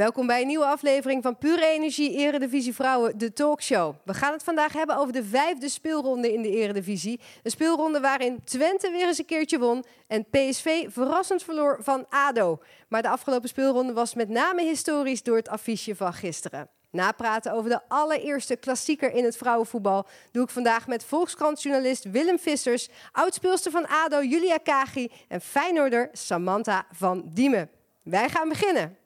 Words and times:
Welkom 0.00 0.26
bij 0.26 0.40
een 0.40 0.46
nieuwe 0.46 0.64
aflevering 0.64 1.22
van 1.22 1.38
Pure 1.38 1.66
Energie 1.66 2.12
Eredivisie 2.12 2.74
Vrouwen, 2.74 3.18
de 3.18 3.32
talkshow. 3.32 3.94
We 4.04 4.14
gaan 4.14 4.32
het 4.32 4.42
vandaag 4.42 4.72
hebben 4.72 4.96
over 4.96 5.12
de 5.12 5.24
vijfde 5.24 5.68
speelronde 5.68 6.32
in 6.32 6.42
de 6.42 6.50
Eredivisie. 6.50 7.20
Een 7.42 7.50
speelronde 7.50 8.00
waarin 8.00 8.44
Twente 8.44 8.90
weer 8.90 9.06
eens 9.06 9.18
een 9.18 9.24
keertje 9.24 9.58
won 9.58 9.84
en 10.06 10.26
PSV 10.30 10.86
verrassend 10.88 11.42
verloor 11.42 11.78
van 11.80 12.06
ADO. 12.08 12.58
Maar 12.88 13.02
de 13.02 13.08
afgelopen 13.08 13.48
speelronde 13.48 13.92
was 13.92 14.14
met 14.14 14.28
name 14.28 14.62
historisch 14.62 15.22
door 15.22 15.36
het 15.36 15.48
affiche 15.48 15.96
van 15.96 16.12
gisteren. 16.12 16.68
Napraten 16.90 17.52
over 17.52 17.70
de 17.70 17.80
allereerste 17.88 18.56
klassieker 18.56 19.12
in 19.12 19.24
het 19.24 19.36
vrouwenvoetbal 19.36 20.06
doe 20.32 20.44
ik 20.44 20.50
vandaag 20.50 20.86
met 20.86 21.04
Volkskrant-journalist 21.04 22.10
Willem 22.10 22.38
Vissers, 22.38 22.88
oudspeelster 23.12 23.70
van 23.70 23.88
ADO 23.88 24.22
Julia 24.22 24.56
Kagi 24.56 25.10
en 25.28 25.40
Feyenoorder 25.40 26.08
Samantha 26.12 26.86
van 26.92 27.22
Diemen. 27.32 27.70
Wij 28.02 28.28
gaan 28.28 28.48
beginnen. 28.48 28.99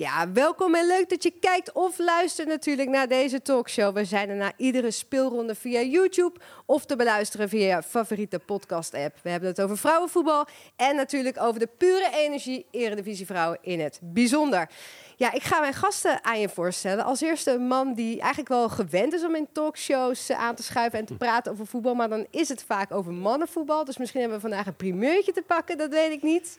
Ja, 0.00 0.32
welkom 0.32 0.74
en 0.74 0.86
leuk 0.86 1.08
dat 1.08 1.22
je 1.22 1.32
kijkt 1.40 1.72
of 1.72 1.98
luistert 1.98 2.48
natuurlijk 2.48 2.88
naar 2.88 3.08
deze 3.08 3.42
talkshow. 3.42 3.94
We 3.94 4.04
zijn 4.04 4.28
er 4.28 4.36
na 4.36 4.52
iedere 4.56 4.90
speelronde 4.90 5.54
via 5.54 5.80
YouTube 5.80 6.40
of 6.66 6.84
te 6.84 6.96
beluisteren 6.96 7.48
via 7.48 7.76
je 7.76 7.82
favoriete 7.82 8.38
podcast-app. 8.38 9.18
We 9.22 9.30
hebben 9.30 9.48
het 9.48 9.60
over 9.60 9.78
vrouwenvoetbal 9.78 10.46
en 10.76 10.96
natuurlijk 10.96 11.40
over 11.40 11.60
de 11.60 11.68
pure 11.78 12.10
energie 12.12 12.66
Eredivisie 12.70 13.26
Vrouwen 13.26 13.58
in 13.62 13.80
het 13.80 14.00
bijzonder. 14.02 14.70
Ja, 15.16 15.32
ik 15.32 15.42
ga 15.42 15.60
mijn 15.60 15.74
gasten 15.74 16.24
aan 16.24 16.40
je 16.40 16.48
voorstellen. 16.48 17.04
Als 17.04 17.20
eerste 17.20 17.50
een 17.50 17.66
man 17.66 17.94
die 17.94 18.20
eigenlijk 18.20 18.48
wel 18.48 18.68
gewend 18.68 19.12
is 19.12 19.24
om 19.24 19.34
in 19.34 19.48
talkshows 19.52 20.30
aan 20.30 20.54
te 20.54 20.62
schuiven 20.62 20.98
en 20.98 21.04
te 21.04 21.16
praten 21.16 21.52
over 21.52 21.66
voetbal. 21.66 21.94
Maar 21.94 22.08
dan 22.08 22.26
is 22.30 22.48
het 22.48 22.64
vaak 22.64 22.92
over 22.92 23.12
mannenvoetbal. 23.12 23.84
Dus 23.84 23.98
misschien 23.98 24.20
hebben 24.20 24.40
we 24.40 24.48
vandaag 24.48 24.66
een 24.66 24.76
primeurtje 24.76 25.32
te 25.32 25.42
pakken, 25.42 25.78
dat 25.78 25.90
weet 25.90 26.12
ik 26.12 26.22
niet. 26.22 26.58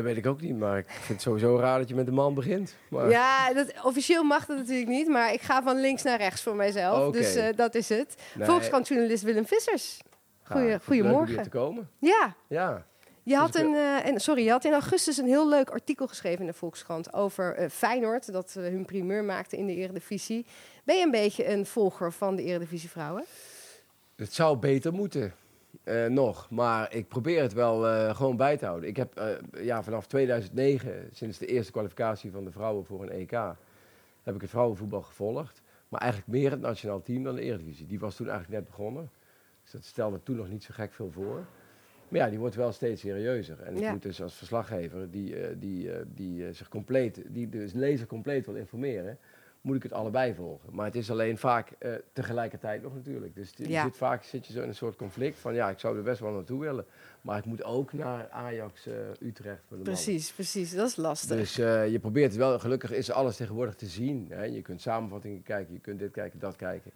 Dat 0.00 0.08
weet 0.08 0.24
ik 0.24 0.26
ook 0.30 0.40
niet, 0.40 0.58
maar 0.58 0.78
ik 0.78 0.88
vind 0.90 1.08
het 1.08 1.22
sowieso 1.22 1.56
raar 1.58 1.78
dat 1.78 1.88
je 1.88 1.94
met 1.94 2.06
een 2.06 2.14
man 2.14 2.34
begint. 2.34 2.74
Maar... 2.88 3.10
Ja, 3.10 3.52
dat, 3.54 3.72
officieel 3.84 4.22
mag 4.22 4.46
dat 4.46 4.56
natuurlijk 4.56 4.88
niet, 4.88 5.08
maar 5.08 5.32
ik 5.32 5.40
ga 5.40 5.62
van 5.62 5.80
links 5.80 6.02
naar 6.02 6.18
rechts 6.18 6.42
voor 6.42 6.56
mijzelf. 6.56 7.12
Dus 7.12 7.34
eh, 7.34 7.56
dat 7.56 7.74
is 7.74 7.88
het. 7.88 8.14
Nee. 8.34 8.48
Volkskrant-journalist 8.48 9.22
Willem 9.22 9.46
Vissers. 9.46 10.00
Goeie, 10.44 10.70
Gaaf. 10.70 10.88
Leuk 10.88 10.98
om 10.98 11.04
goedemorgen. 11.04 11.34
hier 11.34 11.42
te 11.42 11.48
komen. 11.48 11.90
Ja, 11.98 12.34
Ja. 12.48 12.86
je 13.22 13.36
had, 13.36 13.52
Dus 13.52 13.60
ik- 13.62 13.66
een, 13.68 13.74
eh, 13.74 14.06
en, 14.06 14.20
sorry, 14.20 14.44
je 14.44 14.50
had 14.50 14.64
in 14.64 14.72
augustus 14.72 15.16
een 15.16 15.26
heel 15.26 15.48
leuk 15.48 15.70
artikel 15.70 16.06
geschreven 16.06 16.40
in 16.40 16.46
de 16.46 16.52
Volkskrant 16.52 17.12
over 17.12 17.54
eh, 17.54 17.68
Feyenoord, 17.70 18.32
dat 18.32 18.52
hun 18.52 18.84
primeur 18.84 19.24
maakte 19.24 19.56
in 19.56 19.66
de 19.66 19.74
Eredivisie. 19.74 20.46
Ben 20.84 20.96
je 20.96 21.04
een 21.04 21.10
beetje 21.10 21.48
een 21.48 21.66
volger 21.66 22.12
van 22.12 22.36
de 22.36 22.42
Eredivisie 22.42 22.90
vrouwen? 22.90 23.24
Het 24.16 24.32
zou 24.34 24.56
beter 24.56 24.92
moeten. 24.92 25.34
Eh, 25.84 26.06
nog, 26.06 26.50
maar 26.50 26.94
ik 26.94 27.08
probeer 27.08 27.42
het 27.42 27.52
wel 27.52 27.86
eh, 27.88 28.14
gewoon 28.16 28.36
bij 28.36 28.56
te 28.56 28.66
houden. 28.66 28.88
Ik 28.88 28.96
heb 28.96 29.16
eh, 29.16 29.28
ja, 29.64 29.82
vanaf 29.82 30.06
2009, 30.06 31.08
sinds 31.12 31.38
de 31.38 31.46
eerste 31.46 31.72
kwalificatie 31.72 32.30
van 32.30 32.44
de 32.44 32.50
vrouwen 32.50 32.84
voor 32.84 33.02
een 33.02 33.10
EK, 33.10 33.30
heb 34.22 34.34
ik 34.34 34.40
het 34.40 34.50
vrouwenvoetbal 34.50 35.02
gevolgd. 35.02 35.62
Maar 35.88 36.00
eigenlijk 36.00 36.32
meer 36.32 36.50
het 36.50 36.60
nationaal 36.60 37.02
team 37.02 37.22
dan 37.22 37.34
de 37.34 37.40
Eredivisie. 37.42 37.86
Die 37.86 37.98
was 37.98 38.16
toen 38.16 38.28
eigenlijk 38.28 38.58
net 38.60 38.68
begonnen. 38.70 39.10
Dus 39.62 39.72
dat 39.72 39.84
stelde 39.84 40.22
toen 40.22 40.36
nog 40.36 40.48
niet 40.48 40.62
zo 40.64 40.70
gek 40.74 40.92
veel 40.92 41.10
voor. 41.10 41.44
Maar 42.08 42.20
ja, 42.20 42.28
die 42.28 42.38
wordt 42.38 42.54
wel 42.54 42.72
steeds 42.72 43.00
serieuzer. 43.00 43.60
En 43.62 43.74
ik 43.74 43.80
Ja. 43.80 43.90
moet 43.92 44.02
dus 44.02 44.22
als 44.22 44.34
verslaggever, 44.34 45.10
die, 45.10 45.58
die, 45.58 45.90
die 46.14 46.52
zich 46.52 46.68
compleet, 46.68 47.22
die 47.28 47.48
de 47.48 47.70
lezer 47.74 48.06
compleet 48.06 48.46
wil 48.46 48.54
informeren, 48.54 49.18
moet 49.60 49.76
ik 49.76 49.82
het 49.82 49.92
allebei 49.92 50.34
volgen. 50.34 50.74
Maar 50.74 50.86
het 50.86 50.94
is 50.94 51.10
alleen 51.10 51.38
vaak 51.38 51.70
eh, 51.78 51.92
tegelijkertijd 52.12 52.82
nog 52.82 52.94
natuurlijk. 52.94 53.34
Dus 53.34 53.52
je 53.56 53.68
Ja. 53.68 53.82
zit 53.84 53.96
vaak 53.96 54.22
zit 54.24 54.46
je 54.46 54.52
zo 54.52 54.62
in 54.62 54.68
een 54.68 54.74
soort 54.74 54.96
conflict 54.96 55.38
van 55.38 55.54
ja, 55.54 55.70
ik 55.70 55.78
zou 55.78 55.96
er 55.96 56.02
best 56.02 56.20
wel 56.20 56.32
naartoe 56.32 56.60
willen. 56.60 56.84
Maar 57.20 57.38
ik 57.38 57.44
moet 57.44 57.64
ook 57.64 57.92
naar 57.92 58.28
Ajax, 58.30 58.86
eh, 58.86 58.94
Utrecht 59.20 59.58
voor 59.68 59.76
de 59.76 59.84
mannen. 59.84 59.84
Precies, 60.04 60.32
precies. 60.32 60.74
Dat 60.74 60.88
is 60.88 60.96
lastig. 60.96 61.36
Dus 61.36 61.58
eh, 61.58 61.88
je 61.88 61.98
probeert 61.98 62.28
het 62.30 62.36
wel, 62.38 62.58
gelukkig 62.58 62.92
is 62.92 63.10
alles 63.10 63.36
tegenwoordig 63.36 63.74
te 63.74 63.86
zien. 63.86 64.26
Hè? 64.30 64.44
Je 64.44 64.62
kunt 64.62 64.80
samenvattingen 64.80 65.42
kijken, 65.42 65.74
je 65.74 65.80
kunt 65.80 65.98
dit 65.98 66.10
kijken, 66.12 66.38
dat 66.38 66.56
kijken. 66.56 66.90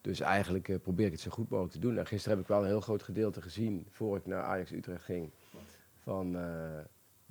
Dus 0.00 0.20
eigenlijk 0.20 0.78
probeer 0.82 1.06
ik 1.06 1.12
het 1.12 1.20
zo 1.20 1.30
goed 1.30 1.48
mogelijk 1.48 1.74
te 1.74 1.80
doen. 1.80 1.98
En 1.98 2.06
gisteren 2.06 2.36
heb 2.36 2.46
ik 2.46 2.52
wel 2.52 2.60
een 2.62 2.66
heel 2.68 2.80
groot 2.80 3.02
gedeelte 3.02 3.42
gezien, 3.42 3.86
voor 3.90 4.16
ik 4.16 4.26
naar 4.26 4.42
Ajax 4.42 4.72
Utrecht 4.72 5.04
ging, 5.04 5.30
van 6.02 6.36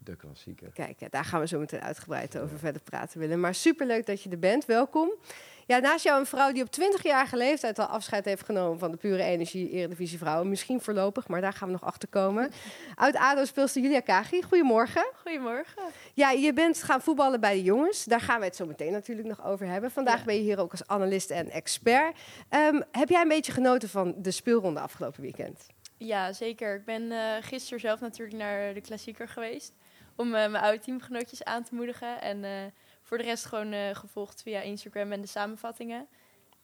de 0.07 0.15
klassieker. 0.15 0.69
Kijk, 0.73 1.11
daar 1.11 1.25
gaan 1.25 1.39
we 1.39 1.47
zo 1.47 1.59
meteen 1.59 1.81
uitgebreid 1.81 2.37
over 2.37 2.59
verder 2.59 2.81
praten, 2.81 3.19
Willem. 3.19 3.39
Maar 3.39 3.55
superleuk 3.55 4.05
dat 4.05 4.23
je 4.23 4.29
er 4.29 4.39
bent. 4.39 4.65
Welkom. 4.65 5.09
Ja, 5.65 5.77
naast 5.79 6.03
jou 6.03 6.19
een 6.19 6.25
vrouw 6.25 6.51
die 6.51 6.63
op 6.63 6.69
20-jarige 6.81 7.37
leeftijd 7.37 7.79
al 7.79 7.85
afscheid 7.85 8.25
heeft 8.25 8.45
genomen 8.45 8.79
van 8.79 8.91
de 8.91 8.97
pure 8.97 9.23
energie 9.23 9.69
Eredivisie 9.69 10.17
Vrouwen. 10.17 10.49
Misschien 10.49 10.81
voorlopig, 10.81 11.27
maar 11.27 11.41
daar 11.41 11.53
gaan 11.53 11.67
we 11.67 11.73
nog 11.73 11.83
achter 11.83 12.07
komen. 12.09 12.51
Uit 12.95 13.15
ADO 13.15 13.45
speelster 13.45 13.81
Julia 13.81 13.99
Kagi. 13.99 14.41
Goedemorgen. 14.41 15.05
Goedemorgen. 15.21 15.81
Ja, 16.13 16.31
je 16.31 16.53
bent 16.53 16.83
gaan 16.83 17.01
voetballen 17.01 17.39
bij 17.39 17.53
de 17.53 17.63
jongens. 17.63 18.03
Daar 18.03 18.21
gaan 18.21 18.39
we 18.39 18.45
het 18.45 18.55
zo 18.55 18.65
meteen 18.65 18.91
natuurlijk 18.91 19.27
nog 19.27 19.45
over 19.45 19.67
hebben. 19.67 19.91
Vandaag 19.91 20.19
Ja. 20.19 20.25
ben 20.25 20.35
je 20.35 20.41
hier 20.41 20.59
ook 20.59 20.71
als 20.71 20.87
analist 20.87 21.29
en 21.29 21.49
expert. 21.49 22.17
Ehm, 22.49 22.81
heb 22.91 23.09
jij 23.09 23.21
een 23.21 23.27
beetje 23.27 23.51
genoten 23.51 23.89
van 23.89 24.13
de 24.17 24.31
speelronde 24.31 24.79
afgelopen 24.79 25.21
weekend? 25.21 25.65
Ja, 25.97 26.33
zeker. 26.33 26.75
Ik 26.75 26.85
ben 26.85 27.11
eh 27.11 27.19
gisteren 27.41 27.79
zelf 27.79 27.99
natuurlijk 27.99 28.37
naar 28.37 28.73
de 28.73 28.81
klassieker 28.81 29.27
geweest. 29.27 29.73
Om 30.17 30.25
eh, 30.35 30.49
mijn 30.49 30.63
oude 30.63 30.79
teamgenootjes 30.79 31.43
aan 31.43 31.63
te 31.63 31.75
moedigen. 31.75 32.21
En 32.21 32.43
eh, 32.43 32.51
voor 33.01 33.17
de 33.17 33.23
rest 33.23 33.45
gewoon 33.45 33.71
eh, 33.71 33.95
gevolgd 33.95 34.41
via 34.41 34.61
Instagram 34.61 35.11
en 35.11 35.21
de 35.21 35.27
samenvattingen. 35.27 36.07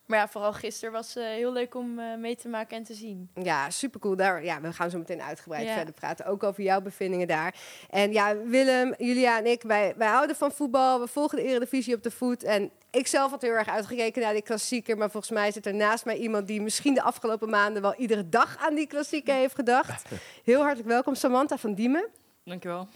Maar 0.06 0.20
ja, 0.20 0.28
vooral 0.28 0.54
gisteren 0.54 0.94
was 0.94 1.16
eh, 1.16 1.24
heel 1.24 1.52
leuk 1.54 1.76
om 1.76 2.00
eh, 2.00 2.18
mee 2.18 2.36
te 2.36 2.48
maken 2.48 2.78
en 2.78 2.84
te 2.84 2.94
zien. 2.94 3.30
Ja, 3.42 3.70
supercool. 3.70 4.16
Daar, 4.16 4.44
ja, 4.44 4.62
we 4.62 4.74
gaan 4.74 4.90
zo 4.90 4.98
meteen 4.98 5.22
uitgebreid 5.22 5.68
Ja. 5.68 5.74
verder 5.74 5.94
praten. 5.94 6.26
Ook 6.26 6.44
over 6.44 6.64
jouw 6.64 6.82
bevindingen 6.82 7.28
daar. 7.28 7.56
En 7.90 8.12
ja, 8.12 8.38
Willem, 8.38 8.94
Julia 8.98 9.38
en 9.38 9.46
ik, 9.46 9.62
wij, 9.62 9.94
wij 9.98 10.08
houden 10.08 10.36
van 10.36 10.52
voetbal. 10.52 11.00
We 11.00 11.08
volgen 11.08 11.38
de 11.38 11.44
Eredivisie 11.44 11.96
op 11.96 12.04
de 12.04 12.12
voet. 12.12 12.44
En 12.44 12.72
ik 12.92 13.08
zelf 13.08 13.32
had 13.32 13.42
heel 13.42 13.52
erg 13.54 13.68
uitgekeken 13.68 14.22
naar 14.22 14.34
die 14.34 14.42
klassieker. 14.42 14.98
Maar 14.98 15.12
volgens 15.12 15.32
mij 15.32 15.52
zit 15.52 15.66
er 15.66 15.76
naast 15.76 16.06
mij 16.06 16.18
iemand 16.18 16.48
die 16.48 16.62
misschien 16.62 16.94
de 16.94 17.02
afgelopen 17.02 17.50
maanden 17.50 17.82
wel 17.82 17.96
iedere 17.96 18.30
dag 18.30 18.58
aan 18.58 18.76
die 18.76 18.88
klassieker 18.88 19.36
heeft 19.36 19.56
gedacht. 19.56 20.04
Heel 20.44 20.62
hartelijk 20.62 20.88
welkom, 20.88 21.16
Samantha 21.16 21.58
van 21.58 21.74
Diemen. 21.74 22.08
Dankjewel. 22.46 22.88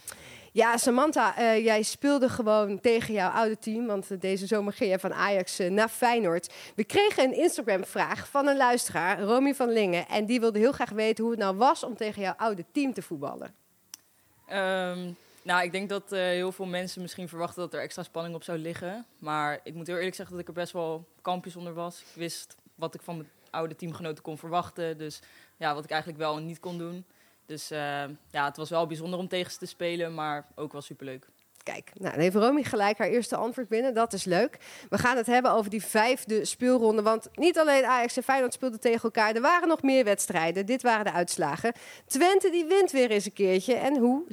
Ja, 0.58 0.76
Samantha, 0.76 1.36
eh, 1.36 1.64
jij 1.64 1.82
speelde 1.82 2.28
gewoon 2.28 2.80
tegen 2.80 3.14
jouw 3.14 3.30
oude 3.30 3.58
team. 3.58 3.86
Want 3.86 4.10
eh, 4.10 4.20
deze 4.20 4.46
zomer 4.46 4.72
ging 4.72 4.90
je 4.90 4.98
van 4.98 5.14
Ajax 5.14 5.58
eh, 5.58 5.70
naar 5.70 5.88
Feyenoord. 5.88 6.54
We 6.74 6.84
kregen 6.84 7.24
een 7.24 7.34
Instagram-vraag 7.34 8.28
van 8.28 8.46
een 8.46 8.56
luisteraar, 8.56 9.20
Romy 9.20 9.54
van 9.54 9.72
Lingen. 9.72 10.08
En 10.08 10.26
die 10.26 10.40
wilde 10.40 10.58
heel 10.58 10.72
graag 10.72 10.90
weten 10.90 11.24
hoe 11.24 11.32
het 11.32 11.42
nou 11.42 11.56
was 11.56 11.84
om 11.84 11.96
tegen 11.96 12.22
jouw 12.22 12.34
oude 12.36 12.64
team 12.72 12.92
te 12.92 13.02
voetballen. 13.02 13.54
Ehm, 14.46 15.10
nou, 15.42 15.62
ik 15.62 15.72
denk 15.72 15.88
dat 15.88 16.10
heel 16.10 16.52
veel 16.52 16.66
mensen 16.66 17.02
misschien 17.02 17.28
verwachten 17.28 17.62
dat 17.62 17.74
er 17.74 17.80
extra 17.80 18.02
spanning 18.02 18.34
op 18.34 18.42
zou 18.42 18.58
liggen. 18.58 19.06
Maar 19.18 19.60
ik 19.62 19.74
moet 19.74 19.86
heel 19.86 19.96
eerlijk 19.96 20.16
zeggen 20.16 20.34
dat 20.34 20.42
ik 20.42 20.48
er 20.48 20.60
best 20.60 20.72
wel 20.72 21.04
kampjes 21.22 21.56
onder 21.56 21.74
was. 21.74 22.00
Ik 22.00 22.14
wist 22.14 22.56
wat 22.74 22.94
ik 22.94 23.00
van 23.02 23.16
mijn 23.16 23.28
oude 23.50 23.76
teamgenoten 23.76 24.22
kon 24.22 24.38
verwachten. 24.38 24.98
Dus 24.98 25.20
ja, 25.56 25.74
wat 25.74 25.84
ik 25.84 25.90
eigenlijk 25.90 26.20
wel 26.20 26.36
en 26.36 26.46
niet 26.46 26.60
kon 26.60 26.78
doen. 26.78 27.04
Dus 27.48 27.70
eh, 27.70 28.04
ja, 28.30 28.44
het 28.44 28.56
was 28.56 28.70
wel 28.70 28.86
bijzonder 28.86 29.18
om 29.18 29.28
tegen 29.28 29.52
ze 29.52 29.58
te 29.58 29.66
spelen, 29.66 30.14
maar 30.14 30.46
ook 30.54 30.72
wel 30.72 30.82
superleuk. 30.82 31.26
Kijk, 31.62 31.90
nou, 31.94 32.12
dan 32.12 32.22
heeft 32.22 32.34
Romy 32.34 32.62
gelijk 32.62 32.98
haar 32.98 33.08
eerste 33.08 33.36
antwoord 33.36 33.68
binnen. 33.68 33.94
Dat 33.94 34.12
is 34.12 34.24
leuk. 34.24 34.58
We 34.90 34.98
gaan 34.98 35.16
het 35.16 35.26
hebben 35.26 35.52
over 35.52 35.70
die 35.70 35.84
vijfde 35.84 36.44
speelronde. 36.44 37.02
Want 37.02 37.28
niet 37.34 37.58
alleen 37.58 37.84
Ajax 37.84 38.16
en 38.16 38.22
Feyenoord 38.22 38.52
speelden 38.52 38.80
tegen 38.80 39.02
elkaar. 39.02 39.34
Er 39.34 39.40
waren 39.40 39.68
nog 39.68 39.82
meer 39.82 40.04
wedstrijden. 40.04 40.66
Dit 40.66 40.82
waren 40.82 41.04
de 41.04 41.12
uitslagen. 41.12 41.72
Twente 42.06 42.50
die 42.50 42.64
wint 42.64 42.90
weer 42.90 43.10
eens 43.10 43.24
een 43.24 43.32
keertje. 43.32 43.74
En 43.74 43.98
hoe? 43.98 44.24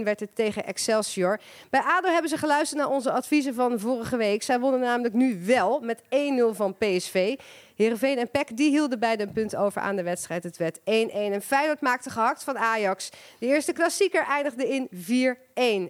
7-1 0.00 0.04
werd 0.04 0.20
het 0.20 0.34
tegen 0.34 0.66
Excelsior. 0.66 1.40
Bij 1.70 1.80
ADO 1.80 2.08
hebben 2.08 2.30
ze 2.30 2.38
geluisterd 2.38 2.80
naar 2.80 2.90
onze 2.90 3.10
adviezen 3.10 3.54
van 3.54 3.80
vorige 3.80 4.16
week. 4.16 4.42
Zij 4.42 4.60
wonnen 4.60 4.80
namelijk 4.80 5.14
nu 5.14 5.44
wel 5.44 5.80
met 5.80 6.02
1-0 6.02 6.06
van 6.50 6.74
PSV. 6.78 7.36
Heerenveen 7.74 8.18
en 8.18 8.30
PEC 8.30 8.56
die 8.56 8.70
hielden 8.70 8.98
beide 8.98 9.22
een 9.22 9.32
punt 9.32 9.56
over 9.56 9.80
aan 9.80 9.96
de 9.96 10.02
wedstrijd. 10.02 10.42
Het 10.42 10.56
werd 10.56 10.78
1-1 10.78 10.82
en 10.84 11.42
Feyenoord 11.42 11.80
maakte 11.80 12.10
gehakt 12.10 12.44
van 12.44 12.58
Ajax. 12.58 13.10
De 13.38 13.46
eerste 13.46 13.72
klassieker 13.72 14.26
eindigde 14.26 14.68
in 14.68 14.88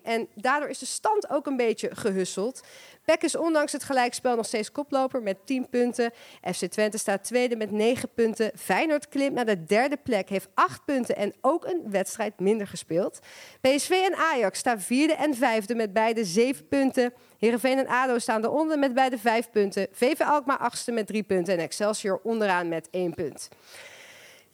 4-1. 0.01 0.03
En 0.03 0.29
daardoor 0.35 0.69
is 0.69 0.79
de 0.79 0.87
stand 0.87 1.31
ook 1.31 1.47
een 1.47 1.57
beetje 1.57 1.95
gehusseld. 1.95 2.63
PEC 3.05 3.23
is 3.23 3.37
ondanks 3.37 3.73
het 3.73 3.85
gelijkspel 3.85 4.37
nog 4.37 4.47
steeds 4.47 4.73
koploper 4.73 5.23
met 5.23 5.37
10 5.45 5.69
punten. 5.69 6.13
FC 6.55 6.65
Twente 6.65 6.99
staat 6.99 7.25
tweede 7.25 7.57
met 7.57 7.71
9 7.71 8.09
punten. 8.15 8.51
Feyenoord 8.57 9.09
klimt 9.09 9.35
naar 9.35 9.47
de 9.47 9.65
derde 9.65 9.97
plek, 9.97 10.29
heeft 10.29 10.49
8 10.55 10.85
punten 10.85 11.17
en 11.17 11.35
ook 11.41 11.65
een 11.67 11.83
wedstrijd 11.91 12.41
minder 12.41 12.67
gespeeld. 12.67 13.19
PSV 13.61 13.91
en 13.91 14.15
Ajax 14.15 14.59
staan 14.59 14.81
vierde 14.81 15.15
en 15.15 15.35
vijfde 15.35 15.75
met 15.75 15.93
beide 15.93 16.25
7 16.25 16.69
punten. 16.69 17.13
Heerenveen 17.39 17.79
en 17.79 17.89
ADO 17.89 18.19
staan 18.19 18.45
eronder 18.45 18.79
met 18.79 18.95
beide 18.95 19.19
5 19.19 19.51
punten. 19.51 19.89
VV 19.93 20.21
Alkmaar 20.21 20.59
achtste 20.59 20.93
met 20.93 21.07
3 21.07 21.23
punten 21.23 21.55
en 21.55 21.61
Excelsior 21.61 22.21
onderaan 22.23 22.69
met 22.69 22.89
1 22.91 23.15
punt. 23.15 23.49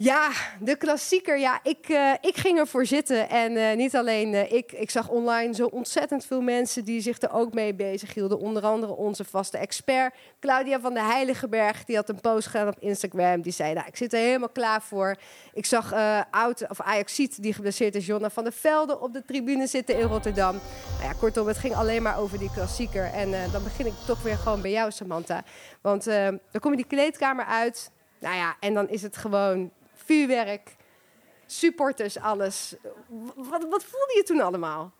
Ja, 0.02 0.30
de 0.60 0.76
klassieker. 0.76 1.38
Ja, 1.38 1.60
ik, 1.62 1.88
uh, 1.88 2.12
ik 2.20 2.36
ging 2.36 2.58
ervoor 2.58 2.86
zitten. 2.86 3.28
En 3.28 3.52
uh, 3.52 3.74
niet 3.74 3.96
alleen 3.96 4.32
uh, 4.32 4.52
ik. 4.52 4.72
Ik 4.72 4.90
zag 4.90 5.08
online 5.08 5.54
zo 5.54 5.66
ontzettend 5.66 6.24
veel 6.24 6.40
mensen 6.40 6.84
die 6.84 7.00
zich 7.00 7.20
er 7.20 7.32
ook 7.32 7.52
mee 7.52 7.74
bezig 7.74 8.14
hielden. 8.14 8.38
Onder 8.38 8.62
andere 8.62 8.96
onze 8.96 9.24
vaste 9.24 9.58
expert, 9.58 10.14
Claudia 10.40 10.80
van 10.80 10.94
de 10.94 11.02
Heiligenberg. 11.02 11.84
Die 11.84 11.96
had 11.96 12.08
een 12.08 12.20
post 12.20 12.46
gedaan 12.46 12.68
op 12.68 12.78
Instagram. 12.78 13.40
Die 13.42 13.52
zei, 13.52 13.74
nou, 13.74 13.86
ik 13.86 13.96
zit 13.96 14.12
er 14.12 14.18
helemaal 14.18 14.48
klaar 14.48 14.82
voor. 14.82 15.16
Ik 15.52 15.66
zag 15.66 15.92
oud, 16.30 16.68
of 16.68 16.80
Ajaxiet, 16.80 17.42
die 17.42 17.52
geblesseerd 17.52 17.94
is, 17.94 18.06
Jonna 18.06 18.30
van 18.30 18.44
der 18.44 18.52
Velde, 18.52 19.00
op 19.00 19.12
de 19.12 19.24
tribune 19.24 19.66
zitten 19.66 19.98
in 19.98 20.06
Rotterdam. 20.06 20.60
Nou 20.98 21.04
ja, 21.04 21.12
kortom, 21.18 21.46
het 21.46 21.58
ging 21.58 21.74
alleen 21.74 22.02
maar 22.02 22.18
over 22.18 22.38
die 22.38 22.50
klassieker. 22.54 23.04
En 23.04 23.30
dan 23.52 23.62
begin 23.62 23.86
ik 23.86 23.94
toch 24.06 24.22
weer 24.22 24.36
gewoon 24.36 24.62
bij 24.62 24.70
jou, 24.70 24.90
Samantha. 24.90 25.42
Want 25.80 26.04
dan 26.04 26.60
kom 26.60 26.70
je 26.70 26.76
die 26.76 26.86
kleedkamer 26.86 27.44
uit. 27.44 27.90
Nou 28.20 28.36
ja, 28.36 28.56
en 28.60 28.74
dan 28.74 28.88
is 28.88 29.02
het 29.02 29.16
gewoon 29.16 29.70
vuurwerk, 30.10 30.76
supporters, 31.46 32.18
alles. 32.18 32.74
Wat, 33.36 33.66
wat 33.68 33.84
voelde 33.84 34.14
je 34.16 34.22
toen 34.22 34.40
allemaal? 34.40 34.92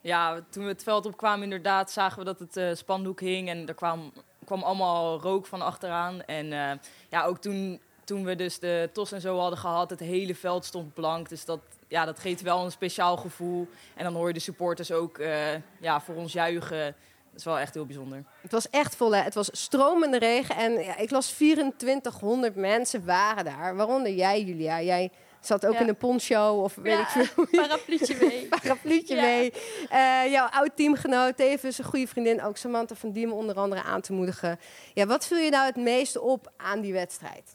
Ja, 0.00 0.40
toen 0.50 0.62
we 0.62 0.68
het 0.68 0.82
veld 0.82 1.06
opkwamen, 1.06 1.42
inderdaad, 1.42 1.90
zagen 1.90 2.18
we 2.18 2.24
dat 2.24 2.38
het 2.38 2.56
uh, 2.56 2.74
spandoek 2.74 3.20
hing 3.20 3.48
en 3.48 3.68
er 3.68 3.74
kwam, 3.74 4.12
kwam 4.44 4.62
allemaal 4.62 5.20
rook 5.20 5.46
van 5.46 5.62
achteraan. 5.62 6.22
En 6.22 6.46
uh, 6.52 6.70
ja, 7.08 7.24
ook 7.24 7.38
toen, 7.38 7.80
toen 8.04 8.24
we 8.24 8.36
dus 8.36 8.58
de 8.58 8.90
tos 8.92 9.12
en 9.12 9.20
zo 9.20 9.38
hadden 9.38 9.58
gehad, 9.58 9.90
het 9.90 10.00
hele 10.00 10.34
veld 10.34 10.64
stond 10.64 10.94
blank. 10.94 11.28
Dus 11.28 11.44
dat, 11.44 11.60
ja, 11.88 12.04
dat 12.04 12.18
geeft 12.18 12.42
wel 12.42 12.64
een 12.64 12.70
speciaal 12.70 13.16
gevoel. 13.16 13.68
En 13.94 14.04
dan 14.04 14.14
hoor 14.14 14.28
je 14.28 14.34
de 14.34 14.40
supporters 14.40 14.92
ook 14.92 15.18
uh, 15.18 15.54
ja, 15.80 16.00
voor 16.00 16.14
ons 16.14 16.32
juichen 16.32 16.94
is 17.38 17.44
wel 17.44 17.58
echt 17.58 17.74
heel 17.74 17.86
bijzonder. 17.86 18.24
Het 18.42 18.52
was 18.52 18.70
echt 18.70 18.96
vol. 18.96 19.14
Hè? 19.14 19.22
Het 19.22 19.34
was 19.34 19.48
stromende 19.52 20.18
regen. 20.18 20.56
En 20.56 20.72
ja, 20.72 20.96
ik 20.96 21.10
las 21.10 21.26
2400 21.26 22.56
mensen 22.56 23.04
waren 23.04 23.44
daar. 23.44 23.76
Waaronder 23.76 24.12
jij, 24.12 24.42
Julia. 24.42 24.82
Jij 24.82 25.10
zat 25.40 25.66
ook 25.66 25.74
in 25.74 25.88
een 25.88 25.96
poncho 25.96 26.62
of 26.62 26.74
weet 26.74 26.92
ja, 26.92 27.00
ik 27.00 27.26
veel. 27.26 27.46
Parapluutje 27.50 28.16
mee. 28.20 28.48
parapluutje 28.60 29.14
ja. 29.14 29.22
mee. 29.22 29.52
Uh, 29.92 30.32
jouw 30.32 30.46
oud 30.46 30.70
teamgenoot, 30.76 31.36
tevens 31.36 31.78
een 31.78 31.84
goede 31.84 32.06
vriendin, 32.06 32.42
ook 32.42 32.56
Samantha 32.56 32.94
van 32.94 33.12
Diemen 33.12 33.36
onder 33.36 33.56
andere 33.56 33.82
aan 33.82 34.00
te 34.00 34.12
moedigen. 34.12 34.58
Ja, 34.94 35.06
wat 35.06 35.26
viel 35.26 35.38
je 35.38 35.50
nou 35.50 35.66
het 35.66 35.76
meeste 35.76 36.20
op 36.20 36.52
aan 36.56 36.80
die 36.80 36.92
wedstrijd? 36.92 37.52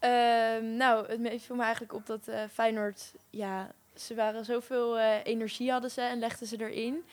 Uh, 0.00 0.10
nou, 0.76 1.06
het 1.08 1.20
meest 1.20 1.46
viel 1.46 1.56
me 1.56 1.62
eigenlijk 1.62 1.94
op 1.94 2.06
dat 2.06 2.28
uh, 2.28 2.34
Feyenoord, 2.52 3.12
ja, 3.30 3.70
ze 3.94 4.14
waren 4.14 4.44
zoveel 4.44 4.98
uh, 4.98 5.14
energie 5.24 5.70
hadden 5.70 5.90
ze 5.90 6.00
en 6.00 6.18
legden 6.18 6.46
ze 6.46 6.56
erin. 6.56 7.04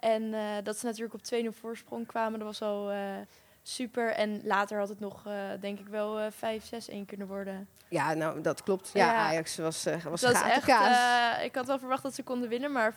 En 0.00 0.22
uh, 0.22 0.40
dat 0.62 0.78
ze 0.78 0.86
natuurlijk 0.86 1.14
op 1.14 1.54
2-0 1.54 1.58
voorsprong 1.60 2.06
kwamen, 2.06 2.38
dat 2.38 2.48
was 2.48 2.62
al 2.62 2.92
uh, 2.92 2.98
super. 3.62 4.12
En 4.12 4.40
later 4.44 4.78
had 4.78 4.88
het 4.88 5.00
nog, 5.00 5.26
uh, 5.26 5.32
denk 5.60 5.78
ik, 5.78 5.88
wel 5.88 6.30
5-6-1 6.30 6.36
kunnen 7.06 7.26
worden. 7.26 7.68
Ja, 7.88 8.14
nou, 8.14 8.40
dat 8.40 8.62
klopt. 8.62 8.90
Ja, 8.92 9.06
ja. 9.06 9.14
Ajax 9.14 9.56
was, 9.56 9.86
was 10.04 10.20
dat 10.20 10.34
is 10.34 10.40
echt, 10.40 10.68
Ik 11.44 11.54
had 11.54 11.66
wel 11.66 11.78
verwacht 11.78 12.02
dat 12.02 12.14
ze 12.14 12.22
konden 12.22 12.48
winnen, 12.48 12.72
maar 12.72 12.94
4-1 12.94 12.96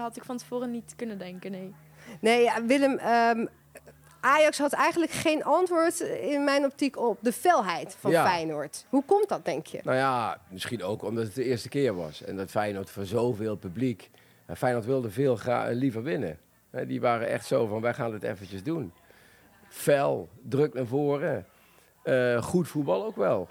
had 0.00 0.16
ik 0.16 0.24
van 0.24 0.36
tevoren 0.36 0.70
niet 0.70 0.92
kunnen 0.96 1.18
denken, 1.18 1.50
nee. 1.50 1.74
Nee, 2.20 2.42
ja, 2.42 2.64
Willem... 2.64 2.98
Um, 2.98 3.48
Ajax 4.26 4.58
had 4.58 4.72
eigenlijk 4.72 5.12
geen 5.12 5.44
antwoord 5.44 6.00
in 6.00 6.44
mijn 6.44 6.64
optiek 6.64 6.96
op 6.98 7.18
de 7.20 7.32
felheid 7.32 7.96
van 8.00 8.10
ja. 8.10 8.26
Feyenoord. 8.26 8.86
Hoe 8.88 9.04
komt 9.04 9.28
dat, 9.28 9.44
denk 9.44 9.66
je? 9.66 9.80
Nou 9.84 9.96
ja, 9.96 10.40
misschien 10.48 10.82
ook 10.82 11.02
omdat 11.02 11.24
het 11.24 11.34
de 11.34 11.44
eerste 11.44 11.68
keer 11.68 11.94
was. 11.94 12.22
En 12.22 12.36
dat 12.36 12.50
Feyenoord 12.50 12.90
voor 12.90 13.04
zoveel 13.04 13.56
publiek 13.56 14.10
en 14.46 14.56
Feyenoord 14.56 14.84
wilde 14.84 15.10
veel 15.10 15.38
liever 15.70 16.02
winnen. 16.02 16.38
die 16.86 17.00
waren 17.00 17.28
echt 17.28 17.46
zo 17.46 17.66
van, 17.66 17.80
wij 17.80 17.94
gaan 17.94 18.10
dit 18.10 18.22
eventjes 18.22 18.62
doen. 18.62 18.92
Fel, 19.68 20.28
druk 20.42 20.74
naar 20.74 20.86
voren. 20.86 21.46
Uh, 22.04 22.42
goed 22.42 22.68
voetbal 22.68 23.04
ook 23.04 23.16
wel. 23.16 23.48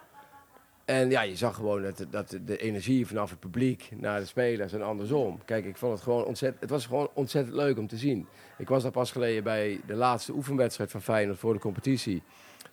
En 0.85 1.09
ja, 1.09 1.21
je 1.21 1.35
zag 1.35 1.55
gewoon 1.55 1.81
dat, 1.81 2.05
dat 2.09 2.37
de 2.45 2.57
energie 2.57 3.07
vanaf 3.07 3.29
het 3.29 3.39
publiek 3.39 3.89
naar 3.95 4.19
de 4.19 4.25
spelers 4.25 4.73
en 4.73 4.81
andersom. 4.81 5.39
Kijk, 5.45 5.65
ik 5.65 5.77
vond 5.77 5.93
het 5.93 6.01
gewoon 6.01 6.25
ontzettend, 6.25 6.61
het 6.61 6.69
was 6.69 6.85
gewoon 6.85 7.09
ontzettend 7.13 7.55
leuk 7.55 7.77
om 7.77 7.87
te 7.87 7.97
zien. 7.97 8.27
Ik 8.57 8.67
was 8.67 8.83
daar 8.83 8.91
pas 8.91 9.11
geleden 9.11 9.43
bij 9.43 9.81
de 9.85 9.95
laatste 9.95 10.33
oefenwedstrijd 10.33 10.91
van 10.91 11.01
Feyenoord 11.01 11.39
voor 11.39 11.53
de 11.53 11.59
competitie 11.59 12.23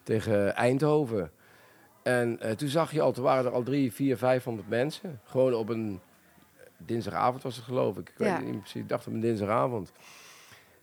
tegen 0.03 0.55
Eindhoven. 0.55 1.31
En 2.03 2.39
uh, 2.43 2.51
toen 2.51 2.69
zag 2.69 2.93
je 2.93 3.01
al, 3.01 3.13
toen 3.13 3.25
waren 3.25 3.45
er 3.45 3.53
al 3.53 3.63
drie, 3.63 3.93
vier, 3.93 4.17
vijfhonderd 4.17 4.69
mensen. 4.69 5.21
Gewoon 5.25 5.55
op 5.55 5.69
een 5.69 6.01
dinsdagavond 6.87 7.43
was 7.43 7.57
het 7.57 7.65
geloof 7.65 7.99
ik. 7.99 8.09
Ik, 8.09 8.15
weet 8.17 8.45
niet 8.45 8.59
precies, 8.59 8.81
ik 8.81 8.89
dacht 8.89 9.07
op 9.07 9.13
een 9.13 9.21
dinsdagavond. 9.21 9.93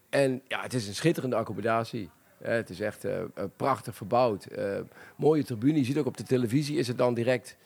En 0.09 0.41
ja, 0.47 0.61
het 0.61 0.73
is 0.73 0.87
een 0.87 0.95
schitterende 0.95 1.35
accommodatie. 1.35 2.09
het 2.37 2.69
is 2.69 2.79
echt 2.79 3.05
uh, 3.05 3.21
prachtig 3.55 3.95
verbouwd. 3.95 4.47
Uh, 4.51 4.79
mooie 5.15 5.43
tribune. 5.43 5.77
Je 5.77 5.85
ziet 5.85 5.97
ook 5.97 6.05
op 6.05 6.17
de 6.17 6.23
televisie 6.23 6.77
is 6.77 6.87
het 6.87 6.97
dan 6.97 7.13
direct... 7.13 7.57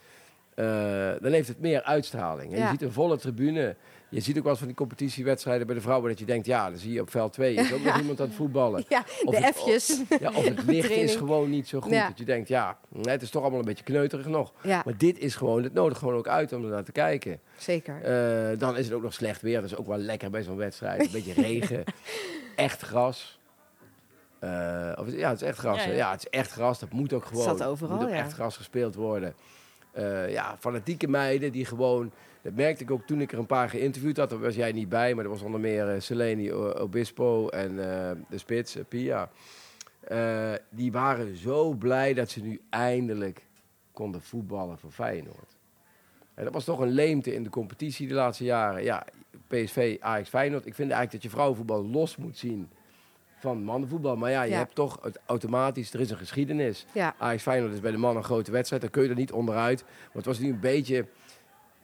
Uh, 0.56 1.12
dan 1.22 1.32
heeft 1.32 1.48
het 1.48 1.60
meer 1.60 1.84
uitstraling. 1.84 2.58
Ja. 2.58 2.64
Je 2.64 2.70
ziet 2.70 2.82
een 2.82 2.92
volle 2.92 3.18
tribune. 3.18 3.76
Je 4.10 4.20
ziet 4.20 4.38
ook 4.38 4.42
wel 4.42 4.52
eens 4.52 4.60
van 4.60 4.68
die 4.68 4.78
competitiewedstrijden 4.78 5.66
bij 5.68 5.76
de 5.76 5.82
vrouwen 5.82 6.10
dat 6.10 6.20
je 6.20 6.26
denkt, 6.26 6.46
ja, 6.46 6.70
dan 6.70 6.80
zie 6.80 6.94
je 6.94 7.02
op 7.02 7.10
veld 7.10 7.34
2 7.34 7.56
is 7.56 7.74
ook 7.74 7.84
nog 7.86 8.00
iemand 8.00 8.20
aan 8.20 8.28
het 8.28 8.36
voetballen. 8.36 8.86
Ja, 8.90 9.04
of 9.24 9.36
de 9.36 9.42
het, 9.42 9.56
F'jes. 9.56 10.02
Of, 10.10 10.20
ja, 10.20 10.30
of 10.30 10.46
het 10.46 10.64
licht 10.74 10.90
is 10.90 11.16
gewoon 11.16 11.50
niet 11.50 11.68
zo 11.68 11.82
goed. 11.82 11.92
Dat 11.92 12.18
je 12.18 12.26
denkt, 12.26 12.48
ja, 12.48 12.78
het 13.02 13.22
is 13.22 13.30
toch 13.30 13.42
allemaal 13.42 13.60
een 13.60 13.66
beetje 13.66 13.84
kneuterig 13.84 14.26
nog. 14.26 14.54
Maar 14.64 14.98
dit 14.98 15.20
is 15.20 15.36
gewoon, 15.36 15.64
het 15.64 15.74
nodigt 15.74 16.00
gewoon 16.00 16.16
ook 16.16 16.28
uit 16.28 16.54
om 16.54 16.64
er 16.64 16.70
naar 16.70 16.84
te 16.84 16.92
kijken. 16.92 17.40
Zeker. 17.58 17.96
Uh, 18.52 18.60
dan 18.60 18.78
is 18.78 18.86
het 18.86 18.94
ook 18.94 19.04
nog 19.04 19.14
slecht 19.14 19.42
weer. 19.42 19.62
Dat 19.62 19.72
is 19.72 19.78
ook 19.78 19.88
wel 19.88 19.98
lekker 19.98 20.30
bij 20.30 20.44
zo'n 20.44 20.58
wedstrijd. 20.58 21.02
Een 21.02 21.12
beetje 21.12 21.34
regen. 21.34 21.84
Echt 22.56 22.82
gras. 22.82 23.40
Uh, 24.44 24.92
of, 24.96 25.12
ja, 25.12 25.30
het 25.30 25.42
is 25.42 25.48
echt 25.48 25.58
gras. 25.58 25.84
Ja, 25.84 26.12
het 26.12 26.20
is 26.20 26.30
echt 26.30 26.52
gras. 26.52 26.80
Dat 26.80 26.92
moet 26.92 27.14
ook 27.14 27.26
gewoon. 27.26 27.48
Het 27.48 27.58
zat 27.58 27.68
overal, 27.68 27.96
moet 27.96 28.06
ook 28.06 28.12
echt 28.12 28.34
gras 28.34 28.58
gespeeld 28.58 28.96
worden. 28.96 29.36
Uh, 29.98 30.32
ja, 30.32 30.58
fanatieke 30.60 31.08
meiden 31.08 31.52
die 31.52 31.66
gewoon 31.66 32.12
dat 32.42 32.54
merkte 32.54 32.84
ik 32.84 32.92
ook 32.92 33.06
toen 33.06 33.22
ik 33.22 33.32
er 33.32 33.38
een 33.38 33.46
paar 33.46 33.70
geïnterviewd 33.70 34.18
had. 34.18 34.30
Daar 34.30 34.40
was 34.40 34.56
jij 34.56 34.72
niet 34.72 34.90
bij, 34.90 35.14
maar 35.14 35.24
er 35.24 35.30
was 35.30 35.42
onder 35.42 35.60
meer 35.60 35.96
uh, 35.96 36.00
Seleni 36.00 36.54
Obispo 36.54 37.48
en 37.48 37.72
uh, 37.72 38.12
de 38.30 38.38
spits, 38.38 38.78
Pia. 38.88 39.30
die 40.70 40.92
waren 40.92 41.38
zo 41.38 41.74
blij 41.74 42.14
dat 42.14 42.30
ze 42.30 42.42
nu 42.42 42.62
eindelijk 42.70 43.46
konden 43.92 44.22
voetballen 44.22 44.78
voor 44.78 44.92
Feyenoord. 44.92 45.58
En 46.34 46.44
dat 46.44 46.54
was 46.54 46.64
toch 46.64 46.80
een 46.80 46.92
leemte 46.92 47.34
in 47.34 47.44
de 47.44 47.50
competitie 47.50 48.08
de 48.08 48.14
laatste 48.14 48.44
jaren. 48.44 48.84
Ja, 48.84 49.06
PSV, 49.48 49.98
Ajax, 50.00 50.30
Feyenoord. 50.30 50.66
Ik 50.66 50.76
vind 50.76 50.92
eigenlijk 50.92 51.12
dat 51.12 51.24
je 51.24 51.38
vrouwenvoetbal 51.38 51.86
los 51.86 52.16
moet 52.18 52.38
zien 52.38 52.70
van 53.44 53.64
mannenvoetbal. 53.64 54.16
Maar 54.16 54.32
ja, 54.32 54.42
je 54.44 54.54
hebt 54.54 54.76
toch 54.76 55.00
het, 55.02 55.20
automatisch, 55.26 55.94
er 55.94 56.00
is 56.00 56.10
een 56.10 56.18
geschiedenis. 56.18 56.86
Ja. 56.92 57.16
Ajax 57.18 57.42
Feyenoord 57.42 57.74
is 57.74 57.80
bij 57.80 57.92
de 57.92 57.98
mannen 57.98 58.18
een 58.18 58.30
grote 58.30 58.52
wedstrijd. 58.52 58.82
Daar 58.82 58.92
kun 58.92 59.04
je 59.04 59.10
er 59.10 59.16
niet 59.16 59.32
onderuit. 59.32 59.84
Maar 59.84 60.16
het 60.16 60.26
was 60.26 60.40
nu 60.40 60.50
een 60.50 60.60
beetje 60.60 61.06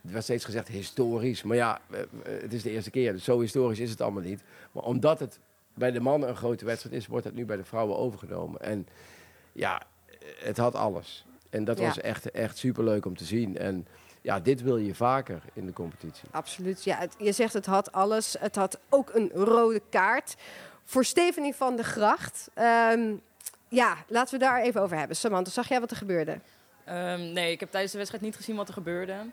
er 0.03 0.11
werd 0.11 0.23
steeds 0.23 0.45
gezegd 0.45 0.67
historisch. 0.67 1.44
Maar 1.44 1.57
ja, 1.57 1.79
eh, 1.89 2.00
eh, 2.00 2.07
het 2.41 2.53
is 2.53 2.63
de 2.63 2.69
eerste 2.69 2.89
keer. 2.89 3.13
Dus 3.13 3.23
zo 3.23 3.39
historisch 3.39 3.80
is 3.80 3.89
het 3.89 4.01
allemaal 4.01 4.23
niet. 4.23 4.44
Maar 4.71 4.83
omdat 4.83 5.19
het 5.19 5.39
bij 5.73 5.92
de 5.92 5.99
mannen 5.99 6.30
een 6.30 6.35
grote 6.35 6.66
wedstrijd 6.66 6.95
is, 6.95 7.07
wordt 7.07 7.25
het 7.25 7.35
nu 7.35 7.45
bij 7.45 7.57
de 7.57 7.63
vrouwen 7.63 7.97
overgenomen. 7.97 8.61
En 8.61 8.87
ja, 9.51 9.81
het 10.39 10.57
had 10.57 10.75
alles. 10.75 11.25
En 11.49 11.63
dat 11.63 11.80
was 11.80 11.99
echt, 11.99 12.31
echt 12.31 12.57
superleuk 12.57 13.06
om 13.06 13.18
te 13.18 13.25
zien. 13.25 13.57
En 13.57 13.87
ja, 14.21 14.39
dit 14.39 14.61
wil 14.61 14.78
je 14.78 14.95
vaker 14.95 15.42
in 15.54 15.66
de 15.66 15.73
competitie. 15.73 16.28
Absoluut. 16.31 16.83
Ja, 16.83 17.07
je 17.18 17.31
zegt 17.31 17.54
het 17.54 17.66
had 17.66 17.92
alles. 17.92 18.35
Het 18.39 18.56
had 18.56 18.80
ook 18.89 19.09
een 19.13 19.30
rode 19.33 19.81
kaart. 19.89 20.35
Voor 20.90 21.06
Stephanie 21.06 21.56
van 21.56 21.76
de 21.76 21.84
Gracht. 21.84 22.50
Ehm, 22.54 23.16
ja, 23.68 23.98
laten 24.08 24.40
we 24.40 24.46
daar 24.46 24.62
even 24.62 24.81
over 24.81 24.98
hebben. 24.98 25.16
Samantha, 25.16 25.52
zag 25.52 25.68
jij 25.68 25.80
wat 25.80 25.92
er 25.92 25.98
gebeurde? 25.98 26.40
Um, 26.90 27.22
nee, 27.22 27.52
ik 27.52 27.60
heb 27.60 27.69
tijdens 27.69 27.92
de 27.92 27.98
wedstrijd 27.98 28.26
niet 28.26 28.36
gezien 28.36 28.56
wat 28.56 28.68
er 28.68 28.74
gebeurde. 28.74 29.14
Um, 29.14 29.30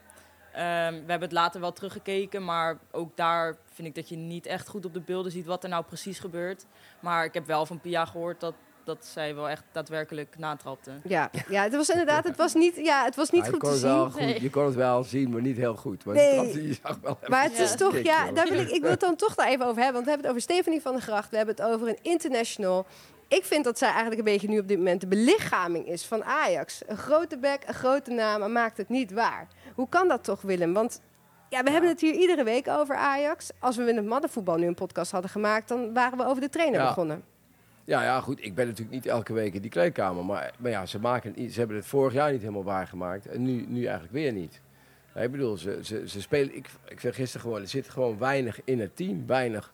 we 0.54 1.10
hebben 1.10 1.20
het 1.20 1.32
later 1.32 1.60
wel 1.60 1.72
teruggekeken, 1.72 2.44
maar 2.44 2.78
ook 2.90 3.16
daar 3.16 3.56
vind 3.72 3.88
ik 3.88 3.94
dat 3.94 4.08
je 4.08 4.16
niet 4.16 4.46
echt 4.46 4.68
goed 4.68 4.84
op 4.84 4.94
de 4.94 5.00
beelden 5.00 5.32
ziet 5.32 5.46
wat 5.46 5.62
er 5.62 5.68
nou 5.68 5.84
precies 5.84 6.18
gebeurt. 6.18 6.66
Maar 7.00 7.24
ik 7.24 7.34
heb 7.34 7.46
wel 7.46 7.66
van 7.66 7.80
Pia 7.80 8.04
gehoord 8.04 8.40
dat, 8.40 8.54
dat 8.86 9.04
zij 9.04 9.34
wel 9.34 9.48
echt 9.48 9.62
daadwerkelijk 9.72 10.38
natrapte. 10.38 10.90
Ja, 11.04 11.30
ja 11.48 11.62
het 11.62 11.74
was 11.74 11.88
inderdaad, 11.88 12.24
het 12.24 12.36
was 12.36 12.54
niet, 12.54 12.76
ja, 12.76 13.04
het 13.04 13.16
was 13.16 13.30
niet 13.30 13.48
goed 13.48 13.60
te 13.60 13.76
zien. 13.76 14.10
Goed, 14.10 14.40
Je 14.40 14.50
kon 14.50 14.64
het 14.64 14.74
wel 14.74 15.04
zien, 15.04 15.30
maar 15.30 15.40
niet 15.40 15.56
heel 15.56 15.76
goed. 15.76 16.04
Maar, 16.04 16.14
nee. 16.14 16.68
je 16.68 16.76
zag 16.82 16.98
wel 17.02 17.18
maar 17.26 17.42
het 17.42 17.58
is 17.58 17.76
toch, 17.76 17.98
ja, 17.98 18.32
daar 18.32 18.48
wil 18.48 18.60
ik, 18.60 18.68
ik 18.68 18.80
wil 18.80 18.90
het 18.90 19.00
dan 19.00 19.16
toch 19.16 19.34
daar 19.34 19.48
even 19.48 19.66
over 19.66 19.82
hebben. 19.82 19.92
Want 19.92 20.04
we 20.04 20.10
hebben 20.10 20.30
het 20.30 20.36
over 20.36 20.40
Stephanie 20.40 20.80
van 20.80 20.92
der 20.92 21.02
Gracht, 21.02 21.30
we 21.30 21.36
hebben 21.36 21.54
het 21.54 21.64
over 21.64 21.88
een 21.88 21.98
international 22.02 22.86
ik 23.28 23.44
vind 23.44 23.64
dat 23.64 23.78
zij 23.78 23.88
eigenlijk 23.88 24.18
een 24.18 24.24
beetje 24.24 24.48
nu 24.48 24.58
op 24.58 24.68
dit 24.68 24.78
moment 24.78 25.00
de 25.00 25.06
belichaming 25.06 25.88
is 25.88 26.04
van 26.04 26.24
Ajax. 26.24 26.82
Een 26.86 26.96
grote 26.96 27.38
bek, 27.38 27.62
een 27.66 27.74
grote 27.74 28.10
naam, 28.10 28.40
maar 28.40 28.50
maakt 28.50 28.76
het 28.76 28.88
niet 28.88 29.12
waar. 29.12 29.48
Hoe 29.74 29.88
kan 29.88 30.08
dat 30.08 30.24
toch, 30.24 30.42
Willem? 30.42 30.72
Want 30.72 31.00
ja, 31.48 31.62
we 31.62 31.70
hebben 31.70 31.90
het 31.90 32.00
hier 32.00 32.14
iedere 32.14 32.44
week 32.44 32.68
over 32.68 32.96
Ajax. 32.96 33.50
Als 33.58 33.76
we 33.76 33.88
in 33.88 33.96
het 33.96 34.06
mannenvoetbal 34.06 34.56
nu 34.56 34.66
een 34.66 34.74
podcast 34.74 35.10
hadden 35.10 35.30
gemaakt, 35.30 35.68
dan 35.68 35.94
waren 35.94 36.18
we 36.18 36.24
over 36.24 36.40
de 36.40 36.48
trainer 36.48 36.86
begonnen. 36.86 37.24
Ja, 37.86 38.02
ja, 38.02 38.20
goed. 38.20 38.44
Ik 38.44 38.54
ben 38.54 38.66
natuurlijk 38.66 38.94
niet 38.94 39.06
elke 39.06 39.32
week 39.32 39.54
in 39.54 39.60
die 39.60 39.70
kleedkamer. 39.70 40.24
Maar, 40.24 40.52
maar 40.58 40.70
ja, 40.70 40.86
ze, 40.86 40.98
maken, 40.98 41.50
ze 41.50 41.58
hebben 41.58 41.76
het 41.76 41.86
vorig 41.86 42.12
jaar 42.12 42.32
niet 42.32 42.40
helemaal 42.40 42.64
waargemaakt. 42.64 43.26
En 43.26 43.42
nu, 43.42 43.64
nu 43.68 43.84
eigenlijk 43.84 44.12
weer 44.12 44.32
niet. 44.32 44.60
ik 45.14 45.30
bedoel, 45.30 45.56
ze, 45.56 45.78
ze, 45.82 46.08
ze 46.08 46.20
spelen... 46.20 46.56
Ik, 46.56 46.68
ik 46.88 47.00
gisteren 47.00 47.40
gewoon, 47.40 47.60
er 47.60 47.68
zit 47.68 47.88
gewoon 47.88 48.18
weinig 48.18 48.60
in 48.64 48.80
het 48.80 48.96
team. 48.96 49.26
Weinig 49.26 49.72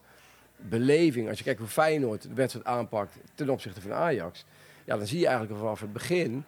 beleving. 0.57 1.29
Als 1.29 1.39
je 1.39 1.45
kijkt 1.45 1.61
hoe 1.61 1.69
Feyenoord 1.69 2.23
de 2.23 2.35
wedstrijd 2.35 2.67
aanpakt 2.67 3.17
ten 3.35 3.51
opzichte 3.51 3.81
van 3.81 3.93
Ajax. 3.93 4.45
Ja, 4.85 4.97
dan 4.97 5.07
zie 5.07 5.19
je 5.19 5.27
eigenlijk 5.27 5.59
vanaf 5.59 5.81
het 5.81 5.93
begin 5.93 6.45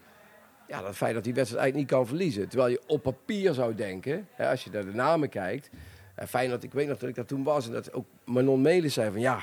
ja, 0.68 0.82
dat 0.82 0.96
feit 0.96 1.14
dat 1.14 1.24
die 1.24 1.34
wedstrijd 1.34 1.62
eigenlijk 1.62 1.90
niet 1.90 1.98
kan 1.98 2.08
verliezen. 2.08 2.48
Terwijl 2.48 2.70
je 2.70 2.80
op 2.86 3.02
papier 3.02 3.54
zou 3.54 3.74
denken, 3.74 4.28
hè, 4.32 4.50
als 4.50 4.64
je 4.64 4.70
naar 4.70 4.84
de 4.84 4.94
namen 4.94 5.28
kijkt. 5.28 5.70
Uh, 6.18 6.26
Feyenoord, 6.26 6.64
ik 6.64 6.72
weet 6.72 6.88
nog 6.88 6.98
dat 6.98 7.08
ik 7.08 7.14
daar 7.14 7.24
toen 7.24 7.42
was 7.42 7.66
en 7.66 7.72
dat 7.72 7.92
ook 7.92 8.06
Manon 8.24 8.62
Melis 8.62 8.94
zei 8.94 9.10
van 9.10 9.20
ja, 9.20 9.42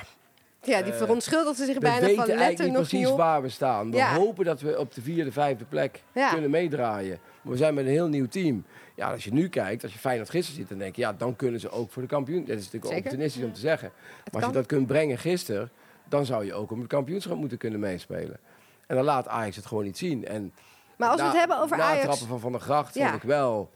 Ja, 0.64 0.82
die 0.82 0.92
Eh, 0.92 0.98
verontschuldigde 0.98 1.64
zich 1.64 1.74
we 1.74 1.80
bijna 1.80 2.00
weten 2.00 2.14
van 2.16 2.24
eigenlijk 2.26 2.48
letter 2.48 2.64
niet 2.64 2.74
nog 2.74 2.82
precies 2.88 2.98
niet 3.04 3.12
op. 3.12 3.18
waar 3.18 3.42
we 3.42 3.48
staan. 3.48 3.90
We 3.90 3.96
Ja. 3.96 4.14
hopen 4.14 4.44
dat 4.44 4.60
we 4.60 4.78
op 4.78 4.94
de 4.94 5.02
vierde, 5.02 5.32
vijfde 5.32 5.64
plek 5.64 6.02
Ja. 6.12 6.30
kunnen 6.32 6.50
meedraaien. 6.50 7.18
Maar 7.42 7.52
we 7.52 7.58
zijn 7.58 7.74
met 7.74 7.84
een 7.84 7.90
heel 7.90 8.08
nieuw 8.08 8.26
team. 8.28 8.64
Ja, 8.96 9.12
als 9.12 9.24
je 9.24 9.32
nu 9.32 9.48
kijkt, 9.48 9.82
als 9.82 9.92
je 9.92 9.98
Feyenoord 9.98 10.30
gisteren 10.30 10.60
ziet, 10.60 10.68
dan 10.68 10.78
denk 10.78 10.96
je, 10.96 11.02
ja, 11.02 11.12
dan 11.12 11.36
kunnen 11.36 11.60
ze 11.60 11.70
ook 11.70 11.90
voor 11.90 12.02
de 12.02 12.08
kampioen. 12.08 12.40
Dat 12.40 12.48
is 12.48 12.54
natuurlijk 12.64 12.84
Zeker. 12.84 12.96
opportunistisch 12.98 13.44
om 13.44 13.52
te 13.52 13.60
zeggen. 13.60 13.90
Maar 13.94 14.32
als 14.32 14.40
kan. 14.42 14.48
je 14.52 14.56
dat 14.58 14.66
kunt 14.66 14.86
brengen 14.86 15.18
gisteren, 15.18 15.70
dan 16.08 16.26
zou 16.26 16.44
je 16.44 16.54
ook 16.54 16.70
om 16.70 16.78
het 16.78 16.88
kampioenschap 16.88 17.36
moeten 17.36 17.58
kunnen 17.58 17.80
meespelen. 17.80 18.38
En 18.86 18.96
dan 18.96 19.04
laat 19.04 19.28
Ajax 19.28 19.56
het 19.56 19.66
gewoon 19.66 19.84
niet 19.84 19.98
zien. 19.98 20.26
En 20.26 20.52
Maar 20.96 21.08
als 21.08 21.16
we 21.20 21.22
het 21.24 21.32
na- 21.32 21.38
hebben 21.38 21.58
over 21.60 21.76
na 21.76 21.82
Ajax... 21.82 22.02
trappen 22.02 22.26
van 22.26 22.40
Van 22.40 22.52
der 22.52 22.60
Gracht 22.60 22.94
Ja. 22.94 23.02
vond 23.10 23.22
ik 23.22 23.28
wel 23.28 23.70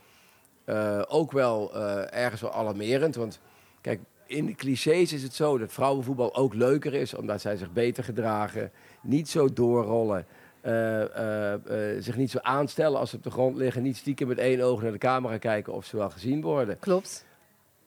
eh, 0.64 1.02
ook 1.08 1.32
wel 1.32 1.74
eh, 1.74 2.22
ergens 2.24 2.40
wel 2.40 2.52
alarmerend. 2.52 3.14
Want 3.14 3.40
kijk, 3.80 4.00
in 4.26 4.46
de 4.46 4.54
clichés 4.54 5.12
is 5.12 5.22
het 5.22 5.34
zo 5.34 5.58
dat 5.58 5.72
vrouwenvoetbal 5.72 6.34
ook 6.34 6.54
leuker 6.54 6.94
is, 6.94 7.14
omdat 7.14 7.40
zij 7.40 7.56
zich 7.56 7.72
beter 7.72 8.04
gedragen, 8.04 8.70
niet 9.02 9.28
zo 9.28 9.52
doorrollen. 9.52 10.26
eh, 10.60 11.02
eh, 11.02 11.52
eh, 11.52 12.02
zich 12.02 12.16
niet 12.16 12.30
zo 12.30 12.38
aanstellen 12.42 12.98
als 12.98 13.10
ze 13.10 13.16
op 13.16 13.22
de 13.22 13.30
grond 13.30 13.56
liggen. 13.56 13.82
Niet 13.82 13.96
stiekem 13.96 14.28
met 14.28 14.38
één 14.38 14.60
oog 14.60 14.82
naar 14.82 14.92
de 14.92 14.98
camera 14.98 15.38
kijken 15.38 15.72
of 15.72 15.84
ze 15.84 15.96
wel 15.96 16.10
gezien 16.10 16.40
worden. 16.40 16.78
Klopt. 16.78 17.24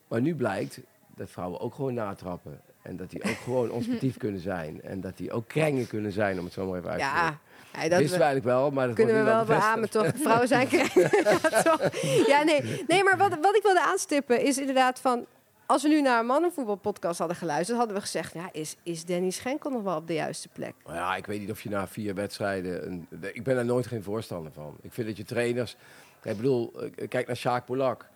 Maar 0.08 0.20
nu 0.20 0.34
blijkt 0.34 0.80
dat 1.16 1.30
vrouwen 1.30 1.60
ook 1.60 1.74
gewoon 1.74 1.94
natrappen. 1.94 2.60
En 2.82 2.96
dat 2.96 3.10
die 3.10 3.24
ook 3.24 3.36
gewoon 3.44 3.70
onsportief 3.70 4.16
kunnen 4.16 4.40
zijn. 4.40 4.82
En 4.82 5.00
dat 5.00 5.16
die 5.16 5.32
ook 5.32 5.48
krengen 5.48 5.86
kunnen 5.86 6.12
zijn, 6.12 6.38
om 6.38 6.44
het 6.44 6.52
zo 6.52 6.66
maar 6.66 6.78
even 6.78 6.90
uit 6.90 7.00
te 7.00 7.06
drukken. 7.06 7.38
Ja, 7.72 7.82
ja, 7.82 7.88
dat 7.88 7.98
Wisten 7.98 8.18
we 8.18 8.24
eigenlijk 8.24 8.56
wel, 8.56 8.70
maar 8.70 8.86
dat 8.86 8.96
kunnen 8.96 9.14
we 9.14 9.22
wel 9.22 9.44
beamen, 9.44 9.90
toch? 9.90 10.06
Vrouwen 10.14 10.48
zijn 10.48 10.68
ja, 10.72 11.62
toch? 11.70 11.80
Ja, 12.26 12.42
nee. 12.42 12.84
Nee, 12.86 13.04
maar 13.04 13.16
wat, 13.16 13.38
wat 13.40 13.56
ik 13.56 13.62
wilde 13.62 13.82
aanstippen 13.82 14.44
is 14.44 14.58
inderdaad 14.58 15.00
van... 15.00 15.26
Als 15.70 15.82
we 15.82 15.88
nu 15.88 16.00
naar 16.00 16.20
een 16.20 16.26
mannenvoetbalpodcast 16.26 17.18
hadden 17.18 17.36
geluisterd... 17.36 17.78
hadden 17.78 17.96
we 17.96 18.02
gezegd, 18.02 18.34
ja, 18.34 18.48
is, 18.52 18.76
is 18.82 19.04
Danny 19.04 19.30
Schenkel 19.30 19.70
nog 19.70 19.82
wel 19.82 19.96
op 19.96 20.06
de 20.06 20.14
juiste 20.14 20.48
plek? 20.48 20.74
Ja, 20.86 21.16
ik 21.16 21.26
weet 21.26 21.40
niet 21.40 21.50
of 21.50 21.62
je 21.62 21.68
na 21.68 21.88
vier 21.88 22.14
wedstrijden... 22.14 23.06
Ik 23.32 23.44
ben 23.44 23.54
daar 23.54 23.64
nooit 23.64 23.86
geen 23.86 24.02
voorstander 24.02 24.52
van. 24.52 24.76
Ik 24.80 24.92
vind 24.92 25.06
dat 25.06 25.16
je 25.16 25.24
trainers... 25.24 25.76
Ik 26.22 26.36
bedoel, 26.36 26.72
eh, 26.80 27.08
kijk 27.08 27.26
naar 27.26 27.36
Sjaak 27.36 27.64
Polak. 27.64 28.08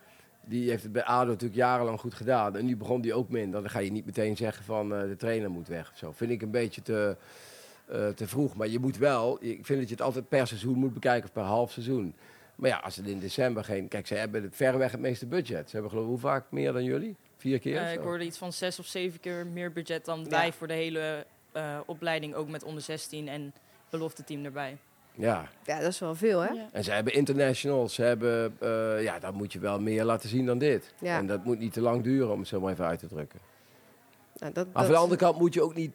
Die 0.44 0.70
heeft 0.70 0.82
het 0.82 0.92
bij 0.92 1.04
ADO 1.04 1.30
natuurlijk 1.30 1.60
jarenlang 1.60 2.00
goed 2.00 2.14
gedaan. 2.14 2.56
En 2.56 2.64
nu 2.64 2.76
begon 2.76 3.00
die 3.00 3.14
ook 3.14 3.28
minder. 3.28 3.60
Dan 3.60 3.70
ga 3.70 3.78
je 3.78 3.92
niet 3.92 4.06
meteen 4.06 4.36
zeggen 4.36 4.64
van 4.64 4.94
eh, 4.94 5.00
de 5.00 5.16
trainer 5.16 5.50
moet 5.50 5.68
weg. 5.68 5.90
Of 5.92 5.98
zo. 5.98 6.12
Vind 6.12 6.30
ik 6.30 6.42
een 6.42 6.50
beetje 6.50 6.82
te, 6.82 7.16
eh, 7.86 8.08
te 8.08 8.28
vroeg. 8.28 8.56
Maar 8.56 8.68
je 8.68 8.78
moet 8.78 8.98
wel... 8.98 9.38
Ik 9.40 9.66
vind 9.66 9.78
dat 9.78 9.88
je 9.88 9.94
het 9.94 10.04
altijd 10.04 10.28
per 10.28 10.46
seizoen 10.46 10.78
moet 10.78 10.94
bekijken. 10.94 11.24
Of 11.24 11.32
per 11.32 11.42
half 11.42 11.72
seizoen. 11.72 12.14
Maar 12.54 12.70
ja, 12.70 12.76
als 12.78 12.96
het 12.96 13.06
in 13.06 13.18
december 13.18 13.64
geen... 13.64 13.88
Kijk, 13.88 14.06
ze 14.06 14.14
hebben 14.14 14.42
het 14.42 14.56
verreweg 14.56 14.90
het 14.92 15.00
meeste 15.00 15.26
budget. 15.26 15.66
Ze 15.66 15.72
hebben 15.72 15.90
geloof 15.90 16.04
ik 16.04 16.10
hoe 16.10 16.20
vaak 16.20 16.44
meer 16.50 16.72
dan 16.72 16.84
jullie? 16.84 17.16
Vier 17.36 17.58
keer? 17.58 17.80
of 17.80 17.86
Eh, 17.86 17.92
ik 17.92 17.98
hoorde 17.98 18.24
iets 18.24 18.38
van 18.38 18.52
zes 18.52 18.78
of 18.78 18.86
zeven 18.86 19.20
keer 19.20 19.46
meer 19.46 19.72
budget 19.72 20.04
dan 20.04 20.20
Ja. 20.20 20.28
wij 20.28 20.52
voor 20.52 20.66
de 20.66 20.72
hele 20.74 21.26
eh, 21.52 21.78
opleiding, 21.86 22.34
ook 22.34 22.48
met 22.48 22.64
onder 22.64 22.82
16 22.82 23.28
en 23.28 23.52
belofte 23.90 24.24
team 24.24 24.44
erbij. 24.44 24.76
Ja. 25.14 25.48
Ja, 25.64 25.78
dat 25.80 25.88
is 25.92 25.98
wel 25.98 26.14
veel, 26.14 26.40
hè? 26.40 26.52
Ja. 26.52 26.68
En 26.72 26.84
ze 26.84 26.90
hebben 26.92 27.12
internationals, 27.12 27.94
ze 27.94 28.02
hebben, 28.02 28.56
eh, 28.60 29.02
ja, 29.02 29.18
dan 29.18 29.34
moet 29.34 29.52
je 29.52 29.58
wel 29.58 29.80
meer 29.80 30.04
laten 30.04 30.28
zien 30.28 30.46
dan 30.46 30.58
dit. 30.58 30.94
Ja. 31.00 31.18
En 31.18 31.26
dat 31.26 31.44
moet 31.44 31.58
niet 31.58 31.72
te 31.72 31.80
lang 31.80 32.02
duren, 32.02 32.32
om 32.32 32.38
het 32.38 32.48
zo 32.48 32.60
maar 32.60 32.72
even 32.72 32.86
uit 32.86 32.98
te 32.98 33.06
drukken. 33.08 33.38
Nou, 34.38 34.52
dat, 34.52 34.64
Maar 34.64 34.74
dat- 34.74 34.82
van 34.84 34.92
de 34.92 35.00
andere 35.00 35.20
kant 35.20 35.38
moet 35.38 35.54
je 35.54 35.62
ook 35.62 35.74
niet 35.74 35.92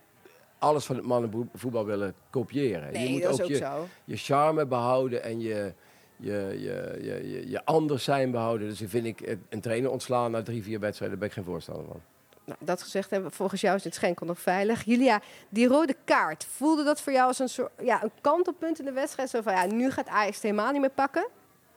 alles 0.58 0.86
van 0.86 0.96
het 0.96 1.06
mannenvoetbal 1.06 1.86
willen 1.86 2.14
kopiëren. 2.30 2.94
Nee, 2.94 3.04
je 3.06 3.10
moet 3.12 3.22
dat 3.22 3.32
is 3.34 3.38
ook, 3.40 3.44
ook 3.46 3.50
je, 3.52 3.56
zo. 3.58 3.88
je 4.06 4.18
charme 4.18 4.66
behouden 4.66 5.24
en 5.24 5.40
je, 5.40 5.74
je, 6.20 6.56
je, 6.60 6.98
je, 7.02 7.30
je, 7.32 7.50
je 7.50 7.66
anders 7.66 8.04
zijn 8.04 8.32
behouden. 8.32 8.68
Dus 8.68 8.80
dan 8.80 8.88
vind 8.88 9.06
ik 9.06 9.20
het- 9.20 9.40
een 9.50 9.62
trainer 9.62 9.92
ontslaan 9.92 10.32
na 10.32 10.42
drie, 10.42 10.64
vier 10.64 10.80
wedstrijden, 10.80 11.20
daar 11.20 11.28
ben 11.30 11.38
ik 11.38 11.44
geen 11.46 11.54
voorstander 11.54 11.86
van. 11.86 12.02
Nou, 12.46 12.60
dat 12.62 12.82
gezegd 12.82 13.10
hebben, 13.10 13.32
volgens 13.32 13.62
jou 13.62 13.76
is 13.76 13.84
dit 13.84 13.96
Schenkel 13.96 14.26
nog 14.26 14.40
veilig. 14.40 14.84
Julia, 14.84 15.22
die 15.50 15.68
rode 15.68 15.96
kaart, 16.04 16.46
voelde 16.46 16.84
dat 16.84 17.02
voor 17.02 17.14
jou 17.14 17.28
als 17.28 17.40
een 17.40 17.50
soort 17.50 17.72
ja, 17.82 18.04
een 18.04 18.12
kantelpunt 18.22 18.80
in 18.80 18.86
de 18.86 18.92
wedstrijd? 18.92 19.30
Zo 19.30 19.42
van, 19.42 19.54
ja, 19.54 19.66
nu 19.66 19.92
gaat 19.92 20.08
Ajax 20.08 20.34
het 20.36 20.44
helemaal 20.44 20.72
niet 20.72 20.82
meer 20.82 20.90
pakken? 20.90 21.28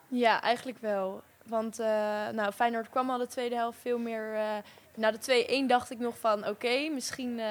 Ja, 0.08 0.42
eigenlijk 0.42 0.78
wel. 0.80 1.22
Want 1.46 1.78
eh, 1.78 1.86
nou, 2.32 2.52
Feyenoord 2.52 2.90
kwam 2.90 3.10
al 3.10 3.18
de 3.18 3.26
tweede 3.26 3.54
helft 3.54 3.78
veel 3.80 3.98
meer... 3.98 4.34
eh, 4.34 4.44
na 4.96 5.10
de 5.10 5.62
2-1 5.64 5.66
dacht 5.66 5.90
ik 5.90 5.98
nog 5.98 6.18
van, 6.18 6.46
oké, 6.46 6.88
misschien... 6.94 7.38
eh, 7.38 7.46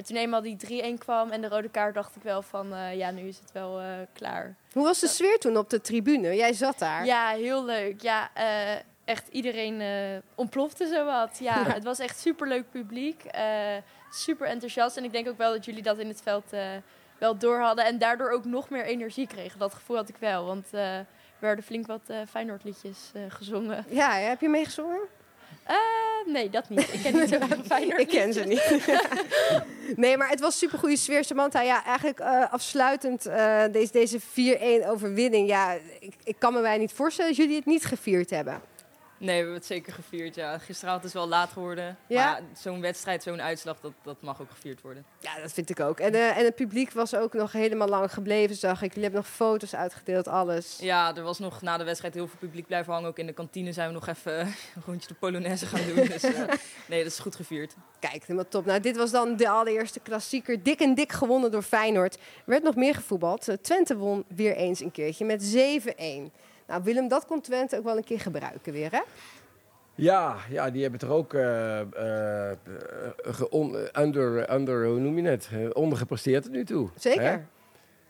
maar 0.00 0.08
toen 0.08 0.18
eenmaal 0.18 0.42
die 0.42 0.94
3-1 0.96 0.98
kwam 0.98 1.30
en 1.30 1.40
de 1.40 1.48
rode 1.48 1.68
kaart 1.68 1.94
dacht 1.94 2.16
ik 2.16 2.22
wel 2.22 2.42
van... 2.42 2.74
eh, 2.74 2.96
ja, 2.96 3.10
nu 3.10 3.22
is 3.28 3.38
het 3.38 3.52
wel 3.52 3.80
eh, 3.80 3.86
klaar. 4.12 4.54
Hoe 4.72 4.84
was 4.84 5.00
de 5.00 5.06
sfeer 5.06 5.38
toen 5.38 5.56
op 5.56 5.70
de 5.70 5.80
tribune? 5.80 6.34
Jij 6.34 6.52
zat 6.52 6.78
daar. 6.78 7.04
Ja, 7.04 7.28
heel 7.28 7.64
leuk. 7.64 8.00
Ja, 8.02 8.30
eh, 8.34 8.80
echt 9.04 9.28
iedereen 9.28 9.82
ontplofte 10.34 10.86
zowat. 10.86 11.38
Ja, 11.48 11.64
het 11.64 11.84
was 11.84 11.98
echt 11.98 12.18
superleuk 12.18 12.70
publiek. 12.70 13.22
super 14.10 14.46
enthousiast. 14.46 14.96
En 14.96 15.04
ik 15.04 15.12
denk 15.12 15.28
ook 15.28 15.38
wel 15.38 15.52
dat 15.52 15.64
jullie 15.64 15.82
dat 15.82 15.98
in 15.98 16.08
het 16.08 16.20
veld 16.22 16.50
wel 17.18 17.38
door 17.38 17.58
hadden. 17.58 17.84
En 17.84 17.98
daardoor 17.98 18.30
ook 18.30 18.44
nog 18.44 18.70
meer 18.70 18.84
energie 18.84 19.26
kregen. 19.26 19.58
Dat 19.58 19.74
gevoel 19.74 19.96
had 19.96 20.08
ik 20.08 20.16
wel. 20.18 20.44
Want 20.46 20.72
er 20.72 21.06
werden 21.38 21.64
flink 21.64 21.86
wat 21.86 22.12
Feyenoord 22.28 22.64
liedjes 22.64 23.12
gezongen. 23.28 23.84
Ja, 23.88 24.12
heb 24.12 24.40
je 24.40 24.48
meegezongen? 24.48 25.00
Eh, 25.64 25.76
nee, 26.32 26.50
dat 26.50 26.68
niet. 26.68 26.94
Ik 26.94 27.00
ken 27.02 27.14
niet 27.20 27.38
Feyenoord 27.66 28.00
Ik 28.00 28.08
ken 28.08 28.32
ze 28.32 28.40
niet. 28.40 28.80
nee, 29.96 30.16
maar 30.16 30.28
het 30.28 30.40
was 30.40 30.58
super 30.58 30.78
goede 30.78 30.96
sfeer. 30.96 31.24
Samantha, 31.24 31.60
ja, 31.60 31.84
eigenlijk 31.84 32.20
eh, 32.20 32.52
afsluitend 32.52 33.26
eh, 33.26 33.62
deze, 33.72 33.92
deze 33.92 34.20
4-1 34.84 34.88
overwinning. 34.88 35.48
Ja, 35.48 35.72
ik, 36.00 36.14
ik 36.24 36.36
kan 36.38 36.52
me 36.52 36.60
mij 36.60 36.78
niet 36.78 36.92
voorstellen 36.92 37.30
dat 37.30 37.40
jullie 37.40 37.56
het 37.56 37.66
niet 37.66 37.84
gevierd 37.84 38.30
hebben. 38.30 38.60
Nee, 39.20 39.28
we 39.28 39.36
hebben 39.36 39.54
het 39.54 39.66
zeker 39.66 39.92
gevierd. 39.92 40.34
Ja. 40.34 40.58
Gisteravond 40.58 41.04
is 41.04 41.12
wel 41.12 41.28
laat 41.28 41.50
geworden. 41.50 41.96
Ja? 42.06 42.30
Maar 42.30 42.42
zo'n 42.58 42.80
wedstrijd, 42.80 43.22
zo'n 43.22 43.42
uitslag, 43.42 43.80
dat, 43.80 43.92
dat 44.02 44.22
mag 44.22 44.40
ook 44.40 44.50
gevierd 44.50 44.80
worden. 44.80 45.04
Ja, 45.18 45.40
dat 45.40 45.52
vind 45.52 45.70
ik 45.70 45.80
ook. 45.80 46.00
En, 46.00 46.14
eh, 46.14 46.38
en 46.38 46.44
het 46.44 46.54
publiek 46.54 46.92
was 46.92 47.14
ook 47.14 47.32
nog 47.32 47.52
helemaal 47.52 47.88
lang 47.88 48.12
gebleven, 48.12 48.56
zag 48.56 48.82
ik. 48.82 48.88
Jullie 48.88 49.02
hebben 49.02 49.20
nog 49.20 49.30
foto's 49.30 49.74
uitgedeeld, 49.74 50.28
alles. 50.28 50.78
Ja, 50.80 51.16
er 51.16 51.22
was 51.22 51.38
nog 51.38 51.62
na 51.62 51.76
de 51.76 51.84
wedstrijd 51.84 52.14
heel 52.14 52.26
veel 52.26 52.38
publiek 52.38 52.66
blijven 52.66 52.92
hangen. 52.92 53.08
Ook 53.08 53.18
in 53.18 53.26
de 53.26 53.32
kantine 53.32 53.72
zijn 53.72 53.88
we 53.88 53.94
nog 53.94 54.06
even 54.06 54.40
een 54.40 54.82
rondje 54.86 55.08
de 55.08 55.14
Polonaise 55.14 55.66
gaan 55.66 55.86
doen. 55.94 56.06
Dus 56.06 56.22
eh, 56.22 56.42
nee, 56.88 57.02
dat 57.02 57.12
is 57.12 57.18
goed 57.18 57.34
gevierd. 57.34 57.74
Kijk, 57.98 58.22
helemaal 58.22 58.48
top. 58.48 58.64
Nou, 58.64 58.80
dit 58.80 58.96
was 58.96 59.10
dan 59.10 59.36
de 59.36 59.48
allereerste 59.48 60.00
klassieker. 60.00 60.62
Dik 60.62 60.80
en 60.80 60.94
dik 60.94 61.12
gewonnen 61.12 61.50
door 61.50 61.62
Feyenoord. 61.62 62.14
Er 62.14 62.20
werd 62.44 62.62
nog 62.62 62.74
meer 62.74 62.94
gevoetbald. 62.94 63.48
Eh, 63.48 63.56
Twente 63.56 63.96
won 63.96 64.24
weer 64.28 64.56
eens 64.56 64.80
een 64.80 64.92
keertje 64.92 65.24
met 65.24 65.42
7-1. 65.42 66.30
Nou, 66.70 66.82
Willem, 66.82 67.08
dat 67.08 67.26
kon 67.26 67.40
Twente 67.40 67.76
ook 67.78 67.84
wel 67.84 67.96
een 67.96 68.04
keer 68.04 68.20
gebruiken 68.20 68.72
weer, 68.72 68.90
hè? 68.90 69.00
Ja, 69.94 70.36
ja, 70.50 70.70
die 70.70 70.82
hebben 70.82 71.00
er 71.00 71.10
ook 71.12 71.34
eh, 71.34 71.80
geon- 73.34 73.76
under, 73.98 74.52
under, 74.54 74.86
hoe 74.86 74.98
noem 75.00 75.18
je 75.18 75.28
het, 75.28 75.48
Eh, 75.52 75.68
ondergepresteerd 75.72 76.42
tot 76.42 76.52
nu 76.52 76.64
toe. 76.64 76.88
Zeker. 76.96 77.46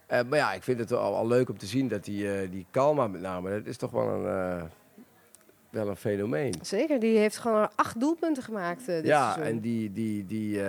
Maar 0.09 0.38
ja, 0.38 0.52
ik 0.52 0.62
vind 0.62 0.79
het 0.79 0.93
al, 0.93 1.14
al 1.17 1.26
leuk 1.26 1.49
om 1.49 1.59
te 1.59 1.67
zien 1.67 1.88
dat 1.88 2.05
die, 2.05 2.49
die 2.49 2.67
Kalma 2.71 3.07
met 3.07 3.21
name, 3.21 3.50
dat 3.50 3.67
is 3.67 3.76
toch 3.76 3.90
wel 3.90 4.09
een, 4.09 4.69
wel 5.71 5.88
een 5.88 5.97
fenomeen. 5.97 6.55
Zeker, 6.62 7.00
die 7.00 7.19
heeft 7.19 7.38
gewoon 7.38 7.71
acht 7.75 8.00
doelpunten 8.00 8.43
gemaakt 8.43 8.87
dit 8.87 9.05
ja, 9.07 9.33
seizoen. 9.33 9.55
en 9.55 9.61
die, 9.61 9.93
die, 9.93 10.26
die 10.26 10.61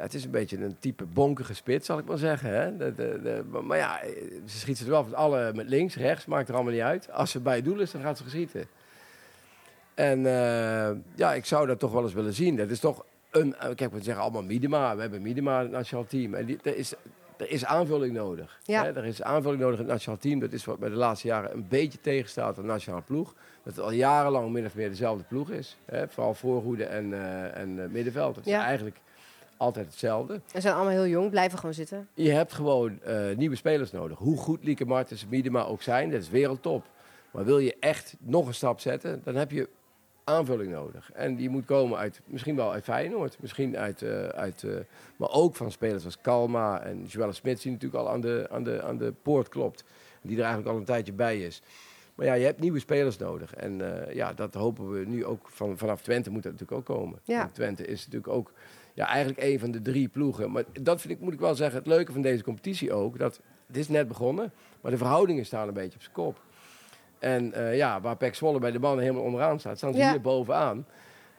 ja, 0.00 0.06
het 0.06 0.14
is 0.14 0.24
een 0.24 0.30
beetje 0.30 0.64
een 0.64 0.76
type 0.78 1.04
bonkige 1.04 1.54
spits, 1.54 1.86
zal 1.86 1.98
ik 1.98 2.04
maar 2.04 2.18
zeggen. 2.18 2.50
Hè? 2.54 2.76
De, 2.76 2.94
de, 2.94 3.20
de- 3.22 3.58
maar- 3.62 3.78
ja, 3.78 4.00
ze 4.46 4.58
schiet 4.58 4.78
ze 4.78 4.84
er 4.84 4.90
wel 4.90 5.04
van 5.04 5.14
alle 5.14 5.52
met 5.54 5.68
links, 5.68 5.96
rechts, 5.96 6.26
maakt 6.26 6.48
er 6.48 6.54
allemaal 6.54 6.72
niet 6.72 6.82
uit. 6.82 7.12
Als 7.12 7.30
ze 7.30 7.40
bij 7.40 7.56
het 7.56 7.64
doel 7.64 7.80
is, 7.80 7.90
dan 7.90 8.00
gaat 8.02 8.16
ze 8.16 8.22
geschieten. 8.22 8.64
En 9.94 10.26
eh, 10.26 10.90
ja, 11.14 11.32
ik 11.34 11.44
zou 11.44 11.66
dat 11.66 11.78
toch 11.78 11.92
wel 11.92 12.02
eens 12.02 12.12
willen 12.12 12.32
zien. 12.32 12.56
Dat 12.56 12.70
is 12.70 12.80
toch 12.80 13.04
een, 13.30 13.54
eh, 13.56 13.74
kijk, 13.74 13.92
we 13.92 14.02
zeggen 14.02 14.22
allemaal 14.22 14.42
Miedema. 14.42 14.94
We 14.94 15.00
hebben 15.00 15.22
Miedema 15.22 15.56
in 15.56 15.62
het 15.62 15.72
nationaal 15.72 16.06
team. 16.06 16.34
En 16.34 16.44
die, 16.46 16.58
er, 16.62 16.76
is, 16.76 16.94
er 17.36 17.50
is 17.50 17.64
aanvulling 17.64 18.14
nodig. 18.14 18.60
Ja. 18.64 18.82
Hè? 18.84 18.92
Er 18.96 19.04
is 19.04 19.22
aanvulling 19.22 19.60
nodig 19.60 19.78
in 19.78 19.84
het 19.84 19.92
nationaal 19.92 20.18
team. 20.18 20.40
Dat 20.40 20.52
is 20.52 20.64
wat 20.64 20.78
bij 20.78 20.88
de 20.88 20.94
laatste 20.94 21.26
jaren 21.26 21.52
een 21.52 21.66
beetje 21.68 22.00
tegenstaat 22.00 22.56
aan 22.56 22.62
de 22.62 22.68
nationale 22.68 23.02
ploeg. 23.02 23.34
Dat 23.62 23.74
het 23.76 23.84
al 23.84 23.92
jarenlang 23.92 24.50
min 24.52 24.64
of 24.66 24.74
meer 24.74 24.88
dezelfde 24.88 25.24
ploeg 25.24 25.50
is. 25.50 25.76
Hè? 25.84 26.08
Vooral 26.08 26.34
voorhoede 26.34 26.84
en, 26.84 27.12
eh, 27.12 27.56
en 27.60 27.90
middenveld. 27.92 28.36
Het 28.36 28.46
is 28.46 28.52
Ja. 28.52 28.64
eigenlijk 28.64 28.96
altijd 29.60 29.86
hetzelfde. 29.86 30.40
Ze 30.52 30.60
zijn 30.60 30.74
allemaal 30.74 30.92
heel 30.92 31.06
jong, 31.06 31.30
blijven 31.30 31.58
gewoon 31.58 31.74
zitten. 31.74 32.08
Je 32.14 32.30
hebt 32.30 32.52
gewoon 32.52 33.02
eh, 33.02 33.36
nieuwe 33.36 33.56
spelers 33.56 33.90
nodig. 33.90 34.18
Hoe 34.18 34.36
goed 34.36 34.64
Lieke 34.64 34.86
Martens 34.86 35.22
en 35.22 35.28
Miedema 35.28 35.62
ook 35.62 35.82
zijn, 35.82 36.10
dat 36.10 36.20
is 36.20 36.28
wereldtop. 36.28 36.86
Maar 37.30 37.44
wil 37.44 37.58
je 37.58 37.76
echt 37.80 38.16
nog 38.18 38.46
een 38.46 38.54
stap 38.54 38.80
zetten, 38.80 39.20
dan 39.24 39.34
heb 39.34 39.50
je 39.50 39.68
aanvulling 40.24 40.72
nodig. 40.72 41.12
En 41.12 41.36
die 41.36 41.48
moet 41.48 41.64
komen 41.64 41.98
uit, 41.98 42.20
misschien 42.24 42.56
wel 42.56 42.72
uit 42.72 42.84
Feyenoord, 42.84 43.36
misschien 43.40 43.76
uit, 43.76 44.02
eh, 44.02 44.26
uit 44.26 44.62
eh, 44.62 44.72
maar 45.16 45.30
ook 45.30 45.56
van 45.56 45.70
spelers 45.70 46.04
als 46.04 46.20
Kalma 46.20 46.82
en 46.82 47.04
Joelle 47.04 47.32
Smits, 47.32 47.62
die 47.62 47.72
natuurlijk 47.72 48.02
al 48.02 48.10
aan 48.10 48.20
de, 48.20 48.46
aan, 48.50 48.64
de, 48.64 48.82
aan 48.82 48.98
de 48.98 49.12
poort 49.22 49.48
klopt. 49.48 49.84
Die 50.22 50.36
er 50.36 50.42
eigenlijk 50.42 50.72
al 50.72 50.78
een 50.78 50.84
tijdje 50.84 51.12
bij 51.12 51.38
is. 51.40 51.62
Maar 52.14 52.26
ja, 52.26 52.34
je 52.34 52.44
hebt 52.44 52.60
nieuwe 52.60 52.78
spelers 52.78 53.16
nodig. 53.16 53.54
En 53.54 53.80
ja, 54.12 54.32
dat 54.32 54.54
hopen 54.54 54.90
we 54.90 55.04
nu 55.06 55.24
ook 55.24 55.48
van, 55.48 55.78
vanaf 55.78 56.02
Twente 56.02 56.30
moet 56.30 56.42
dat 56.42 56.52
natuurlijk 56.52 56.78
ook 56.78 56.96
komen. 56.96 57.18
Ja. 57.24 57.50
Twente 57.52 57.86
is 57.86 58.04
natuurlijk 58.04 58.32
ook 58.32 58.52
ja, 59.00 59.06
eigenlijk 59.06 59.42
een 59.42 59.58
van 59.58 59.70
de 59.70 59.82
drie 59.82 60.08
ploegen. 60.08 60.50
Maar 60.50 60.64
dat 60.80 61.00
vind 61.00 61.12
ik, 61.12 61.20
moet 61.20 61.32
ik 61.32 61.40
wel 61.40 61.54
zeggen, 61.54 61.78
het 61.78 61.86
leuke 61.86 62.12
van 62.12 62.22
deze 62.22 62.42
competitie 62.42 62.92
ook. 62.92 63.18
Dat, 63.18 63.40
het 63.66 63.76
is 63.76 63.88
net 63.88 64.08
begonnen, 64.08 64.52
maar 64.80 64.90
de 64.90 64.96
verhoudingen 64.98 65.46
staan 65.46 65.68
een 65.68 65.74
beetje 65.74 65.94
op 65.96 66.02
zijn 66.02 66.14
kop. 66.14 66.40
En 67.18 67.52
eh, 67.52 67.76
ja, 67.76 68.00
waar 68.00 68.16
Pek 68.16 68.34
Zwolle 68.34 68.58
bij 68.58 68.70
de 68.70 68.78
mannen 68.78 69.02
helemaal 69.04 69.24
onderaan 69.24 69.60
staat, 69.60 69.76
staan 69.76 69.92
ze 69.92 69.98
Ja. 69.98 70.10
hier 70.10 70.20
bovenaan. 70.20 70.86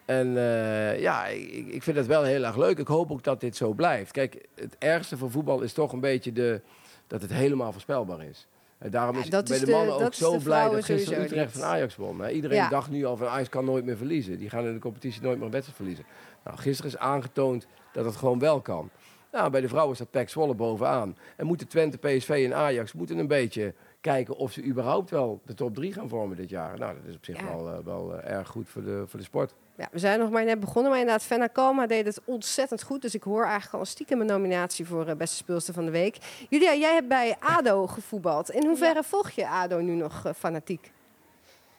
En 0.06 0.38
eh, 0.38 1.00
ja, 1.02 1.26
ik, 1.28 1.68
ik 1.68 1.84
vind 1.84 1.98
het 1.98 2.06
wel 2.08 2.24
heel 2.24 2.44
erg 2.44 2.58
leuk. 2.58 2.78
Ik 2.78 2.88
hoop 2.88 3.12
ook 3.12 3.24
dat 3.24 3.40
dit 3.40 3.56
zo 3.56 3.74
blijft. 3.74 4.12
Kijk, 4.12 4.46
het 4.56 4.76
ergste 4.80 5.18
voor 5.18 5.32
voetbal 5.32 5.62
is 5.62 5.74
toch 5.74 5.92
een 5.94 6.00
beetje 6.00 6.32
de, 6.32 6.62
dat 7.08 7.22
het 7.22 7.34
helemaal 7.34 7.72
voorspelbaar 7.72 8.24
is. 8.26 8.48
En 8.78 8.92
daarom 8.92 9.18
is 9.18 9.26
ik 9.26 9.32
bij 9.32 9.42
de 9.60 9.66
de- 9.66 9.72
mannen 9.72 9.96
ook 9.96 10.14
zo 10.14 10.38
blij 10.38 10.70
dat 10.70 10.86
gisteren 10.86 11.24
Utrecht 11.24 11.54
niet. 11.54 11.62
van 11.64 11.72
Ajax 11.72 11.96
won. 11.96 12.28
Iedereen 12.30 12.58
Ja. 12.58 12.70
dacht 12.70 12.90
nu 12.90 13.06
al 13.06 13.18
van 13.18 13.28
Ajax 13.28 13.50
kan 13.50 13.66
nooit 13.66 13.86
meer 13.86 13.98
verliezen. 13.98 14.38
Die 14.38 14.50
gaan 14.50 14.66
in 14.66 14.74
de 14.74 14.80
competitie 14.80 15.22
nooit 15.22 15.36
meer 15.36 15.46
een 15.46 15.52
wedstrijd 15.52 15.78
verliezen. 15.78 16.06
Nou, 16.44 16.58
gisteren 16.58 16.92
is 16.92 16.98
aangetoond 16.98 17.68
dat 17.94 18.06
het 18.06 18.16
gewoon 18.16 18.40
wel 18.40 18.62
kan. 18.62 18.90
Nou, 19.32 19.50
bij 19.50 19.62
de 19.62 19.68
vrouwen 19.68 19.96
staat 19.96 20.12
PEC 20.12 20.30
Zwolle 20.30 20.54
bovenaan. 20.54 21.18
En 21.36 21.46
moeten 21.46 21.68
Twente, 21.68 21.98
PSV 21.98 22.44
en 22.50 22.56
Ajax 22.56 22.94
moeten 22.94 23.18
een 23.18 23.28
beetje 23.28 23.74
kijken 24.02 24.36
of 24.38 24.52
ze 24.52 24.64
überhaupt 24.64 25.10
wel 25.10 25.42
de 25.46 25.54
top 25.54 25.76
3 25.76 25.94
gaan 25.94 26.10
vormen 26.10 26.38
dit 26.38 26.50
jaar. 26.50 26.78
Nou, 26.80 26.96
dat 26.96 27.04
is 27.08 27.16
op 27.16 27.26
zich 27.26 27.38
Ja. 27.40 27.46
wel, 27.46 27.70
eh, 27.70 27.78
wel 27.86 28.16
eh, 28.16 28.32
erg 28.38 28.48
goed 28.48 28.70
voor 28.70 28.84
de, 28.84 29.04
voor 29.08 29.20
de 29.20 29.26
sport. 29.26 29.54
Ja, 29.76 29.88
we 29.92 30.00
zijn 30.00 30.20
nog 30.20 30.30
maar 30.30 30.44
net 30.46 30.60
begonnen, 30.60 30.92
maar 30.92 31.00
inderdaad, 31.00 31.24
Fenna 31.24 31.48
Kalma 31.48 31.88
deed 31.88 32.06
het 32.06 32.22
ontzettend 32.26 32.84
goed. 32.84 33.02
Dus 33.02 33.16
ik 33.16 33.24
hoor 33.24 33.44
eigenlijk 33.44 33.74
al 33.74 33.80
een 33.80 33.86
stiekem 33.86 34.20
een 34.22 34.26
nominatie 34.26 34.86
voor 34.88 35.08
eh, 35.08 35.16
beste 35.16 35.36
speelster 35.36 35.74
van 35.74 35.86
de 35.86 35.92
week. 35.92 36.18
Julia, 36.50 36.74
jij 36.74 36.94
hebt 36.94 37.08
bij 37.08 37.36
ADO 37.40 37.88
gevoetbald. 37.88 38.50
In 38.52 38.66
hoeverre 38.66 39.04
volg 39.04 39.30
je 39.30 39.48
ADO 39.48 39.80
nu 39.80 39.94
nog 39.94 40.24
fanatiek? 40.36 40.92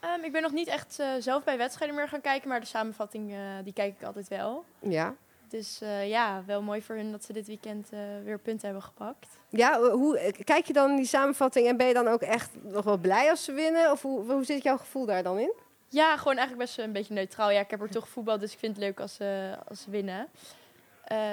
Ehm, 0.02 0.24
ik 0.24 0.32
ben 0.32 0.42
nog 0.42 0.52
niet 0.52 0.68
echt 0.68 0.98
eh, 0.98 1.06
zelf 1.18 1.44
bij 1.44 1.56
wedstrijden 1.56 1.96
meer 1.96 2.08
gaan 2.08 2.20
kijken, 2.20 2.48
maar 2.48 2.60
de 2.60 2.66
samenvatting 2.66 3.32
eh, 3.32 3.38
die 3.64 3.72
kijk 3.72 3.94
ik 4.00 4.06
altijd 4.06 4.28
wel. 4.28 4.64
Ja. 4.78 5.14
Dus 5.48 5.80
eh, 5.80 6.08
ja, 6.08 6.42
wel 6.46 6.62
mooi 6.62 6.82
voor 6.82 6.94
hun 6.94 7.10
dat 7.10 7.24
ze 7.24 7.32
dit 7.32 7.46
weekend 7.46 7.88
weer 8.24 8.38
punten 8.38 8.64
hebben 8.66 8.82
gepakt. 8.82 9.26
Ja, 9.48 9.80
hoe, 9.80 10.32
kijk 10.44 10.66
je 10.66 10.72
dan 10.72 10.96
die 10.96 11.06
samenvatting 11.06 11.66
en 11.66 11.76
ben 11.76 11.86
je 11.86 11.94
dan 11.94 12.08
ook 12.08 12.20
echt 12.20 12.50
nog 12.62 12.84
wel 12.84 12.96
blij 12.96 13.30
als 13.30 13.44
ze 13.44 13.52
winnen? 13.52 13.90
Of 13.90 14.02
hoe, 14.02 14.32
hoe 14.32 14.44
zit 14.44 14.62
jouw 14.62 14.76
gevoel 14.76 15.06
daar 15.06 15.22
dan 15.22 15.38
in? 15.38 15.52
Ja, 15.88 16.16
gewoon 16.16 16.36
eigenlijk 16.36 16.66
best 16.66 16.78
een 16.78 16.92
beetje 16.92 17.14
neutraal. 17.14 17.50
Ja, 17.50 17.60
ik 17.60 17.70
heb 17.70 17.80
er 17.80 17.90
toch 17.90 18.08
voetbal, 18.08 18.38
dus 18.38 18.52
ik 18.52 18.58
vind 18.58 18.76
het 18.76 18.84
leuk 18.84 19.00
als 19.00 19.14
ze, 19.14 19.56
als 19.68 19.82
ze 19.82 19.90
winnen. 19.90 20.28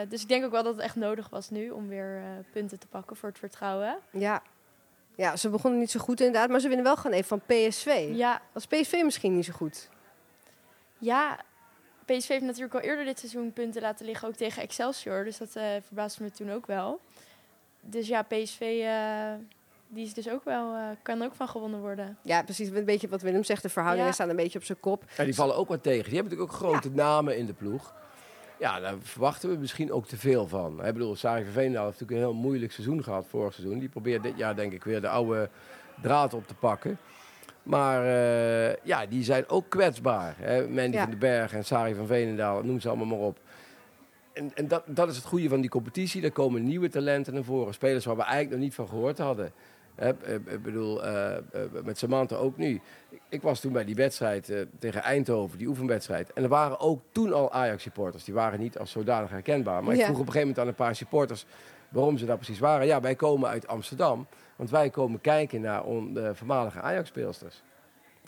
Dus 0.09 0.21
ik 0.21 0.27
denk 0.27 0.45
ook 0.45 0.51
wel 0.51 0.63
dat 0.63 0.73
het 0.73 0.83
echt 0.83 0.95
nodig 0.95 1.29
was 1.29 1.49
nu 1.49 1.69
om 1.69 1.87
weer 1.87 2.21
punten 2.51 2.79
te 2.79 2.87
pakken 2.87 3.15
voor 3.15 3.29
het 3.29 3.39
vertrouwen. 3.39 3.97
Ja. 4.11 4.41
Ja, 5.19 5.35
ze 5.35 5.49
begonnen 5.49 5.79
niet 5.79 5.91
zo 5.91 5.99
goed 5.99 6.19
inderdaad, 6.19 6.49
maar 6.49 6.59
ze 6.59 6.67
winnen 6.67 6.85
wel 6.85 6.95
gewoon 6.95 7.17
even 7.17 7.27
van 7.27 7.41
PSV. 7.45 8.09
Ja, 8.13 8.41
Was 8.51 8.65
PSV 8.65 9.01
misschien 9.03 9.35
niet 9.35 9.45
zo 9.45 9.53
goed? 9.53 9.89
ja, 10.97 11.39
PSV 12.05 12.27
heeft 12.27 12.43
natuurlijk 12.43 12.73
al 12.73 12.79
eerder 12.79 13.05
dit 13.05 13.19
seizoen 13.19 13.53
punten 13.53 13.81
laten 13.81 14.05
liggen, 14.05 14.27
ook 14.27 14.35
tegen 14.35 14.61
Excelsior. 14.61 15.23
Dus 15.23 15.37
dat 15.37 15.55
eh 15.55 15.63
verbaasde 15.85 16.23
me 16.23 16.31
toen 16.31 16.51
ook 16.51 16.65
wel. 16.67 16.99
Dus 17.81 18.07
ja, 18.07 18.21
PSV 18.21 18.61
eh, 18.85 19.33
die 19.87 20.05
is 20.05 20.13
dus 20.13 20.29
ook 20.29 20.43
wel, 20.43 20.73
eh, 20.75 20.87
kan 21.01 21.21
ook 21.21 21.33
van 21.35 21.47
gewonnen 21.47 21.79
worden. 21.79 22.17
Ja, 22.21 22.43
precies. 22.43 22.69
Een 22.69 22.85
beetje 22.85 23.07
wat 23.07 23.21
Willem 23.21 23.43
zegt. 23.43 23.61
De 23.61 23.69
verhoudingen 23.69 24.07
Ja. 24.07 24.13
staan 24.13 24.29
een 24.29 24.35
beetje 24.35 24.59
op 24.59 24.65
zijn 24.65 24.79
kop. 24.79 25.03
Ja, 25.17 25.23
die 25.23 25.35
vallen 25.35 25.55
ook 25.55 25.67
wat 25.67 25.83
tegen. 25.83 26.03
Die 26.09 26.13
hebben 26.19 26.31
natuurlijk 26.31 26.63
ook 26.63 26.71
grote 26.71 26.89
namen 26.89 27.37
in 27.37 27.45
de 27.45 27.53
ploeg. 27.53 27.93
Ja, 28.59 28.79
daar 28.79 28.93
verwachten 29.01 29.49
we 29.49 29.55
misschien 29.57 29.91
ook 29.91 30.05
te 30.07 30.17
veel 30.17 30.47
van. 30.47 30.85
Ik 30.85 30.93
bedoel, 30.93 31.15
Sari 31.15 31.43
van 31.43 31.53
Veenendaal 31.53 31.85
heeft 31.85 31.99
natuurlijk 31.99 32.27
een 32.27 32.33
heel 32.33 32.41
moeilijk 32.41 32.71
seizoen 32.71 33.03
gehad 33.03 33.25
vorig 33.29 33.53
seizoen. 33.53 33.79
Die 33.79 33.89
probeert 33.89 34.23
dit 34.23 34.37
jaar 34.37 34.55
denk 34.55 34.73
ik 34.73 34.83
weer 34.83 35.01
de 35.01 35.09
oude 35.09 35.49
draad 36.01 36.33
op 36.33 36.47
te 36.47 36.53
pakken. 36.55 36.97
Maar 37.63 38.05
eh, 38.05 38.75
ja, 38.83 39.05
die 39.05 39.23
zijn 39.23 39.49
ook 39.49 39.69
kwetsbaar. 39.69 40.35
Hè? 40.37 40.67
Mandy 40.67 40.95
Ja. 40.95 41.01
van 41.01 41.09
den 41.09 41.19
Berg 41.19 41.53
en 41.53 41.65
Sari 41.65 41.93
van 41.95 42.07
Veenendaal, 42.07 42.63
noem 42.63 42.79
ze 42.79 42.87
allemaal 42.87 43.05
maar 43.17 43.27
op. 43.27 43.39
En, 44.33 44.51
en 44.55 44.67
dat, 44.67 44.83
dat 44.85 45.09
is 45.09 45.15
het 45.15 45.25
goede 45.25 45.49
van 45.49 45.61
die 45.61 45.69
competitie. 45.69 46.23
Er 46.23 46.31
komen 46.31 46.63
nieuwe 46.63 46.89
talenten 46.89 47.33
naar 47.33 47.43
voren. 47.43 47.73
Spelers 47.73 48.05
waar 48.05 48.15
we 48.15 48.21
eigenlijk 48.21 48.51
nog 48.51 48.61
niet 48.61 48.73
van 48.73 48.87
gehoord 48.87 49.17
hadden. 49.17 49.51
Hè, 49.99 50.09
eh, 50.23 50.33
Ik 50.33 50.63
bedoel, 50.63 51.03
eh, 51.03 51.37
eh, 51.37 51.41
met 51.83 51.97
Samantha 51.97 52.35
ook 52.35 52.57
nu. 52.57 52.81
Ik 53.29 53.41
was 53.41 53.59
toen 53.59 53.71
bij 53.73 53.85
die 53.85 53.95
wedstrijd 53.95 54.49
eh, 54.49 54.59
tegen 54.79 55.01
Eindhoven, 55.03 55.57
die 55.57 55.67
oefenwedstrijd. 55.67 56.33
En 56.33 56.43
er 56.43 56.49
waren 56.49 56.79
ook 56.79 57.01
toen 57.11 57.33
al 57.33 57.51
Ajax-supporters. 57.51 58.23
Die 58.23 58.33
waren 58.33 58.59
niet 58.59 58.77
als 58.77 58.91
zodanig 58.91 59.29
herkenbaar. 59.29 59.83
Maar 59.83 59.93
ik 59.95 60.03
vroeg 60.03 60.19
op 60.19 60.25
een 60.25 60.31
gegeven 60.31 60.47
moment 60.47 60.59
aan 60.59 60.67
een 60.67 60.75
paar 60.85 60.95
supporters 60.95 61.45
waarom 61.89 62.17
ze 62.17 62.25
daar 62.25 62.35
precies 62.35 62.59
waren. 62.59 62.87
Ja, 62.87 63.01
wij 63.01 63.15
komen 63.15 63.49
uit 63.49 63.67
Amsterdam. 63.67 64.27
Want 64.55 64.69
wij 64.69 64.89
komen 64.89 65.21
kijken 65.21 65.61
naar 65.61 65.83
on- 65.83 66.13
de 66.13 66.35
voormalige 66.35 66.81
Ajax-speelsters. 66.81 67.63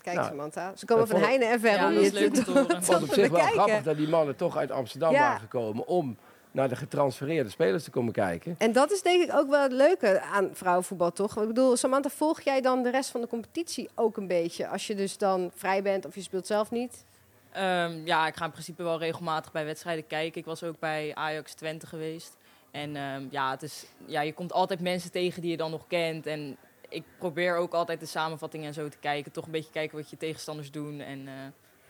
Kijk, 0.02 0.16
Nou, 0.16 0.28
Samantha. 0.28 0.72
Ze 0.76 0.86
komen 0.86 1.08
van 1.08 1.20
Heine 1.20 1.44
en 1.44 1.60
ver 1.60 1.72
Ja, 1.74 1.88
om 1.88 1.94
te 2.02 2.10
te, 2.10 2.30
te, 2.44 2.64
Het 2.74 2.86
was 2.86 3.02
op 3.02 3.12
zich 3.12 3.28
wel 3.30 3.40
grappig 3.40 3.82
dat 3.82 3.96
die 3.96 4.08
mannen 4.08 4.36
toch 4.36 4.56
uit 4.56 4.70
Amsterdam 4.70 5.12
Ja. 5.12 5.20
waren 5.20 5.40
gekomen 5.40 5.86
om 5.86 6.16
naar 6.52 6.68
de 6.68 6.76
getransfereerde 6.76 7.50
spelers 7.50 7.84
te 7.84 7.90
komen 7.90 8.12
kijken. 8.12 8.54
En 8.58 8.72
dat 8.72 8.90
is 8.90 9.02
denk 9.02 9.22
ik 9.22 9.34
ook 9.34 9.50
wel 9.50 9.62
het 9.62 9.72
leuke 9.72 10.20
aan 10.20 10.50
vrouwenvoetbal, 10.52 11.12
toch? 11.12 11.40
Ik 11.40 11.46
bedoel, 11.46 11.76
Samantha, 11.76 12.10
volg 12.10 12.40
jij 12.40 12.60
dan 12.60 12.82
de 12.82 12.90
rest 12.90 13.10
van 13.10 13.20
de 13.20 13.26
competitie 13.26 13.88
ook 13.94 14.16
een 14.16 14.26
beetje? 14.26 14.68
Als 14.68 14.86
je 14.86 14.94
dus 14.94 15.18
dan 15.18 15.50
vrij 15.54 15.82
bent 15.82 16.06
of 16.06 16.14
je 16.14 16.22
speelt 16.22 16.46
zelf 16.46 16.70
niet? 16.70 17.04
Ehm, 17.52 18.00
ja, 18.04 18.26
ik 18.26 18.36
ga 18.36 18.44
in 18.44 18.50
principe 18.50 18.82
wel 18.82 18.98
regelmatig 18.98 19.52
bij 19.52 19.64
wedstrijden 19.64 20.06
kijken. 20.06 20.40
Ik 20.40 20.46
was 20.46 20.62
ook 20.62 20.78
bij 20.78 21.14
Ajax 21.14 21.54
Twente 21.54 21.86
geweest. 21.86 22.36
En 22.70 22.96
ehm, 22.96 23.26
ja, 23.30 23.50
het 23.50 23.62
is, 23.62 23.86
ja, 24.06 24.20
je 24.20 24.32
komt 24.32 24.52
altijd 24.52 24.80
mensen 24.80 25.10
tegen 25.10 25.42
die 25.42 25.50
je 25.50 25.56
dan 25.56 25.70
nog 25.70 25.86
kent. 25.86 26.26
En 26.26 26.56
ik 26.88 27.04
probeer 27.18 27.56
ook 27.56 27.72
altijd 27.72 28.00
de 28.00 28.06
samenvattingen 28.06 28.66
en 28.66 28.74
zo 28.74 28.88
te 28.88 28.98
kijken. 28.98 29.32
Toch 29.32 29.44
een 29.44 29.50
beetje 29.50 29.72
kijken 29.72 29.98
wat 29.98 30.10
je 30.10 30.16
tegenstanders 30.16 30.70
doen. 30.70 31.00
En 31.00 31.28
eh, 31.28 31.34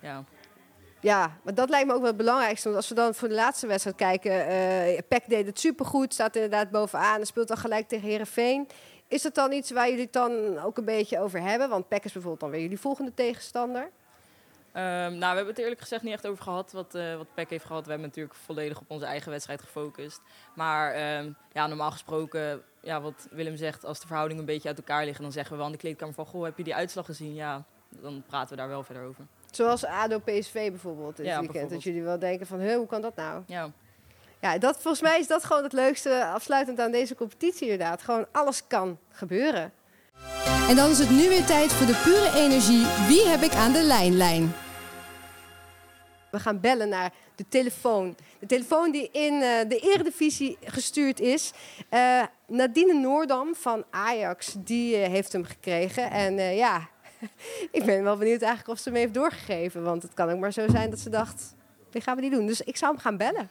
ja, 0.00 0.24
Ja, 1.02 1.36
maar 1.42 1.54
dat 1.54 1.68
lijkt 1.68 1.86
me 1.86 1.92
ook 1.92 2.00
wel 2.00 2.08
het 2.08 2.16
belangrijkste. 2.16 2.64
Want 2.64 2.76
als 2.76 2.88
we 2.88 2.94
dan 2.94 3.14
voor 3.14 3.28
de 3.28 3.34
laatste 3.34 3.66
wedstrijd 3.66 3.96
kijken, 3.96 4.34
Peck 5.08 5.28
deed 5.28 5.46
het 5.46 5.60
supergoed, 5.60 6.12
staat 6.12 6.34
inderdaad 6.34 6.70
bovenaan 6.70 7.20
en 7.20 7.26
speelt 7.26 7.48
dan 7.48 7.56
gelijk 7.56 7.88
tegen 7.88 8.08
Herenveen. 8.08 8.68
Is 9.08 9.22
dat 9.22 9.34
dan 9.34 9.52
iets 9.52 9.70
waar 9.70 9.88
jullie 9.88 10.04
het 10.04 10.12
dan 10.12 10.58
ook 10.58 10.78
een 10.78 10.84
beetje 10.84 11.20
over 11.20 11.40
hebben? 11.40 11.68
Want 11.68 11.88
Peck 11.88 12.04
is 12.04 12.12
bijvoorbeeld 12.12 12.40
dan 12.40 12.50
weer 12.50 12.60
jullie 12.60 12.80
volgende 12.80 13.14
tegenstander. 13.14 13.90
Ehm, 14.72 14.84
nou, 15.10 15.18
we 15.18 15.26
hebben 15.26 15.46
het 15.46 15.56
er 15.56 15.62
eerlijk 15.62 15.80
gezegd 15.80 16.02
niet 16.02 16.12
echt 16.12 16.26
over 16.26 16.42
gehad 16.42 16.72
wat, 16.72 16.94
eh 16.94 17.16
wat 17.16 17.26
heeft 17.48 17.64
gehad. 17.64 17.84
We 17.84 17.90
hebben 17.90 18.08
natuurlijk 18.08 18.34
volledig 18.34 18.80
op 18.80 18.90
onze 18.90 19.06
eigen 19.06 19.30
wedstrijd 19.30 19.62
gefocust. 19.62 20.20
Maar 20.54 20.92
ehm, 20.92 21.32
ja, 21.52 21.66
normaal 21.66 21.90
gesproken, 21.90 22.62
ja, 22.80 23.00
wat 23.00 23.28
Willem 23.30 23.56
zegt, 23.56 23.84
als 23.84 24.00
de 24.00 24.06
verhoudingen 24.06 24.42
een 24.42 24.52
beetje 24.52 24.68
uit 24.68 24.78
elkaar 24.78 25.04
liggen, 25.04 25.22
dan 25.22 25.32
zeggen 25.32 25.52
we 25.52 25.58
wel 25.58 25.66
in 25.66 25.72
de 25.72 25.78
kleedkamer 25.78 26.14
van, 26.14 26.26
goh, 26.26 26.44
heb 26.44 26.56
je 26.56 26.64
die 26.64 26.74
uitslag 26.74 27.04
gezien? 27.04 27.34
Ja, 27.34 27.64
dan 27.88 28.22
praten 28.26 28.50
we 28.50 28.56
daar 28.56 28.68
wel 28.68 28.82
verder 28.82 29.04
over. 29.04 29.26
Zoals 29.56 29.84
ADO 29.84 30.18
PSV 30.18 30.70
bijvoorbeeld 30.70 31.16
dit 31.16 31.26
Ja, 31.26 31.40
weekend. 31.40 31.70
Dat 31.70 31.82
jullie 31.82 32.02
wel 32.02 32.18
denken 32.18 32.46
van, 32.46 32.72
hoe 32.72 32.86
kan 32.86 33.00
dat 33.00 33.16
nou? 33.16 33.42
Ja, 33.46 33.70
Ja, 34.40 34.58
dat, 34.58 34.74
volgens 34.80 35.02
mij 35.02 35.18
is 35.18 35.26
dat 35.26 35.44
gewoon 35.44 35.62
het 35.62 35.72
leukste 35.72 36.24
afsluitend 36.24 36.80
aan 36.80 36.90
deze 36.90 37.14
competitie 37.14 37.70
inderdaad. 37.70 38.02
Gewoon 38.02 38.26
alles 38.32 38.66
kan 38.66 38.98
gebeuren. 39.10 39.72
En 40.68 40.76
dan 40.76 40.90
is 40.90 40.98
het 40.98 41.10
nu 41.10 41.28
weer 41.28 41.44
tijd 41.44 41.72
voor 41.72 41.86
de 41.86 42.00
pure 42.04 42.44
energie. 42.44 42.86
Wie 43.06 43.26
heb 43.26 43.40
ik 43.42 43.54
aan 43.54 43.72
de 43.72 43.82
lijnlijn? 43.82 44.52
We 46.30 46.38
gaan 46.40 46.60
bellen 46.60 46.88
naar 46.88 47.10
de 47.34 47.44
telefoon. 47.48 48.16
De 48.38 48.46
telefoon 48.46 48.90
die 48.92 49.08
in 49.12 49.42
eh, 49.42 49.68
de 49.68 49.78
Eredivisie 49.78 50.58
gestuurd 50.64 51.20
is. 51.20 51.52
Eh, 51.88 52.22
Nadine 52.46 52.92
Noordam 52.94 53.54
van 53.54 53.84
Ajax, 53.90 54.54
die 54.58 54.96
eh, 54.96 55.08
heeft 55.10 55.32
hem 55.32 55.44
gekregen. 55.44 56.10
En 56.10 56.38
eh, 56.38 56.56
ja, 56.56 56.88
ik 57.78 57.84
ben 57.84 58.02
wel 58.02 58.16
benieuwd 58.16 58.42
eigenlijk 58.42 58.72
of 58.72 58.78
ze 58.78 58.88
hem 58.88 58.98
heeft 58.98 59.14
doorgegeven. 59.14 59.82
Want 59.82 60.02
het 60.02 60.14
kan 60.14 60.30
ook 60.30 60.38
maar 60.38 60.52
zo 60.52 60.68
zijn 60.68 60.90
dat 60.90 60.98
ze 60.98 61.10
dacht, 61.10 61.54
dit 61.90 62.02
gaan 62.02 62.16
we 62.16 62.22
niet 62.22 62.32
doen. 62.32 62.46
Dus 62.46 62.60
ik 62.60 62.76
zou 62.76 62.92
hem 62.92 63.00
gaan 63.00 63.16
bellen. 63.16 63.50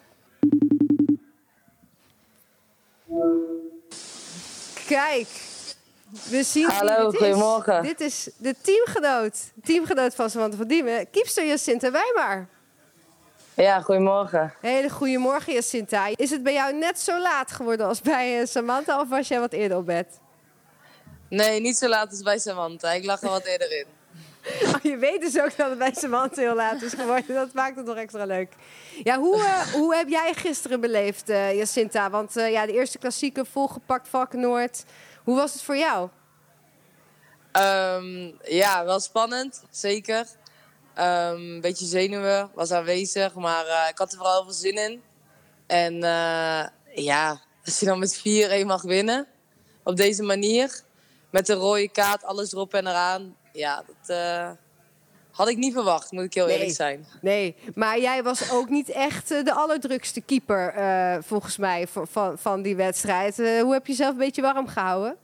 Kijk, 4.87 5.27
we 6.29 6.43
zien 6.43 6.69
Hallo, 6.69 7.09
is. 7.09 7.17
goedemorgen. 7.17 7.83
Dit 7.83 7.99
is 7.99 8.29
de 8.37 8.55
teamgenoot, 8.61 9.51
teamgenoot 9.63 10.15
van 10.15 10.29
Samantha 10.29 10.57
van 10.57 10.67
Diemen, 10.67 11.09
Kiepster 11.09 11.47
Jacinta 11.47 11.91
Wijmar. 11.91 12.47
Ja, 13.53 13.81
goedemorgen. 13.81 14.53
Hele 14.61 14.89
goede 14.89 15.17
morgen, 15.17 15.53
Jacinta. 15.53 16.07
Is 16.15 16.29
het 16.29 16.43
bij 16.43 16.53
jou 16.53 16.73
net 16.73 16.99
zo 16.99 17.19
laat 17.19 17.51
geworden 17.51 17.85
als 17.85 18.01
bij 18.01 18.39
eh, 18.39 18.45
Samantha 18.45 18.99
of 18.99 19.09
was 19.09 19.27
jij 19.27 19.39
wat 19.39 19.53
eerder 19.53 19.77
op 19.77 19.85
bed? 19.85 20.19
Nee, 21.31 21.61
niet 21.61 21.77
zo 21.77 21.87
laat 21.87 22.09
als 22.09 22.21
bij 22.21 22.39
Samantha. 22.39 22.91
Ik 22.91 23.05
lag 23.05 23.21
er 23.21 23.29
wat 23.29 23.45
eerder 23.45 23.71
in. 23.79 23.85
Oh, 24.75 24.81
je 24.81 24.97
weet 24.97 25.21
dus 25.21 25.39
ook 25.39 25.57
dat 25.57 25.69
het 25.69 25.77
bij 25.77 25.93
Samantha 25.93 26.41
heel 26.41 26.55
laat 26.55 26.81
is 26.81 26.93
geworden. 26.93 27.35
Dat 27.35 27.53
maakt 27.53 27.75
het 27.75 27.85
nog 27.85 27.95
extra 27.95 28.25
leuk. 28.25 28.53
Ja, 29.03 29.19
hoe, 29.19 29.35
eh, 29.43 29.73
hoe 29.73 29.95
heb 29.95 30.09
jij 30.09 30.33
gisteren 30.33 30.79
beleefd, 30.81 31.29
eh, 31.29 31.57
Jacinta? 31.57 32.09
Want 32.09 32.37
eh, 32.37 32.51
ja, 32.51 32.65
de 32.65 32.73
eerste 32.73 32.97
klassieke 32.97 33.45
volgepakt 33.45 34.07
Valkenoord. 34.07 34.83
Hoe 35.23 35.35
was 35.35 35.53
het 35.53 35.61
voor 35.61 35.77
jou? 35.77 36.09
Ehm, 37.51 38.31
ja, 38.43 38.85
wel 38.85 38.99
spannend, 38.99 39.63
zeker. 39.69 40.27
Ehm, 40.93 41.35
Een 41.35 41.61
beetje 41.61 41.85
zenuwen, 41.85 42.51
was 42.53 42.71
aanwezig, 42.71 43.33
maar 43.33 43.87
ik 43.89 43.97
had 43.97 44.11
er 44.11 44.17
vooral 44.17 44.35
heel 44.35 44.43
veel 44.43 44.53
zin 44.53 44.77
in. 44.77 45.01
En 45.67 45.95
ja, 46.95 47.41
als 47.65 47.79
je 47.79 47.85
dan 47.85 47.99
met 47.99 48.15
4-1 48.15 48.67
mag 48.67 48.81
winnen, 48.81 49.27
op 49.83 49.95
deze 49.95 50.23
manier, 50.23 50.81
met 51.31 51.49
een 51.49 51.55
rode 51.55 51.89
kaart, 51.89 52.23
alles 52.23 52.53
erop 52.53 52.73
en 52.73 52.87
eraan, 52.87 53.35
ja, 53.51 53.83
dat 53.87 54.17
eh, 54.17 54.49
had 55.31 55.47
ik 55.47 55.57
niet 55.57 55.73
verwacht, 55.73 56.11
moet 56.11 56.23
ik 56.23 56.33
heel 56.33 56.45
Nee. 56.45 56.57
eerlijk 56.57 56.75
zijn. 56.75 57.05
Nee, 57.21 57.55
maar 57.75 57.99
jij 57.99 58.23
was 58.23 58.51
ook 58.51 58.69
niet 58.69 58.89
echt 58.89 59.31
eh, 59.31 59.43
de 59.43 59.53
allerdrukste 59.53 60.21
keeper, 60.21 60.73
eh, 60.73 61.17
volgens 61.21 61.57
mij, 61.57 61.87
van, 61.87 62.37
van, 62.37 62.61
die 62.61 62.75
wedstrijd. 62.75 63.37
Hoe 63.37 63.73
heb 63.73 63.85
je 63.85 63.91
jezelf 63.91 64.11
een 64.11 64.17
beetje 64.17 64.41
warm 64.41 64.67
gehouden? 64.67 65.17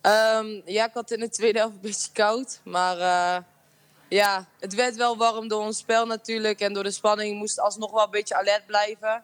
Ehm, 0.00 0.60
ja, 0.64 0.86
ik 0.86 0.94
had 0.94 1.10
in 1.10 1.20
de 1.20 1.28
tweede 1.28 1.58
helft 1.58 1.74
een 1.74 1.80
beetje 1.80 2.12
koud. 2.12 2.60
Maar 2.64 2.96
ja, 4.08 4.46
het 4.60 4.74
werd 4.74 4.96
wel 4.96 5.16
warm 5.16 5.48
door 5.48 5.62
ons 5.62 5.78
spel 5.78 6.06
natuurlijk. 6.06 6.60
En 6.60 6.72
door 6.72 6.82
de 6.82 6.90
spanning 6.90 7.38
moest 7.38 7.60
alsnog 7.60 7.90
wel 7.90 8.04
een 8.04 8.10
beetje 8.10 8.34
alert 8.36 8.66
blijven. 8.66 9.22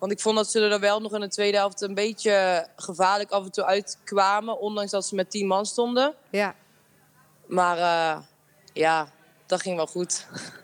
Want 0.00 0.12
ik 0.12 0.20
vond 0.20 0.36
dat 0.36 0.50
ze 0.50 0.60
er 0.60 0.80
wel 0.80 1.00
nog 1.00 1.14
in 1.14 1.20
de 1.20 1.28
tweede 1.28 1.56
helft 1.56 1.80
een 1.80 1.94
beetje 1.94 2.66
gevaarlijk 2.76 3.30
af 3.30 3.44
en 3.44 3.50
toe 3.50 3.64
uitkwamen. 3.64 4.60
Ondanks 4.60 4.90
dat 4.90 5.06
ze 5.06 5.14
met 5.14 5.30
10 5.30 5.46
man 5.46 5.66
stonden. 5.66 6.14
Ja. 6.30 6.54
Maar 7.46 7.76
eh, 7.76 8.22
ja, 8.72 9.08
dat 9.46 9.60
ging 9.60 9.76
wel 9.76 9.86
goed. 9.86 10.26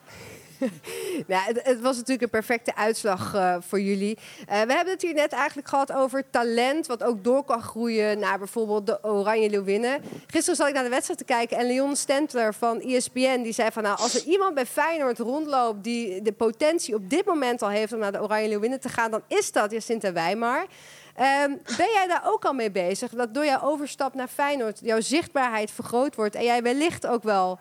Nou, 1.27 1.42
het, 1.62 1.81
was 1.81 1.97
natuurlijk 1.97 2.23
een 2.23 2.29
perfecte 2.29 2.77
uitslag 2.77 3.35
eh, 3.35 3.57
voor 3.61 3.81
jullie. 3.81 4.19
Eh, 4.47 4.61
we 4.61 4.73
hebben 4.73 4.92
het 4.92 5.03
hier 5.03 5.14
net 5.14 5.33
eigenlijk 5.33 5.69
gehad 5.69 5.92
over 5.92 6.31
talent, 6.31 6.87
wat 6.87 7.03
ook 7.03 7.25
door 7.25 7.45
kan 7.45 7.62
groeien 7.62 8.19
naar 8.19 8.38
bijvoorbeeld 8.38 8.87
de 8.87 8.99
Oranje 9.05 9.51
Leeuwinnen. 9.51 10.03
Gisteren 10.27 10.57
zat 10.57 10.69
ik 10.69 10.75
naar 10.75 10.83
de 10.83 10.88
wedstrijd 10.88 11.19
te 11.19 11.25
kijken 11.25 11.57
en 11.57 11.66
Leon 11.66 11.97
Stentler 11.97 12.55
van 12.55 12.81
ESPN 12.81 13.42
die 13.42 13.53
zei 13.53 13.71
van 13.73 13.83
nou, 13.83 13.99
als 13.99 14.14
er 14.14 14.25
iemand 14.25 14.55
bij 14.55 14.66
Feyenoord 14.66 15.19
rondloopt 15.19 15.85
die 15.85 16.23
de 16.23 16.33
potentie 16.33 16.95
op 16.95 17.11
dit 17.11 17.25
moment 17.27 17.62
al 17.62 17.69
heeft 17.69 17.92
om 17.92 17.99
naar 17.99 18.12
de 18.12 18.23
Oranje 18.23 18.49
Leeuwinnen 18.49 18.81
te 18.81 18.88
gaan, 18.88 19.11
dan 19.11 19.23
is 19.29 19.53
dat 19.53 19.71
Jacinta 19.71 20.12
Wijmar. 20.12 20.66
Ehm, 21.14 21.51
ben 21.77 21.90
jij 21.92 22.07
daar 22.07 22.23
ook 22.25 22.45
al 22.45 22.53
mee 22.53 22.71
bezig? 22.71 23.11
Dat 23.11 23.35
door 23.35 23.45
jouw 23.45 23.62
overstap 23.62 24.14
naar 24.14 24.29
Feyenoord 24.29 24.81
jouw 24.83 25.01
zichtbaarheid 25.01 25.71
vergroot 25.71 26.14
wordt 26.14 26.35
en 26.35 26.45
jij 26.45 26.62
wellicht 26.62 27.07
ook 27.07 27.23
wel 27.23 27.59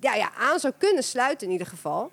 ja, 0.00 0.14
ja, 0.14 0.30
aan 0.38 0.58
zou 0.58 0.72
kunnen 0.78 1.02
sluiten 1.02 1.46
in 1.46 1.52
ieder 1.52 1.66
geval? 1.66 2.10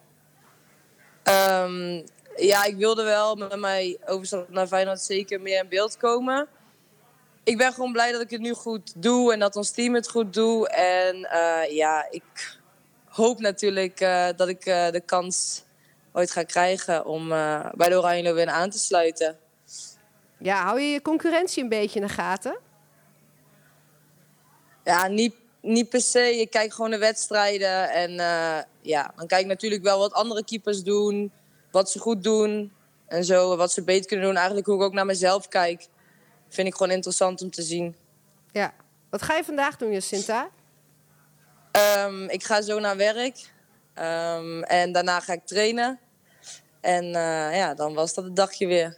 Ehm, 1.28 2.02
ja, 2.36 2.64
ik 2.64 2.76
wilde 2.76 3.04
wel 3.04 3.36
met 3.36 3.60
mijn 3.60 3.98
overstap 4.06 4.50
naar 4.50 4.68
Feyenoord 4.68 5.02
zeker 5.02 5.42
meer 5.42 5.60
in 5.60 5.70
beeld 5.70 5.98
komen. 5.98 6.48
Ik 7.44 7.58
ben 7.58 7.74
gewoon 7.74 7.92
blij 7.92 8.12
dat 8.12 8.22
ik 8.22 8.30
het 8.30 8.42
nu 8.42 8.54
goed 8.54 8.94
doe 8.96 9.34
en 9.34 9.40
dat 9.40 9.56
ons 9.56 9.72
team 9.72 9.94
het 9.94 10.10
goed 10.10 10.34
doet. 10.34 10.70
En 10.70 11.24
eh, 11.24 11.76
ja, 11.76 12.08
ik 12.10 12.58
hoop 13.06 13.40
natuurlijk 13.40 14.00
eh, 14.00 14.28
dat 14.36 14.48
ik 14.48 14.66
eh, 14.66 14.90
de 14.90 15.02
kans 15.02 15.64
ooit 16.12 16.32
ga 16.32 16.44
krijgen 16.44 17.06
om 17.06 17.28
bij 17.74 17.90
de 17.90 17.98
Oranje 17.98 18.24
Leeuwinnen 18.24 18.56
aan 18.56 18.70
te 18.70 18.80
sluiten. 18.80 19.38
Ja, 20.38 20.64
hou 20.64 20.80
je 20.80 20.88
je 20.88 21.02
concurrentie 21.02 21.64
een 21.64 21.70
beetje 21.70 22.00
in 22.00 22.06
de 22.06 22.14
gaten? 22.14 22.58
Ja, 24.84 25.08
niet, 25.08 25.36
niet 25.62 25.90
per 25.90 26.02
se. 26.02 26.40
Ik 26.40 26.50
kijk 26.50 26.74
gewoon 26.74 26.92
de 26.92 26.98
wedstrijden. 26.98 27.90
En 27.90 28.20
eh, 28.20 28.64
ja, 28.82 29.14
dan 29.16 29.28
kijk 29.28 29.42
ik 29.42 29.48
natuurlijk 29.48 29.84
wel 29.84 30.00
wat 30.00 30.14
andere 30.14 30.44
keepers 30.44 30.84
doen. 30.84 31.32
Wat 31.72 31.92
ze 31.92 32.00
goed 32.00 32.24
doen. 32.24 32.72
En 33.08 33.24
zo, 33.24 33.56
wat 33.56 33.72
ze 33.72 33.84
beter 33.84 34.08
kunnen 34.08 34.26
doen. 34.26 34.36
Eigenlijk 34.36 34.68
hoe 34.68 34.76
ik 34.76 34.82
ook 34.82 34.94
naar 34.94 35.06
mezelf 35.06 35.48
kijk. 35.48 35.88
Vind 36.50 36.68
ik 36.68 36.76
gewoon 36.76 36.94
interessant 36.94 37.42
om 37.42 37.52
te 37.52 37.62
zien. 37.62 37.96
Ja. 38.52 38.74
Wat 39.10 39.22
ga 39.22 39.36
je 39.36 39.44
vandaag 39.44 39.78
doen, 39.78 39.92
Jacinta? 39.92 40.50
Ehm, 41.72 42.24
ik 42.24 42.44
ga 42.44 42.62
zo 42.62 42.80
naar 42.80 42.98
werk. 42.98 43.52
Ehm, 43.94 44.62
en 44.62 44.92
daarna 44.92 45.20
ga 45.20 45.34
ik 45.34 45.46
trainen. 45.46 46.00
En 46.82 47.04
eh, 47.06 47.58
ja, 47.58 47.74
dan 47.74 47.94
was 47.94 48.14
dat 48.14 48.24
het 48.24 48.36
dagje 48.36 48.68
weer. 48.68 48.98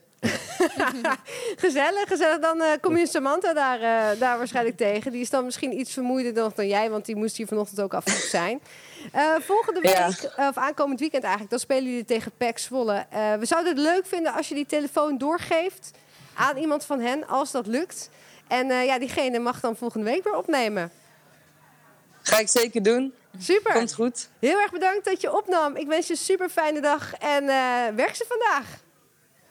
Gezellig, 1.65 2.07
gezellig. 2.07 2.39
Dan 2.39 2.61
eh, 2.61 2.71
kom 2.81 2.97
je 2.97 3.07
Samantha 3.07 3.53
daar, 3.53 3.81
eh, 3.81 4.19
daar 4.19 4.37
waarschijnlijk 4.37 4.77
tegen. 4.77 5.11
Die 5.11 5.21
is 5.21 5.29
dan 5.29 5.45
misschien 5.45 5.79
iets 5.79 5.93
vermoeider 5.93 6.33
nog 6.33 6.53
dan 6.53 6.67
jij, 6.67 6.89
want 6.89 7.05
die 7.05 7.15
moest 7.15 7.37
hier 7.37 7.47
vanochtend 7.47 7.81
ook 7.81 7.93
af 7.93 8.03
zijn. 8.37 8.61
Eh, 9.11 9.35
volgende 9.39 9.79
week, 9.79 9.95
Ja. 10.37 10.49
of 10.49 10.57
aankomend 10.57 10.99
weekend 10.99 11.21
eigenlijk, 11.23 11.51
dan 11.51 11.59
spelen 11.59 11.83
jullie 11.89 12.05
tegen 12.05 12.31
PEC 12.37 12.57
Zwolle. 12.57 13.05
We 13.39 13.45
zouden 13.45 13.71
het 13.75 13.81
leuk 13.81 14.05
vinden 14.05 14.33
als 14.33 14.49
je 14.49 14.55
die 14.55 14.65
telefoon 14.65 15.17
doorgeeft 15.17 15.91
aan 16.33 16.57
iemand 16.57 16.85
van 16.85 16.99
hen, 16.99 17.27
als 17.27 17.51
dat 17.51 17.67
lukt. 17.67 18.09
En 18.47 18.67
ja, 18.67 18.99
diegene 18.99 19.39
mag 19.39 19.59
dan 19.59 19.75
volgende 19.75 20.05
week 20.11 20.23
weer 20.23 20.35
opnemen. 20.37 20.91
Ga 22.21 22.37
ik 22.39 22.47
zeker 22.49 22.83
doen. 22.83 23.13
Super. 23.39 23.73
Komt 23.73 23.93
goed. 23.93 24.29
Heel 24.39 24.59
erg 24.59 24.71
bedankt 24.71 25.05
dat 25.05 25.21
je 25.21 25.33
opnam. 25.35 25.75
Ik 25.75 25.87
wens 25.87 26.07
je 26.07 26.13
een 26.13 26.19
super 26.19 26.49
fijne 26.49 26.81
dag 26.81 27.13
en 27.13 27.45
werk 27.95 28.15
ze 28.15 28.25
vandaag. 28.27 28.65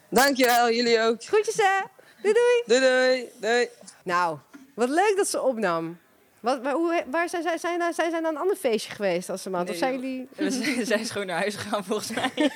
Dankjewel, 0.09 0.71
jullie 0.71 1.01
ook. 1.01 1.25
Groetjes 1.25 1.57
hè. 1.57 1.81
Doei 2.23 2.35
doei. 2.35 2.63
Doei 2.67 2.81
doei. 2.81 3.29
doei. 3.41 3.69
Nou, 4.03 4.39
wat 4.75 4.89
leuk 4.89 5.13
dat 5.17 5.29
ze 5.29 5.43
opnam. 5.43 5.99
Wat, 6.41 6.63
waar, 6.63 6.73
hoe, 6.73 7.05
waar 7.11 7.29
zijn 7.29 7.43
zij? 7.43 7.59
Zijn, 7.59 7.95
zijn 7.95 8.11
zij 8.11 8.21
naar 8.21 8.31
een 8.33 8.39
ander 8.39 8.57
feestje 8.57 8.93
geweest 8.95 9.31
als 9.31 9.43
ze 9.43 9.51
man? 9.51 9.65
Nee, 9.65 9.73
of 9.73 9.79
zijn 9.79 9.93
jullie 9.93 10.29
We 10.37 10.51
zijn- 10.51 10.87
Zij 10.87 11.01
is 11.01 11.11
gewoon 11.11 11.27
naar 11.27 11.39
huis 11.39 11.55
gegaan 11.55 11.85
volgens 11.85 12.11
mij. 12.11 12.33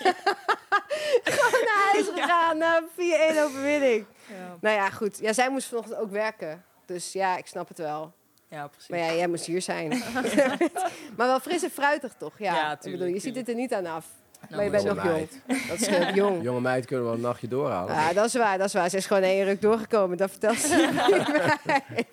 naar 1.25 1.91
huis 1.93 2.07
gegaan 2.15 2.59
na 2.59 2.77
een 2.97 3.35
4-1 3.37 3.39
overwinning? 3.45 4.05
Ja, 4.29 4.57
Nou 4.61 4.77
ja, 4.77 4.91
goed. 4.91 5.19
Ja, 5.21 5.33
zij 5.33 5.49
moest 5.51 5.69
vanochtend 5.69 5.97
ook 5.99 6.11
werken. 6.11 6.65
Dus 6.87 7.13
ja, 7.13 7.37
ik 7.37 7.47
snap 7.47 7.69
het 7.69 7.79
wel. 7.79 8.13
ja 8.49 8.67
precies. 8.67 8.89
Maar 8.89 8.99
ja, 8.99 9.13
jij 9.15 9.29
moest 9.29 9.45
hier 9.47 9.63
zijn. 9.63 9.89
maar 11.17 11.27
wel 11.27 11.41
fris 11.41 11.63
en 11.63 11.71
fruitig 11.71 12.13
toch? 12.19 12.33
Ja, 12.39 12.55
Ja, 12.55 12.73
ik 12.73 12.79
bedoel, 12.79 12.93
tuurlijk, 12.99 13.15
je 13.15 13.21
ziet 13.21 13.37
het 13.37 13.49
er 13.49 13.55
niet 13.55 13.73
aan 13.73 13.87
af. 13.87 14.07
Nou, 14.49 14.55
maar 14.55 14.65
je 14.65 14.71
bent 14.71 14.83
jonge 14.83 14.95
nog 14.95 15.05
jong. 15.05 15.17
meid. 15.47 15.69
Dat 15.69 15.81
scheelt 15.81 16.15
jong. 16.15 16.43
Jonge 16.49 16.61
meid 16.61 16.87
kunnen 16.87 17.05
wel 17.05 17.15
een 17.15 17.21
nachtje 17.21 17.49
doorhalen. 17.49 17.95
Ja, 17.95 18.13
dat 18.13 18.25
is 18.25 18.35
waar, 18.35 18.59
dat 18.59 18.67
is 18.67 18.73
waar. 18.73 18.91
Ze 18.91 18.97
is 18.97 19.07
gewoon 19.07 19.23
één 19.23 19.45
ruk 19.45 19.61
doorgekomen. 19.61 20.17
Dat 20.17 20.31
vertelt 20.31 20.59
ze 20.59 20.77
niet 20.77 21.33
bij. 21.65 22.07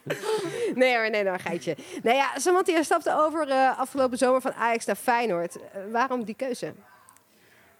Nee 0.75 0.95
hoor, 0.97 1.09
nee, 1.09 1.23
nou, 1.23 1.33
een 1.33 1.39
geitje. 1.39 1.75
Nou 2.03 2.15
ja, 2.15 2.29
Samantha, 2.37 2.73
je 2.73 2.83
stapte 2.83 3.17
over 3.17 3.49
eh, 3.49 3.79
afgelopen 3.79 4.17
zomer 4.17 4.41
van 4.41 4.53
Ajax 4.53 4.85
naar 4.85 4.95
Feyenoord. 4.95 5.55
Eh, 5.55 5.81
waarom 5.91 6.23
die 6.23 6.35
keuze? 6.35 6.73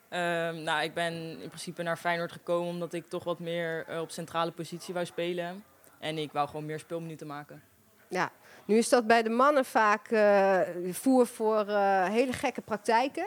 Ehm, 0.10 0.64
nou, 0.64 0.84
ik 0.84 0.94
ben 0.94 1.14
in 1.14 1.48
principe 1.48 1.84
naar 1.84 1.98
Feyenoord 1.98 2.32
gekomen 2.32 2.70
omdat 2.70 2.94
ik 2.94 3.10
toch 3.10 3.24
wat 3.24 3.40
meer 3.40 3.86
eh, 3.88 4.02
op 4.02 4.12
centrale 4.12 4.52
positie 4.52 4.94
wou 4.94 5.06
spelen. 5.06 5.64
En 6.00 6.18
ik 6.18 6.32
wou 6.32 6.48
gewoon 6.48 6.66
meer 6.66 6.80
speelminuten 6.80 7.28
maken. 7.28 7.62
Ja, 8.08 8.32
nu 8.66 8.78
is 8.78 8.90
dat 8.90 9.08
bij 9.08 9.24
de 9.24 9.30
mannen 9.30 9.66
vaak 9.66 10.08
eh, 10.08 10.60
voer 10.92 11.28
voor 11.28 11.68
eh, 11.68 12.06
hele 12.06 12.34
gekke 12.34 12.62
praktijken. 12.62 13.26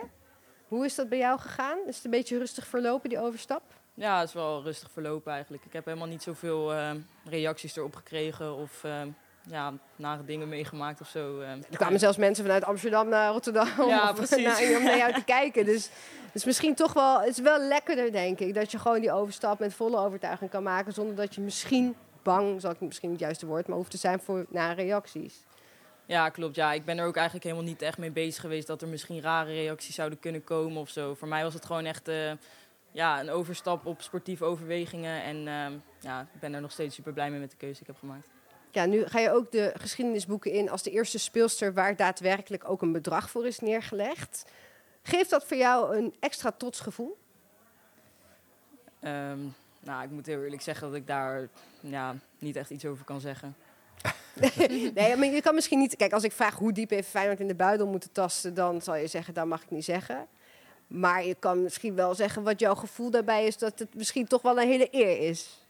Hoe 0.73 0.85
is 0.85 0.95
dat 0.95 1.09
bij 1.09 1.17
jou 1.17 1.39
gegaan? 1.39 1.77
Is 1.87 1.95
het 1.95 2.05
een 2.05 2.11
beetje 2.11 2.37
rustig 2.37 2.67
verlopen, 2.67 3.09
die 3.09 3.19
overstap? 3.19 3.61
Ja, 3.93 4.19
het 4.19 4.27
is 4.27 4.33
wel 4.33 4.63
rustig 4.63 4.91
verlopen 4.91 5.31
eigenlijk. 5.31 5.65
Ik 5.65 5.73
heb 5.73 5.85
helemaal 5.85 6.07
niet 6.07 6.23
zoveel 6.23 6.73
eh, 6.73 6.91
reacties 7.29 7.75
erop 7.75 7.95
gekregen 7.95 8.55
of 8.55 8.83
eh, 8.83 9.01
ja, 9.47 9.73
nare 9.95 10.25
dingen 10.25 10.49
meegemaakt 10.49 11.01
of 11.01 11.07
zo. 11.07 11.39
eh. 11.39 11.49
Er 11.49 11.77
kwamen 11.77 11.99
zelfs 11.99 12.17
mensen 12.17 12.43
vanuit 12.43 12.63
Amsterdam 12.63 13.09
naar 13.09 13.31
Rotterdam 13.31 13.67
Ja, 13.87 14.11
precies. 14.13 14.43
naar, 14.69 14.77
om 14.77 14.83
naar 14.83 14.97
jou 14.97 15.13
te 15.13 15.23
kijken. 15.23 15.65
Dus 15.65 15.89
het 16.25 16.35
is 16.35 16.45
misschien 16.45 16.75
toch 16.75 16.93
wel, 16.93 17.19
het 17.19 17.29
is 17.29 17.39
wel 17.39 17.59
lekkerder, 17.59 18.11
denk 18.11 18.39
ik, 18.39 18.53
dat 18.53 18.71
je 18.71 18.79
gewoon 18.79 18.99
die 19.01 19.11
overstap 19.11 19.59
met 19.59 19.73
volle 19.73 19.97
overtuiging 19.97 20.49
kan 20.49 20.63
maken, 20.63 20.93
zonder 20.93 21.15
dat 21.15 21.35
je 21.35 21.41
misschien 21.41 21.95
bang, 22.23 22.61
zal 22.61 22.71
ik 22.71 22.81
misschien 22.81 23.09
niet 23.09 23.19
het 23.19 23.27
juiste 23.27 23.45
woord, 23.45 23.67
maar 23.67 23.77
hoeft 23.77 23.91
te 23.91 23.97
zijn 23.97 24.19
voor 24.19 24.45
naar 24.49 24.75
reacties. 24.75 25.33
Ja, 26.05 26.29
klopt. 26.29 26.55
Ja, 26.55 26.73
ik 26.73 26.85
ben 26.85 26.97
er 26.97 27.05
ook 27.05 27.15
eigenlijk 27.15 27.45
helemaal 27.45 27.67
niet 27.67 27.81
echt 27.81 27.97
mee 27.97 28.11
bezig 28.11 28.41
geweest 28.41 28.67
dat 28.67 28.81
er 28.81 28.87
misschien 28.87 29.21
rare 29.21 29.53
reacties 29.53 29.95
zouden 29.95 30.19
kunnen 30.19 30.43
komen 30.43 30.81
of 30.81 30.89
zo. 30.89 31.13
Voor 31.13 31.27
mij 31.27 31.43
was 31.43 31.53
het 31.53 31.65
gewoon 31.65 31.85
echt 31.85 32.07
eh, 32.07 32.31
ja, 32.91 33.19
een 33.19 33.29
overstap 33.29 33.85
op 33.85 34.01
sportieve 34.01 34.43
overwegingen. 34.43 35.23
En 35.23 35.47
ehm, 35.47 35.73
ja, 35.99 36.21
ik 36.33 36.39
ben 36.39 36.53
er 36.53 36.61
nog 36.61 36.71
steeds 36.71 36.95
super 36.95 37.13
blij 37.13 37.29
mee 37.29 37.39
met 37.39 37.51
de 37.51 37.57
keuze 37.57 37.73
die 37.73 37.81
ik 37.81 37.87
heb 37.87 37.97
gemaakt. 37.99 38.27
Ja, 38.71 38.85
nu 38.85 39.05
ga 39.05 39.19
je 39.19 39.31
ook 39.31 39.51
de 39.51 39.71
geschiedenisboeken 39.77 40.51
in 40.51 40.69
als 40.69 40.83
de 40.83 40.91
eerste 40.91 41.19
speelster 41.19 41.73
waar 41.73 41.95
daadwerkelijk 41.95 42.69
ook 42.69 42.81
een 42.81 42.91
bedrag 42.91 43.29
voor 43.29 43.47
is 43.47 43.59
neergelegd. 43.59 44.45
Geeft 45.03 45.29
dat 45.29 45.45
voor 45.45 45.57
jou 45.57 45.97
een 45.97 46.15
extra 46.19 46.51
trots 46.51 46.79
gevoel? 46.79 47.17
Ehm, 48.99 49.39
nou, 49.79 50.03
ik 50.03 50.09
moet 50.09 50.25
heel 50.25 50.43
eerlijk 50.43 50.61
zeggen 50.61 50.87
dat 50.87 50.95
ik 50.95 51.07
daar 51.07 51.47
ja, 51.79 52.15
niet 52.39 52.55
echt 52.55 52.69
iets 52.69 52.85
over 52.85 53.05
kan 53.05 53.19
zeggen. 53.19 53.55
nee, 54.93 55.15
maar 55.15 55.25
je 55.25 55.41
kan 55.41 55.55
misschien 55.55 55.79
niet. 55.79 55.95
Kijk, 55.95 56.13
als 56.13 56.23
ik 56.23 56.31
vraag 56.31 56.55
hoe 56.55 56.71
diep 56.71 56.89
heeft 56.89 57.09
Feyenoord 57.09 57.39
in 57.39 57.47
de 57.47 57.55
buidel 57.55 57.87
moeten 57.87 58.11
tasten, 58.11 58.53
dan 58.53 58.81
zal 58.81 58.95
je 58.95 59.07
zeggen, 59.07 59.33
dat 59.33 59.45
mag 59.45 59.63
ik 59.63 59.69
niet 59.69 59.85
zeggen. 59.85 60.27
Maar 60.87 61.25
je 61.25 61.35
kan 61.39 61.63
misschien 61.63 61.95
wel 61.95 62.15
zeggen 62.15 62.43
wat 62.43 62.59
jouw 62.59 62.75
gevoel 62.75 63.09
daarbij 63.09 63.45
is, 63.45 63.57
dat 63.57 63.79
het 63.79 63.95
misschien 63.95 64.27
toch 64.27 64.41
wel 64.41 64.61
een 64.61 64.67
hele 64.67 64.87
eer 64.91 65.29
is. 65.29 65.61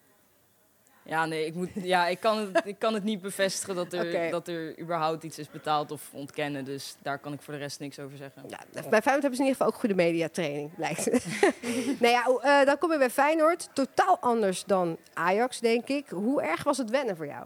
Ja, 1.05 1.25
nee, 1.25 1.45
ik, 1.45 1.53
moet, 1.53 1.69
ja, 1.73 2.07
ik, 2.07 2.19
kan, 2.19 2.37
het, 2.37 2.61
ik 2.65 2.79
kan 2.79 2.93
het 2.93 3.03
niet 3.03 3.21
bevestigen 3.21 3.75
dat 3.75 3.93
er, 3.93 4.29
dat 4.31 4.47
er 4.47 4.79
überhaupt 4.79 5.23
iets 5.23 5.39
is 5.39 5.49
betaald 5.49 5.91
of 5.91 6.09
ontkennen. 6.11 6.65
Dus 6.65 6.95
daar 7.01 7.19
kan 7.19 7.33
ik 7.33 7.41
voor 7.41 7.53
de 7.53 7.59
rest 7.59 7.79
niks 7.79 7.99
over 7.99 8.17
zeggen. 8.17 8.43
Ja, 8.47 8.59
bij 8.71 9.01
Feyenoord 9.01 9.03
hebben 9.05 9.35
ze 9.35 9.41
in 9.41 9.47
ieder 9.47 9.55
geval 9.55 9.67
ook 9.67 9.75
goede 9.75 9.95
mediatraining, 9.95 10.75
blijkt. 10.75 11.05
nou 12.01 12.13
ja, 12.13 12.25
eh, 12.25 12.65
dan 12.65 12.77
kom 12.77 12.91
je 12.91 12.97
bij 12.97 13.09
Feyenoord. 13.09 13.69
Totaal 13.73 14.17
anders 14.19 14.63
dan 14.63 14.97
Ajax, 15.13 15.59
denk 15.59 15.87
ik. 15.87 16.09
Hoe 16.09 16.41
erg 16.41 16.63
was 16.63 16.77
het 16.77 16.89
wennen 16.89 17.15
voor 17.15 17.27
jou? 17.27 17.45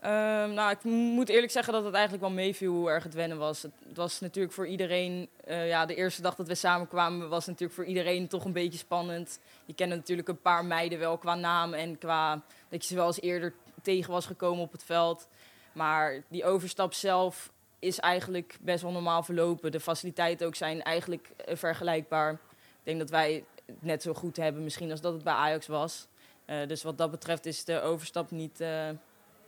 Ehm, 0.00 0.52
nou, 0.52 0.70
ik 0.70 0.84
moet 0.84 1.28
eerlijk 1.28 1.52
zeggen 1.52 1.72
dat 1.72 1.84
het 1.84 1.94
eigenlijk 1.94 2.24
wel 2.24 2.32
meeviel 2.32 2.72
hoe 2.72 2.90
erg 2.90 3.04
het 3.04 3.14
wennen 3.14 3.38
was. 3.38 3.62
Het, 3.62 3.72
was 3.94 4.20
natuurlijk 4.20 4.54
voor 4.54 4.66
iedereen, 4.66 5.28
eh, 5.44 5.68
ja, 5.68 5.86
de 5.86 5.94
eerste 5.94 6.22
dag 6.22 6.34
dat 6.34 6.48
we 6.48 6.54
samenkwamen 6.54 7.28
was 7.28 7.46
natuurlijk 7.46 7.74
voor 7.74 7.84
iedereen 7.84 8.28
toch 8.28 8.44
een 8.44 8.52
beetje 8.52 8.78
spannend. 8.78 9.38
Je 9.64 9.74
kende 9.74 9.96
natuurlijk 9.96 10.28
een 10.28 10.40
paar 10.40 10.64
meiden 10.64 10.98
wel 10.98 11.18
qua 11.18 11.34
naam 11.34 11.74
en 11.74 11.98
qua 11.98 12.42
dat 12.68 12.82
je 12.82 12.88
ze 12.88 12.94
wel 12.94 13.06
eens 13.06 13.20
eerder 13.20 13.54
tegen 13.82 14.12
was 14.12 14.26
gekomen 14.26 14.64
op 14.64 14.72
het 14.72 14.84
veld. 14.84 15.28
Maar 15.72 16.22
die 16.28 16.44
overstap 16.44 16.94
zelf 16.94 17.52
is 17.78 17.98
eigenlijk 17.98 18.58
best 18.60 18.82
wel 18.82 18.92
normaal 18.92 19.22
verlopen. 19.22 19.72
De 19.72 19.80
faciliteiten 19.80 20.46
ook 20.46 20.54
zijn 20.54 20.82
eigenlijk 20.82 21.30
eh, 21.36 21.56
vergelijkbaar. 21.56 22.32
Ik 22.32 22.38
denk 22.82 22.98
dat 22.98 23.10
wij 23.10 23.44
het 23.66 23.82
net 23.82 24.02
zo 24.02 24.14
goed 24.14 24.36
hebben 24.36 24.62
misschien 24.62 24.90
als 24.90 25.00
dat 25.00 25.12
het 25.12 25.24
bij 25.24 25.32
Ajax 25.32 25.66
was. 25.66 26.06
Eh, 26.44 26.66
dus 26.66 26.82
wat 26.82 26.98
dat 26.98 27.10
betreft 27.10 27.46
is 27.46 27.64
de 27.64 27.80
overstap 27.80 28.30
niet, 28.30 28.60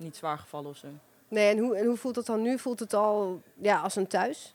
niet 0.01 0.17
zwaar 0.17 0.39
gevallen 0.39 0.71
of 0.71 0.77
zo. 0.77 0.89
Nee, 1.29 1.51
en 1.51 1.59
hoe, 1.59 1.77
en 1.77 1.87
hoe 1.87 1.97
voelt 1.97 2.17
het 2.17 2.27
dan 2.27 2.43
nu? 2.43 2.59
Voelt 2.59 2.81
het 2.81 2.95
al 2.95 3.43
ja, 3.61 3.81
als 3.81 3.97
een 3.97 4.07
thuis? 4.07 4.55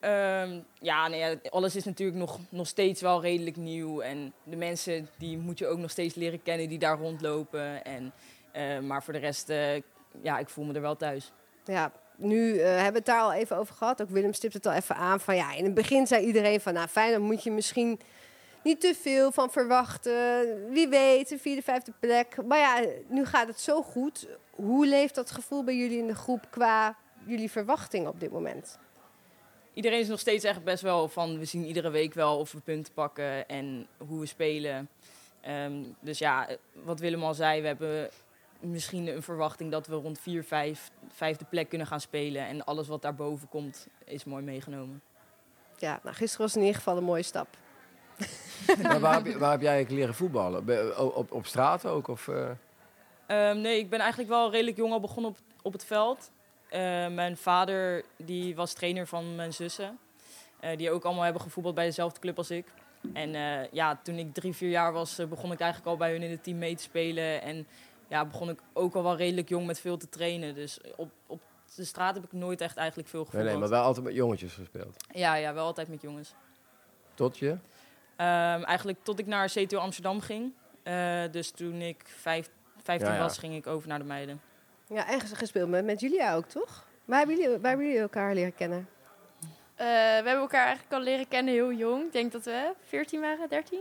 Ehm, 0.00 0.60
ja, 0.80 1.08
nee, 1.08 1.18
ja, 1.18 1.34
alles 1.50 1.76
is 1.76 1.84
natuurlijk 1.84 2.18
nog, 2.18 2.38
nog 2.48 2.66
steeds 2.66 3.00
wel 3.00 3.20
redelijk 3.20 3.56
nieuw. 3.56 4.00
En 4.00 4.32
de 4.42 4.56
mensen 4.56 5.08
die 5.16 5.38
moet 5.38 5.58
je 5.58 5.66
ook 5.66 5.78
nog 5.78 5.90
steeds 5.90 6.14
leren 6.14 6.42
kennen 6.42 6.68
die 6.68 6.78
daar 6.78 6.98
rondlopen. 6.98 7.84
En, 7.84 8.12
eh, 8.52 8.78
maar 8.78 9.02
voor 9.02 9.12
de 9.12 9.18
rest, 9.18 9.48
eh, 9.48 9.74
ja, 10.22 10.38
ik 10.38 10.48
voel 10.48 10.64
me 10.64 10.74
er 10.74 10.80
wel 10.80 10.96
thuis. 10.96 11.32
Ja, 11.64 11.92
nu 12.16 12.58
eh, 12.58 12.66
hebben 12.66 12.92
we 12.92 12.98
het 12.98 13.06
daar 13.06 13.20
al 13.20 13.32
even 13.32 13.56
over 13.56 13.74
gehad. 13.74 14.02
Ook 14.02 14.10
Willem 14.10 14.32
stipt 14.32 14.54
het 14.54 14.66
al 14.66 14.72
even 14.72 14.96
aan. 14.96 15.20
Van, 15.20 15.36
ja, 15.36 15.54
in 15.54 15.64
het 15.64 15.74
begin 15.74 16.06
zei 16.06 16.26
iedereen 16.26 16.60
van, 16.60 16.74
nou 16.74 16.88
fijn, 16.88 17.12
dan 17.12 17.22
moet 17.22 17.42
je 17.42 17.50
misschien 17.50 18.00
niet 18.68 18.80
te 18.80 18.94
veel 18.94 19.32
van 19.32 19.50
verwachten. 19.50 20.70
Wie 20.70 20.88
weet, 20.88 21.30
een 21.30 21.38
vierde, 21.38 21.62
vijfde 21.62 21.92
plek. 22.00 22.36
Maar 22.46 22.58
ja, 22.58 22.86
nu 23.08 23.24
gaat 23.24 23.46
het 23.46 23.60
zo 23.60 23.82
goed. 23.82 24.28
Hoe 24.50 24.86
leeft 24.86 25.14
dat 25.14 25.30
gevoel 25.30 25.64
bij 25.64 25.76
jullie 25.76 25.98
in 25.98 26.06
de 26.06 26.14
groep 26.14 26.46
qua 26.50 26.96
jullie 27.26 27.50
verwachtingen 27.50 28.10
op 28.10 28.20
dit 28.20 28.30
moment? 28.30 28.78
Iedereen 29.74 29.98
is 29.98 30.08
nog 30.08 30.20
steeds 30.20 30.44
echt 30.44 30.64
best 30.64 30.82
wel 30.82 31.08
van, 31.08 31.38
we 31.38 31.44
zien 31.44 31.64
iedere 31.64 31.90
week 31.90 32.14
wel 32.14 32.38
of 32.38 32.52
we 32.52 32.60
punten 32.60 32.92
pakken 32.92 33.48
en 33.48 33.86
hoe 34.06 34.20
we 34.20 34.26
spelen. 34.26 34.88
Ehm, 35.40 35.82
dus 36.00 36.18
ja, 36.18 36.48
wat 36.72 37.00
Willem 37.00 37.22
al 37.22 37.34
zei, 37.34 37.60
we 37.60 37.66
hebben 37.66 38.10
misschien 38.60 39.06
een 39.06 39.22
verwachting 39.22 39.70
dat 39.70 39.86
we 39.86 39.94
rond 39.94 40.18
4, 40.18 40.44
5, 40.44 40.90
vijfde 41.12 41.44
plek 41.44 41.68
kunnen 41.68 41.86
gaan 41.86 42.00
spelen. 42.00 42.46
En 42.46 42.64
alles 42.64 42.88
wat 42.88 43.02
daarboven 43.02 43.48
komt, 43.48 43.86
is 44.04 44.24
mooi 44.24 44.42
meegenomen. 44.42 45.02
Ja, 45.76 46.00
nou, 46.02 46.14
gisteren 46.14 46.46
was 46.46 46.54
in 46.54 46.60
ieder 46.60 46.76
geval 46.76 46.96
een 46.96 47.04
mooie 47.04 47.22
stap. 47.22 47.48
Maar 48.82 49.00
waar, 49.00 49.14
heb 49.14 49.26
je, 49.26 49.38
waar 49.38 49.50
heb 49.50 49.60
jij 49.60 49.70
eigenlijk 49.72 50.00
leren 50.00 50.14
voetballen? 50.14 50.98
Op, 51.16 51.32
op 51.32 51.46
straat 51.46 51.86
ook? 51.86 52.08
Of, 52.08 52.28
eh? 52.28 52.50
Ehm, 53.26 53.60
nee, 53.60 53.78
ik 53.78 53.90
ben 53.90 53.98
eigenlijk 53.98 54.30
wel 54.30 54.50
redelijk 54.50 54.76
jong 54.76 54.92
al 54.92 55.00
begonnen 55.00 55.30
op, 55.30 55.38
op 55.62 55.72
het 55.72 55.84
veld. 55.84 56.30
Eh, 56.68 56.80
mijn 57.08 57.36
vader 57.36 58.04
die 58.16 58.54
was 58.56 58.72
trainer 58.72 59.06
van 59.06 59.34
mijn 59.34 59.52
zussen. 59.52 59.98
eh, 60.60 60.76
die 60.76 60.90
ook 60.90 61.04
allemaal 61.04 61.24
hebben 61.24 61.42
gevoetbald 61.42 61.74
bij 61.74 61.84
dezelfde 61.84 62.20
club 62.20 62.38
als 62.38 62.50
ik. 62.50 62.66
En 63.12 63.34
eh, 63.34 63.72
ja, 63.72 64.00
toen 64.02 64.14
ik 64.18 64.34
drie, 64.34 64.52
vier 64.52 64.70
jaar 64.70 64.92
was, 64.92 65.16
begon 65.28 65.52
ik 65.52 65.60
eigenlijk 65.60 65.90
al 65.90 65.96
bij 65.96 66.12
hun 66.12 66.22
in 66.22 66.30
het 66.30 66.42
team 66.44 66.58
mee 66.58 66.74
te 66.76 66.82
spelen. 66.82 67.42
En 67.42 67.66
ja, 68.08 68.24
begon 68.24 68.48
ik 68.50 68.60
ook 68.72 68.94
al 68.94 69.02
wel 69.02 69.16
redelijk 69.16 69.48
jong 69.48 69.66
met 69.66 69.80
veel 69.80 69.96
te 69.96 70.08
trainen. 70.08 70.54
Dus 70.54 70.78
op, 70.96 71.10
op 71.26 71.40
de 71.74 71.84
straat 71.84 72.14
heb 72.14 72.24
ik 72.24 72.32
nooit 72.32 72.60
echt 72.60 72.76
eigenlijk 72.76 73.08
veel 73.08 73.20
Nee, 73.20 73.28
gevoetbald. 73.30 73.58
nee, 73.60 73.68
maar 73.68 73.78
wel 73.78 73.86
altijd 73.86 74.04
met 74.06 74.14
jongetjes 74.14 74.52
gespeeld. 74.52 74.96
Ja, 75.14 75.34
ja, 75.34 75.54
wel 75.54 75.64
altijd 75.66 75.88
met 75.88 76.00
jongens. 76.02 76.34
Tot 77.14 77.38
je? 77.38 77.56
Ehm, 78.18 78.62
eigenlijk 78.62 78.98
tot 79.02 79.18
ik 79.18 79.26
naar 79.26 79.48
CTO 79.48 79.78
Amsterdam 79.78 80.20
ging. 80.20 80.52
Eh, 80.82 81.22
dus 81.30 81.50
toen 81.50 81.74
ik 81.80 82.02
vijf, 82.20 82.48
15 82.82 83.08
Ja, 83.08 83.14
ja. 83.14 83.20
was, 83.22 83.38
ging 83.38 83.54
ik 83.54 83.66
over 83.66 83.88
naar 83.88 83.98
de 83.98 84.04
meiden. 84.04 84.40
Ja, 84.88 85.08
en 85.08 85.20
ges- 85.20 85.32
gespeeld 85.32 85.68
met, 85.68 85.84
met 85.84 86.00
Julia 86.00 86.34
ook, 86.34 86.46
toch? 86.46 86.86
Waar 87.04 87.18
hebben, 87.18 87.36
jullie, 87.36 87.58
waar 87.58 87.68
hebben 87.68 87.86
jullie 87.86 88.00
elkaar 88.02 88.34
leren 88.34 88.54
kennen? 88.54 88.88
Eh, 89.74 89.86
we 89.86 89.92
hebben 90.14 90.34
elkaar 90.34 90.64
eigenlijk 90.66 90.92
al 90.92 91.00
leren 91.00 91.28
kennen 91.28 91.54
heel 91.54 91.72
jong. 91.72 92.04
Ik 92.06 92.12
denk 92.12 92.32
dat 92.32 92.44
we 92.44 92.72
14 92.84 93.20
waren, 93.20 93.48
13, 93.48 93.80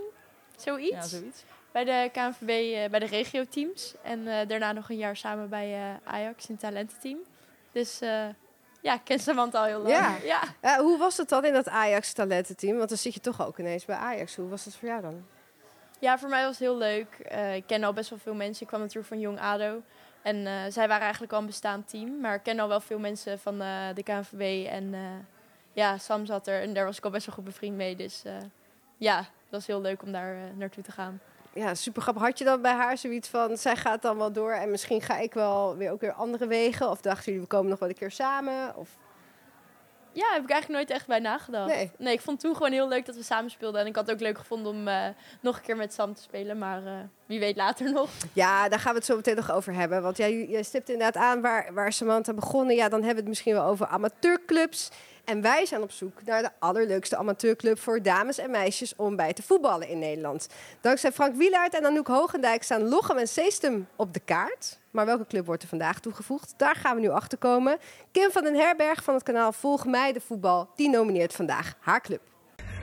zoiets. 0.55 0.91
Ja, 0.95 1.01
zoiets. 1.01 1.43
Bij 1.71 1.83
de 1.83 2.09
KNVB, 2.13 2.49
eh, 2.75 2.89
bij 2.89 2.99
de 2.99 3.05
regio-teams. 3.05 3.93
En 4.03 4.27
eh, 4.27 4.47
daarna 4.47 4.71
nog 4.71 4.89
een 4.89 4.97
jaar 4.97 5.15
samen 5.17 5.49
bij 5.49 5.73
eh, 5.73 6.13
Ajax 6.13 6.47
in 6.47 6.53
het 6.53 6.63
talententeam. 6.63 7.17
Dus 7.71 8.01
eh, 8.01 8.25
ja, 8.87 8.93
ik 8.93 9.01
ken 9.03 9.19
Samantha 9.19 9.59
al 9.59 9.65
heel 9.65 9.81
lang. 9.81 10.23
Ja. 10.23 10.79
hoe 10.79 10.97
was 10.97 11.17
het 11.17 11.29
dan 11.29 11.45
in 11.45 11.53
dat 11.53 11.67
Ajax 11.67 12.13
talententeam? 12.13 12.77
Want 12.77 12.89
dan 12.89 12.97
zit 12.97 13.13
je 13.13 13.19
toch 13.19 13.47
ook 13.47 13.57
ineens 13.57 13.85
bij 13.85 13.95
Ajax. 13.95 14.35
Hoe 14.35 14.49
was 14.49 14.63
dat 14.63 14.75
voor 14.75 14.87
jou 14.87 15.01
dan? 15.01 15.25
Ja, 15.99 16.17
voor 16.17 16.29
mij 16.29 16.41
was 16.43 16.59
het 16.59 16.59
heel 16.59 16.77
leuk. 16.77 17.19
Eh, 17.19 17.55
ik 17.55 17.63
ken 17.67 17.83
al 17.83 17.93
best 17.93 18.09
wel 18.09 18.19
veel 18.19 18.33
mensen. 18.33 18.61
Ik 18.61 18.67
kwam 18.67 18.79
natuurlijk 18.79 19.07
van 19.07 19.19
Jong 19.19 19.39
ADO. 19.39 19.81
En 20.21 20.47
eh, 20.47 20.53
zij 20.69 20.87
waren 20.87 21.03
eigenlijk 21.03 21.33
al 21.33 21.39
een 21.39 21.45
bestaand 21.45 21.89
team. 21.89 22.19
Maar 22.19 22.35
ik 22.35 22.43
ken 22.43 22.59
al 22.59 22.67
wel 22.67 22.79
veel 22.79 22.99
mensen 22.99 23.39
van 23.39 23.61
eh, 23.61 23.87
de 23.93 24.03
KNVB. 24.03 24.67
En 24.67 24.95
ja, 25.73 25.97
Sam 25.97 26.25
zat 26.25 26.47
er. 26.47 26.61
En 26.61 26.73
daar 26.73 26.85
was 26.85 26.97
ik 26.97 27.05
al 27.05 27.11
best 27.11 27.25
wel 27.25 27.35
goed 27.35 27.43
bevriend 27.43 27.75
mee. 27.75 27.95
Dus 27.95 28.23
ja, 28.97 29.17
het 29.17 29.49
was 29.49 29.67
heel 29.67 29.81
leuk 29.81 30.01
om 30.01 30.11
daar 30.11 30.35
naartoe 30.55 30.83
te 30.83 30.91
gaan. 30.91 31.19
Ja, 31.57 31.75
super 31.75 32.01
grappig. 32.01 32.23
Had 32.23 32.37
je 32.37 32.45
dan 32.45 32.61
bij 32.61 32.71
haar 32.71 32.97
zoiets 32.97 33.29
van, 33.29 33.57
zij 33.57 33.75
gaat 33.75 34.01
dan 34.01 34.17
wel 34.17 34.31
door 34.31 34.51
en 34.51 34.71
misschien 34.71 35.01
ga 35.01 35.17
ik 35.17 35.33
wel 35.33 35.77
weer 35.77 35.91
ook 35.91 36.01
weer 36.01 36.13
andere 36.13 36.47
wegen? 36.47 36.89
Of 36.89 37.01
dachten 37.01 37.25
jullie, 37.25 37.41
we 37.41 37.47
komen 37.47 37.69
nog 37.69 37.79
wel 37.79 37.89
een 37.89 37.95
keer 37.95 38.11
samen? 38.11 38.75
Of... 38.75 38.89
Ja, 40.11 40.33
heb 40.33 40.43
ik 40.43 40.49
eigenlijk 40.49 40.67
nooit 40.67 40.89
echt 40.89 41.07
bij 41.07 41.19
nagedacht. 41.19 41.97
Nee. 41.97 42.13
ik 42.13 42.21
vond 42.21 42.39
toen 42.39 42.55
gewoon 42.55 42.71
heel 42.71 42.87
leuk 42.87 43.05
dat 43.05 43.15
we 43.15 43.23
samen 43.23 43.51
speelden. 43.51 43.81
En 43.81 43.87
ik 43.87 43.95
had 43.95 44.05
het 44.05 44.15
ook 44.15 44.21
leuk 44.21 44.37
gevonden 44.37 44.71
om 44.71 44.87
eh, 44.87 45.07
nog 45.41 45.55
een 45.55 45.61
keer 45.61 45.75
met 45.75 45.93
Sam 45.93 46.13
te 46.13 46.21
spelen. 46.21 46.57
Maar 46.57 46.85
eh, 46.85 46.93
wie 47.25 47.39
weet 47.39 47.55
later 47.55 47.91
nog. 47.91 48.09
Ja, 48.33 48.69
daar 48.69 48.79
gaan 48.79 48.91
we 48.91 48.97
het 48.97 49.07
zo 49.07 49.15
meteen 49.15 49.35
nog 49.35 49.51
over 49.51 49.73
hebben. 49.73 50.01
Want 50.01 50.17
jij, 50.17 50.45
jij 50.45 50.63
stipt 50.63 50.89
inderdaad 50.89 51.23
aan 51.23 51.41
waar, 51.41 51.73
waar 51.73 51.93
Samantha 51.93 52.33
begonnen. 52.33 52.75
Ja, 52.75 52.89
dan 52.89 52.99
hebben 52.99 53.09
we 53.09 53.19
het 53.19 53.29
misschien 53.29 53.53
wel 53.53 53.65
over 53.65 53.87
amateurclubs. 53.87 54.89
En 55.27 55.41
wij 55.41 55.65
zijn 55.65 55.81
op 55.81 55.91
zoek 55.91 56.23
naar 56.25 56.41
de 56.41 56.49
allerleukste 56.59 57.17
amateurclub 57.17 57.79
voor 57.79 58.01
dames 58.01 58.37
en 58.37 58.51
meisjes 58.51 58.95
om 58.95 59.15
bij 59.15 59.33
te 59.33 59.43
voetballen 59.43 59.87
in 59.87 59.99
Nederland. 59.99 60.47
Dankzij 60.81 61.11
Frank 61.11 61.35
Wielaert 61.35 61.73
en 61.73 61.85
Anouk 61.85 62.07
Hogendijk 62.07 62.63
staan 62.63 62.87
Lochem 62.87 63.17
en 63.17 63.27
Seestum 63.27 63.87
op 63.95 64.13
de 64.13 64.19
kaart. 64.19 64.79
Maar 64.91 65.05
welke 65.05 65.25
club 65.25 65.45
wordt 65.45 65.63
er 65.63 65.69
vandaag 65.69 65.99
toegevoegd? 65.99 66.53
Daar 66.57 66.75
gaan 66.75 66.95
we 66.95 67.01
nu 67.01 67.09
achter 67.09 67.37
komen. 67.37 67.77
Kim 68.11 68.31
van 68.31 68.43
den 68.43 68.55
Herberg 68.55 69.03
van 69.03 69.13
het 69.13 69.23
kanaal 69.23 69.51
Volg 69.51 69.85
mij 69.85 70.13
de 70.13 70.21
voetbal, 70.21 70.69
die 70.75 70.89
nomineert 70.89 71.33
vandaag 71.33 71.73
haar 71.79 72.01
club. 72.01 72.21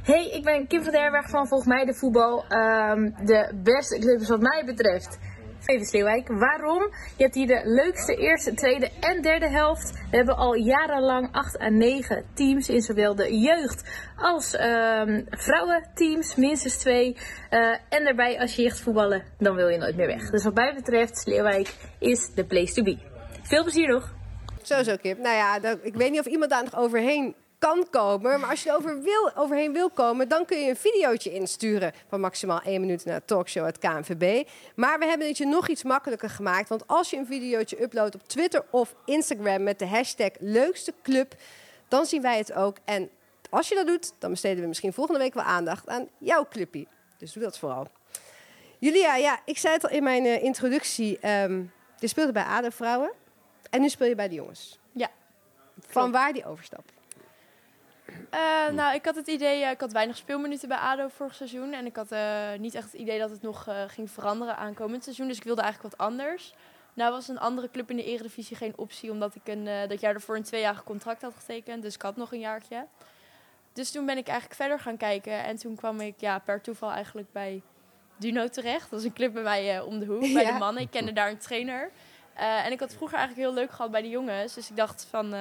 Hey, 0.02 0.30
ik 0.30 0.44
ben 0.44 0.66
Kim 0.66 0.82
van 0.82 0.92
der 0.92 1.00
Herberg 1.00 1.28
van 1.28 1.48
Volg 1.48 1.66
mij 1.66 1.84
de 1.84 1.94
voetbal. 1.94 2.44
Ehm, 2.48 3.10
de 3.24 3.60
beste 3.62 3.98
club 3.98 4.20
is 4.20 4.28
wat 4.28 4.40
mij 4.40 4.62
betreft 4.64 5.18
VV 5.64 5.84
Sleeuwijk. 5.84 6.28
Waarom? 6.28 6.82
Je 7.16 7.22
hebt 7.22 7.34
hier 7.34 7.46
de 7.46 7.60
leukste 7.64 8.16
eerste, 8.16 8.54
tweede 8.54 8.90
en 9.00 9.22
derde 9.22 9.48
helft. 9.48 9.92
We 10.10 10.16
hebben 10.16 10.36
al 10.36 10.54
jarenlang 10.54 11.28
8 11.32 11.60
à 11.60 11.68
9 11.68 12.24
teams 12.34 12.68
in 12.68 12.82
zowel 12.82 13.14
de 13.14 13.38
jeugd 13.38 13.84
als 14.16 14.54
ehm, 14.56 15.22
vrouwenteams, 15.30 16.34
minstens 16.34 16.76
twee. 16.76 17.16
Eh, 17.50 17.76
en 17.88 18.04
daarbij, 18.04 18.40
als 18.40 18.56
je 18.56 18.64
echt 18.64 18.80
voetballen, 18.80 19.22
dan 19.38 19.54
wil 19.54 19.68
je 19.68 19.78
nooit 19.78 19.96
meer 19.96 20.06
weg. 20.06 20.30
Dus 20.30 20.44
wat 20.44 20.54
mij 20.54 20.74
betreft, 20.74 21.18
Sleeuwijk 21.18 21.74
is 21.98 22.30
the 22.34 22.44
place 22.44 22.74
to 22.74 22.82
be. 22.82 22.98
Veel 23.42 23.62
plezier 23.62 23.88
nog! 23.88 24.14
Zo, 24.62 24.82
zo, 24.82 24.96
Kip. 24.96 25.18
Nou 25.18 25.36
ja, 25.36 25.76
ik 25.82 25.94
weet 25.94 26.10
niet 26.10 26.20
of 26.20 26.26
iemand 26.26 26.50
daar 26.50 26.64
nog 26.64 26.76
overheen 26.76 27.34
kan 27.64 27.86
komen. 27.90 28.40
Maar 28.40 28.50
als 28.50 28.62
je 28.62 28.70
er 28.70 28.76
over 28.76 29.02
wil, 29.02 29.30
overheen 29.34 29.72
wil 29.72 29.90
komen, 29.90 30.28
dan 30.28 30.44
kun 30.44 30.58
je 30.58 30.68
een 30.68 30.76
videootje 30.76 31.32
insturen 31.32 31.92
van 32.08 32.20
maximaal 32.20 32.60
één 32.60 32.80
minuut 32.80 33.04
naar 33.04 33.24
Talkshow 33.24 33.64
het 33.64 33.78
KNVB. 33.78 34.48
Maar 34.74 34.98
we 34.98 35.04
hebben 35.06 35.26
het 35.26 35.38
je 35.38 35.46
nog 35.46 35.68
iets 35.68 35.82
makkelijker 35.82 36.30
gemaakt. 36.30 36.68
Want 36.68 36.86
als 36.86 37.10
je 37.10 37.16
een 37.16 37.26
videootje 37.26 37.82
uploadt 37.82 38.14
op 38.14 38.28
Twitter 38.28 38.64
of 38.70 38.94
Instagram 39.04 39.62
met 39.62 39.78
de 39.78 39.86
hashtag 39.86 40.30
leukste 40.38 40.94
club, 41.02 41.34
dan 41.88 42.06
zien 42.06 42.22
wij 42.22 42.38
het 42.38 42.52
ook. 42.52 42.76
En 42.84 43.10
als 43.50 43.68
je 43.68 43.74
dat 43.74 43.86
doet, 43.86 44.12
dan 44.18 44.30
besteden 44.30 44.62
we 44.62 44.68
misschien 44.68 44.92
volgende 44.92 45.20
week 45.20 45.34
wel 45.34 45.44
aandacht 45.44 45.88
aan 45.88 46.08
jouw 46.18 46.46
clubje. 46.50 46.86
Dus 47.18 47.32
doe 47.32 47.42
dat 47.42 47.58
vooral. 47.58 47.86
Julia, 48.78 49.16
ja, 49.16 49.40
ik 49.44 49.58
zei 49.58 49.74
het 49.74 49.84
al 49.84 49.90
in 49.90 50.02
mijn 50.02 50.24
eh, 50.24 50.42
introductie. 50.42 51.18
ehm 51.18 51.62
je 51.98 52.06
speelde 52.08 52.32
bij 52.32 52.44
ADO 52.44 52.68
Vrouwen 52.70 53.12
en 53.70 53.80
nu 53.80 53.88
speel 53.88 54.08
je 54.08 54.14
bij 54.14 54.28
de 54.28 54.34
jongens. 54.34 54.78
Ja, 54.92 55.10
Van 55.86 56.12
waar 56.12 56.32
die 56.32 56.46
overstap? 56.46 56.93
Eh, 58.30 58.74
nou, 58.74 58.94
ik 58.94 59.04
had 59.04 59.16
het 59.16 59.26
idee, 59.26 59.64
eh, 59.64 59.70
ik 59.70 59.80
had 59.80 59.92
weinig 59.92 60.16
speelminuten 60.16 60.68
bij 60.68 60.78
ADO 60.78 61.08
vorig 61.08 61.34
seizoen. 61.34 61.72
En 61.72 61.86
ik 61.86 61.96
had 61.96 62.12
eh, 62.12 62.52
niet 62.58 62.74
echt 62.74 62.92
het 62.92 63.00
idee 63.00 63.18
dat 63.18 63.30
het 63.30 63.42
nog 63.42 63.68
ging 63.86 64.10
veranderen 64.10 64.56
aankomend 64.56 65.02
seizoen. 65.04 65.28
Dus 65.28 65.36
ik 65.36 65.44
wilde 65.44 65.62
eigenlijk 65.62 65.96
wat 65.96 66.06
anders. 66.06 66.54
Nou 66.94 67.12
was 67.12 67.28
een 67.28 67.38
andere 67.38 67.70
club 67.70 67.90
in 67.90 67.96
de 67.96 68.04
eredivisie 68.04 68.56
geen 68.56 68.72
optie, 68.76 69.10
omdat 69.10 69.34
ik 69.34 69.48
een, 69.48 69.88
dat 69.88 70.00
jaar 70.00 70.14
ervoor 70.14 70.36
een 70.36 70.42
tweejarig 70.42 70.84
contract 70.84 71.22
had 71.22 71.34
getekend. 71.34 71.82
Dus 71.82 71.94
ik 71.94 72.02
had 72.02 72.16
nog 72.16 72.32
een 72.32 72.40
jaartje. 72.40 72.86
Dus 73.72 73.90
toen 73.90 74.06
ben 74.06 74.16
ik 74.16 74.26
eigenlijk 74.26 74.60
verder 74.60 74.80
gaan 74.80 74.96
kijken. 74.96 75.44
En 75.44 75.56
toen 75.56 75.76
kwam 75.76 76.00
ik 76.00 76.14
ja, 76.20 76.38
per 76.38 76.60
toeval 76.60 76.90
eigenlijk 76.90 77.32
bij 77.32 77.62
Duno 78.16 78.48
terecht. 78.48 78.90
Dat 78.90 79.00
is 79.00 79.04
een 79.06 79.12
club 79.12 79.32
bij 79.32 79.42
mij 79.42 79.80
om 79.80 79.98
de 79.98 80.06
hoek, 80.06 80.20
bij 80.20 80.30
Ja. 80.44 80.52
de 80.52 80.58
mannen. 80.58 80.82
Ik 80.82 80.90
kende 80.90 81.12
daar 81.12 81.30
een 81.30 81.38
trainer. 81.38 81.90
En 82.34 82.72
ik 82.72 82.80
had 82.80 82.94
vroeger 82.94 83.18
eigenlijk 83.18 83.48
heel 83.48 83.56
leuk 83.56 83.70
gehad 83.70 83.90
bij 83.90 84.02
de 84.02 84.08
jongens. 84.08 84.54
Dus 84.54 84.70
ik 84.70 84.76
dacht 84.76 85.06
van, 85.10 85.34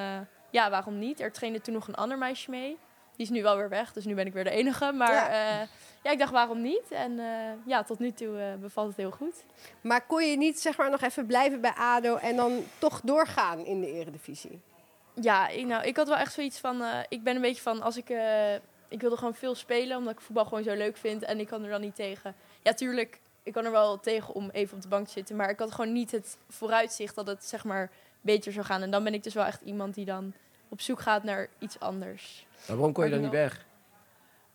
ja, 0.54 0.70
waarom 0.70 1.00
niet? 1.00 1.20
Er 1.20 1.32
trainde 1.32 1.62
toen 1.62 1.74
nog 1.74 1.88
een 1.88 1.96
ander 1.96 2.18
meisje 2.18 2.50
mee. 2.50 2.78
Die 3.16 3.26
is 3.26 3.30
nu 3.30 3.42
wel 3.42 3.58
weer 3.58 3.70
weg, 3.70 3.94
dus 3.94 4.06
nu 4.06 4.14
ben 4.16 4.26
ik 4.26 4.34
weer 4.34 4.44
de 4.44 4.50
enige. 4.50 4.92
Maar 4.92 5.14
Ja. 5.14 5.34
ja, 5.34 5.68
ja 6.04 6.12
ik 6.12 6.20
dacht, 6.20 6.32
waarom 6.32 6.62
niet? 6.62 6.92
En 6.92 7.20
eh, 7.20 7.26
ja, 7.66 7.84
tot 7.84 8.00
nu 8.00 8.12
toe 8.12 8.40
eh, 8.40 8.54
bevalt 8.62 8.88
het 8.88 8.98
heel 8.98 9.12
goed. 9.12 9.44
Maar 9.82 10.06
kon 10.06 10.24
je 10.30 10.38
niet 10.38 10.60
zeg 10.60 10.78
maar, 10.78 10.90
nog 10.90 11.02
even 11.02 11.26
blijven 11.26 11.62
bij 11.62 11.74
ADO 11.78 12.16
en 12.16 12.36
dan 12.36 12.64
toch 12.78 13.02
doorgaan 13.04 13.66
in 13.66 13.82
de 13.82 13.92
eredivisie? 13.92 14.62
Ja, 15.22 15.48
ik, 15.48 15.66
nou, 15.66 15.84
ik 15.84 15.98
had 15.98 16.08
wel 16.08 16.18
echt 16.18 16.34
zoiets 16.34 16.60
van... 16.60 16.82
eh, 16.82 17.00
ik 17.10 17.24
ben 17.24 17.36
een 17.36 17.42
beetje 17.42 17.62
van, 17.62 17.82
als 17.82 17.98
ik... 17.98 18.10
eh, 18.10 18.54
ik 18.88 19.02
wilde 19.02 19.18
gewoon 19.18 19.36
veel 19.36 19.56
spelen, 19.56 19.98
omdat 19.98 20.14
ik 20.14 20.22
voetbal 20.22 20.46
gewoon 20.46 20.64
zo 20.64 20.74
leuk 20.74 20.98
vind. 20.98 21.24
En 21.24 21.40
ik 21.40 21.48
kan 21.48 21.64
er 21.64 21.70
dan 21.70 21.82
niet 21.82 21.96
tegen. 21.96 22.36
Ja, 22.62 22.74
tuurlijk, 22.74 23.20
ik 23.44 23.54
kan 23.54 23.66
er 23.66 23.72
wel 23.72 24.00
tegen 24.00 24.34
om 24.34 24.50
even 24.50 24.76
op 24.76 24.82
de 24.82 24.88
bank 24.88 25.06
te 25.06 25.12
zitten. 25.12 25.36
Maar 25.36 25.50
ik 25.50 25.60
had 25.60 25.72
gewoon 25.72 25.94
niet 25.94 26.12
het 26.12 26.38
vooruitzicht 26.50 27.16
dat 27.16 27.28
het, 27.28 27.46
zeg 27.46 27.64
maar, 27.64 27.92
beter 28.24 28.52
zou 28.54 28.66
gaan. 28.66 28.82
En 28.82 28.92
dan 28.92 29.04
ben 29.04 29.14
ik 29.14 29.24
dus 29.24 29.34
wel 29.34 29.46
echt 29.46 29.62
iemand 29.62 29.94
die 29.96 30.06
dan 30.06 30.34
op 30.70 30.82
zoek 30.82 31.02
gaat 31.02 31.24
naar 31.24 31.48
iets 31.60 31.80
anders. 31.80 32.46
Maar 32.68 32.76
waarom 32.76 32.94
kon 32.94 33.04
je 33.06 33.10
dan 33.12 33.22
niet 33.22 33.30
weg? 33.32 33.66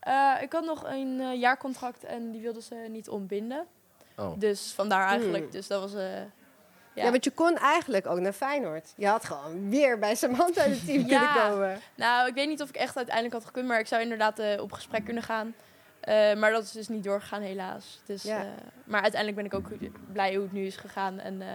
Eh, 0.01 0.35
ik 0.41 0.53
had 0.53 0.65
nog 0.65 0.85
een 0.87 1.21
eh, 1.21 1.41
jaarcontract 1.41 2.05
en 2.05 2.31
die 2.31 2.41
wilden 2.41 2.63
ze 2.63 2.75
niet 2.91 3.09
ontbinden. 3.09 3.67
Oh. 4.17 4.39
Dus 4.41 4.73
vandaar 4.73 5.09
eigenlijk. 5.09 5.43
Hmm. 5.43 5.53
Dus 5.53 5.67
dat 5.67 5.81
was... 5.81 5.95
eh, 5.95 6.21
Ja. 6.95 7.11
want 7.11 7.25
je 7.25 7.31
kon 7.31 7.57
eigenlijk 7.57 8.07
ook 8.07 8.19
naar 8.19 8.33
Feyenoord. 8.33 8.93
Je 8.97 9.07
had 9.07 9.25
gewoon 9.25 9.71
weer 9.71 9.99
bij 9.99 10.15
Samantha 10.15 10.63
in 10.63 10.71
het 10.71 10.85
team 10.87 11.07
Ja. 11.09 11.19
kunnen 11.35 11.51
komen. 11.51 11.81
Nou, 11.95 12.29
ik 12.29 12.35
weet 12.35 12.49
niet 12.49 12.63
of 12.63 12.69
ik 12.69 12.77
echt 12.77 12.97
uiteindelijk 12.97 13.35
had 13.35 13.45
gekund, 13.45 13.67
maar 13.67 13.79
ik 13.81 13.87
zou 13.87 14.03
inderdaad 14.03 14.61
op 14.61 14.73
gesprek 14.73 15.05
kunnen 15.05 15.23
gaan. 15.23 15.55
Eh, 16.01 16.35
maar 16.35 16.51
dat 16.51 16.63
is 16.63 16.73
dus 16.73 16.89
niet 16.89 17.05
doorgegaan, 17.05 17.41
helaas. 17.43 18.01
Dus, 18.07 18.23
Ja. 18.23 18.39
eh, 18.43 18.47
maar 18.85 19.03
uiteindelijk 19.03 19.51
ben 19.51 19.61
ik 19.61 19.67
ook 19.67 19.79
blij 20.13 20.35
hoe 20.35 20.43
het 20.43 20.53
nu 20.53 20.67
is 20.67 20.77
gegaan. 20.77 21.19
En 21.19 21.43
eh, 21.43 21.49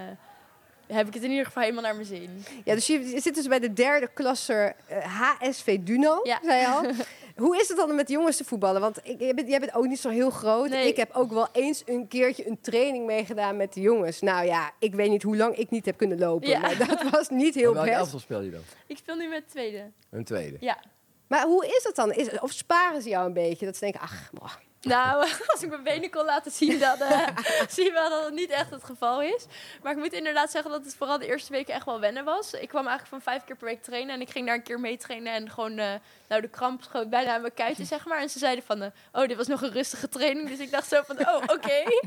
heb 0.93 1.07
ik 1.07 1.13
het 1.13 1.23
in 1.23 1.29
ieder 1.29 1.45
geval 1.45 1.61
helemaal 1.63 1.83
naar 1.83 1.95
mijn 1.95 2.05
zin. 2.07 2.43
Ja, 2.63 2.73
dus 2.73 2.87
je, 2.87 3.19
zit 3.21 3.35
dus 3.35 3.47
bij 3.47 3.59
de 3.59 3.73
derde 3.73 4.07
klasser 4.13 4.75
eh, 4.87 5.19
HSV 5.39 5.79
Duno, 5.79 6.19
Ja. 6.23 6.39
zei 6.43 6.59
je 6.59 6.67
al. 6.67 6.83
Hoe 7.45 7.57
is 7.61 7.67
het 7.67 7.77
dan 7.77 7.95
met 7.95 8.09
jongens 8.09 8.37
te 8.37 8.43
voetballen? 8.43 8.81
Want 8.81 8.97
ik, 9.03 9.19
jij, 9.19 9.33
bent, 9.33 9.47
jij 9.49 9.59
bent 9.59 9.73
ook 9.75 9.87
niet 9.87 9.99
zo 9.99 10.09
heel 10.09 10.29
groot. 10.29 10.69
Nee. 10.69 10.87
Ik 10.87 10.95
heb 10.95 11.11
ook 11.13 11.31
wel 11.31 11.47
eens 11.51 11.83
een 11.85 12.07
keertje 12.07 12.47
een 12.47 12.61
training 12.61 13.05
meegedaan 13.05 13.57
met 13.57 13.73
de 13.73 13.81
jongens. 13.81 14.21
Nou 14.21 14.45
ja, 14.45 14.71
ik 14.79 14.93
weet 14.95 15.09
niet 15.09 15.23
hoe 15.23 15.37
lang 15.37 15.55
ik 15.55 15.69
niet 15.69 15.85
heb 15.85 15.97
kunnen 15.97 16.19
lopen. 16.19 16.49
Ja. 16.49 16.59
Maar 16.59 16.77
dat 16.87 17.09
was 17.09 17.29
niet 17.29 17.55
heel 17.63 17.73
Welke 17.73 17.87
best. 17.89 17.99
elftal 17.99 18.19
speel 18.19 18.41
je 18.41 18.51
dan? 18.51 18.61
Ik 18.87 18.97
speel 18.97 19.15
nu 19.15 19.27
met 19.27 19.49
tweede. 19.49 19.91
Een 20.11 20.23
tweede. 20.23 20.57
Ja. 20.59 20.77
Maar 21.27 21.45
hoe 21.45 21.65
is 21.65 21.83
het 21.83 21.95
dan? 21.95 22.11
Is, 22.13 22.39
of 22.39 22.51
sparen 22.51 23.01
ze 23.01 23.09
jou 23.09 23.25
een 23.25 23.33
beetje? 23.33 23.65
Dat 23.65 23.73
ze 23.75 23.79
denken, 23.83 24.01
ach, 24.01 24.29
boah. 24.33 24.51
Nou, 24.83 25.27
als 25.51 25.63
ik 25.63 25.69
mijn 25.69 25.83
benen 25.83 26.09
kon 26.09 26.25
laten 26.25 26.51
zien, 26.51 26.79
dan 26.79 26.99
eh, 26.99 27.27
zie 27.75 27.83
je 27.83 27.91
wel 27.91 28.09
dat 28.09 28.25
het 28.25 28.33
niet 28.33 28.49
echt 28.49 28.69
het 28.69 28.83
geval 28.83 29.21
is. 29.21 29.45
Maar 29.83 29.91
ik 29.91 29.97
moet 29.97 30.13
inderdaad 30.13 30.51
zeggen 30.51 30.71
dat 30.71 30.83
het 30.83 30.95
vooral 30.95 31.19
de 31.19 31.27
eerste 31.27 31.51
weken 31.51 31.73
echt 31.73 31.85
wel 31.85 31.99
wennen 31.99 32.23
was. 32.25 32.53
Ik 32.53 32.67
kwam 32.67 32.87
eigenlijk 32.87 33.23
van 33.23 33.33
vijf 33.33 33.43
keer 33.43 33.55
per 33.55 33.67
week 33.67 33.83
trainen 33.83 34.15
en 34.15 34.21
ik 34.21 34.29
ging 34.29 34.45
daar 34.45 34.55
een 34.55 34.63
keer 34.63 34.79
mee 34.79 34.97
trainen. 34.97 35.33
En 35.33 35.49
gewoon, 35.49 35.77
eh, 35.77 35.93
nou 36.27 36.41
de 36.41 36.47
kramp 36.47 36.83
schoot 36.83 37.09
bijna 37.09 37.33
aan 37.33 37.41
mijn 37.41 37.53
kuiten, 37.53 37.85
zeg 37.85 38.05
maar. 38.05 38.21
En 38.21 38.29
ze 38.29 38.39
zeiden 38.39 38.63
van, 38.63 38.81
eh, 38.81 38.89
oh, 39.11 39.27
dit 39.27 39.37
was 39.37 39.47
nog 39.47 39.61
een 39.61 39.71
rustige 39.71 40.09
training. 40.09 40.49
Dus 40.49 40.59
ik 40.59 40.71
dacht 40.71 40.87
zo 40.87 41.01
van, 41.05 41.19
oh, 41.19 41.43
oké. 41.47 41.83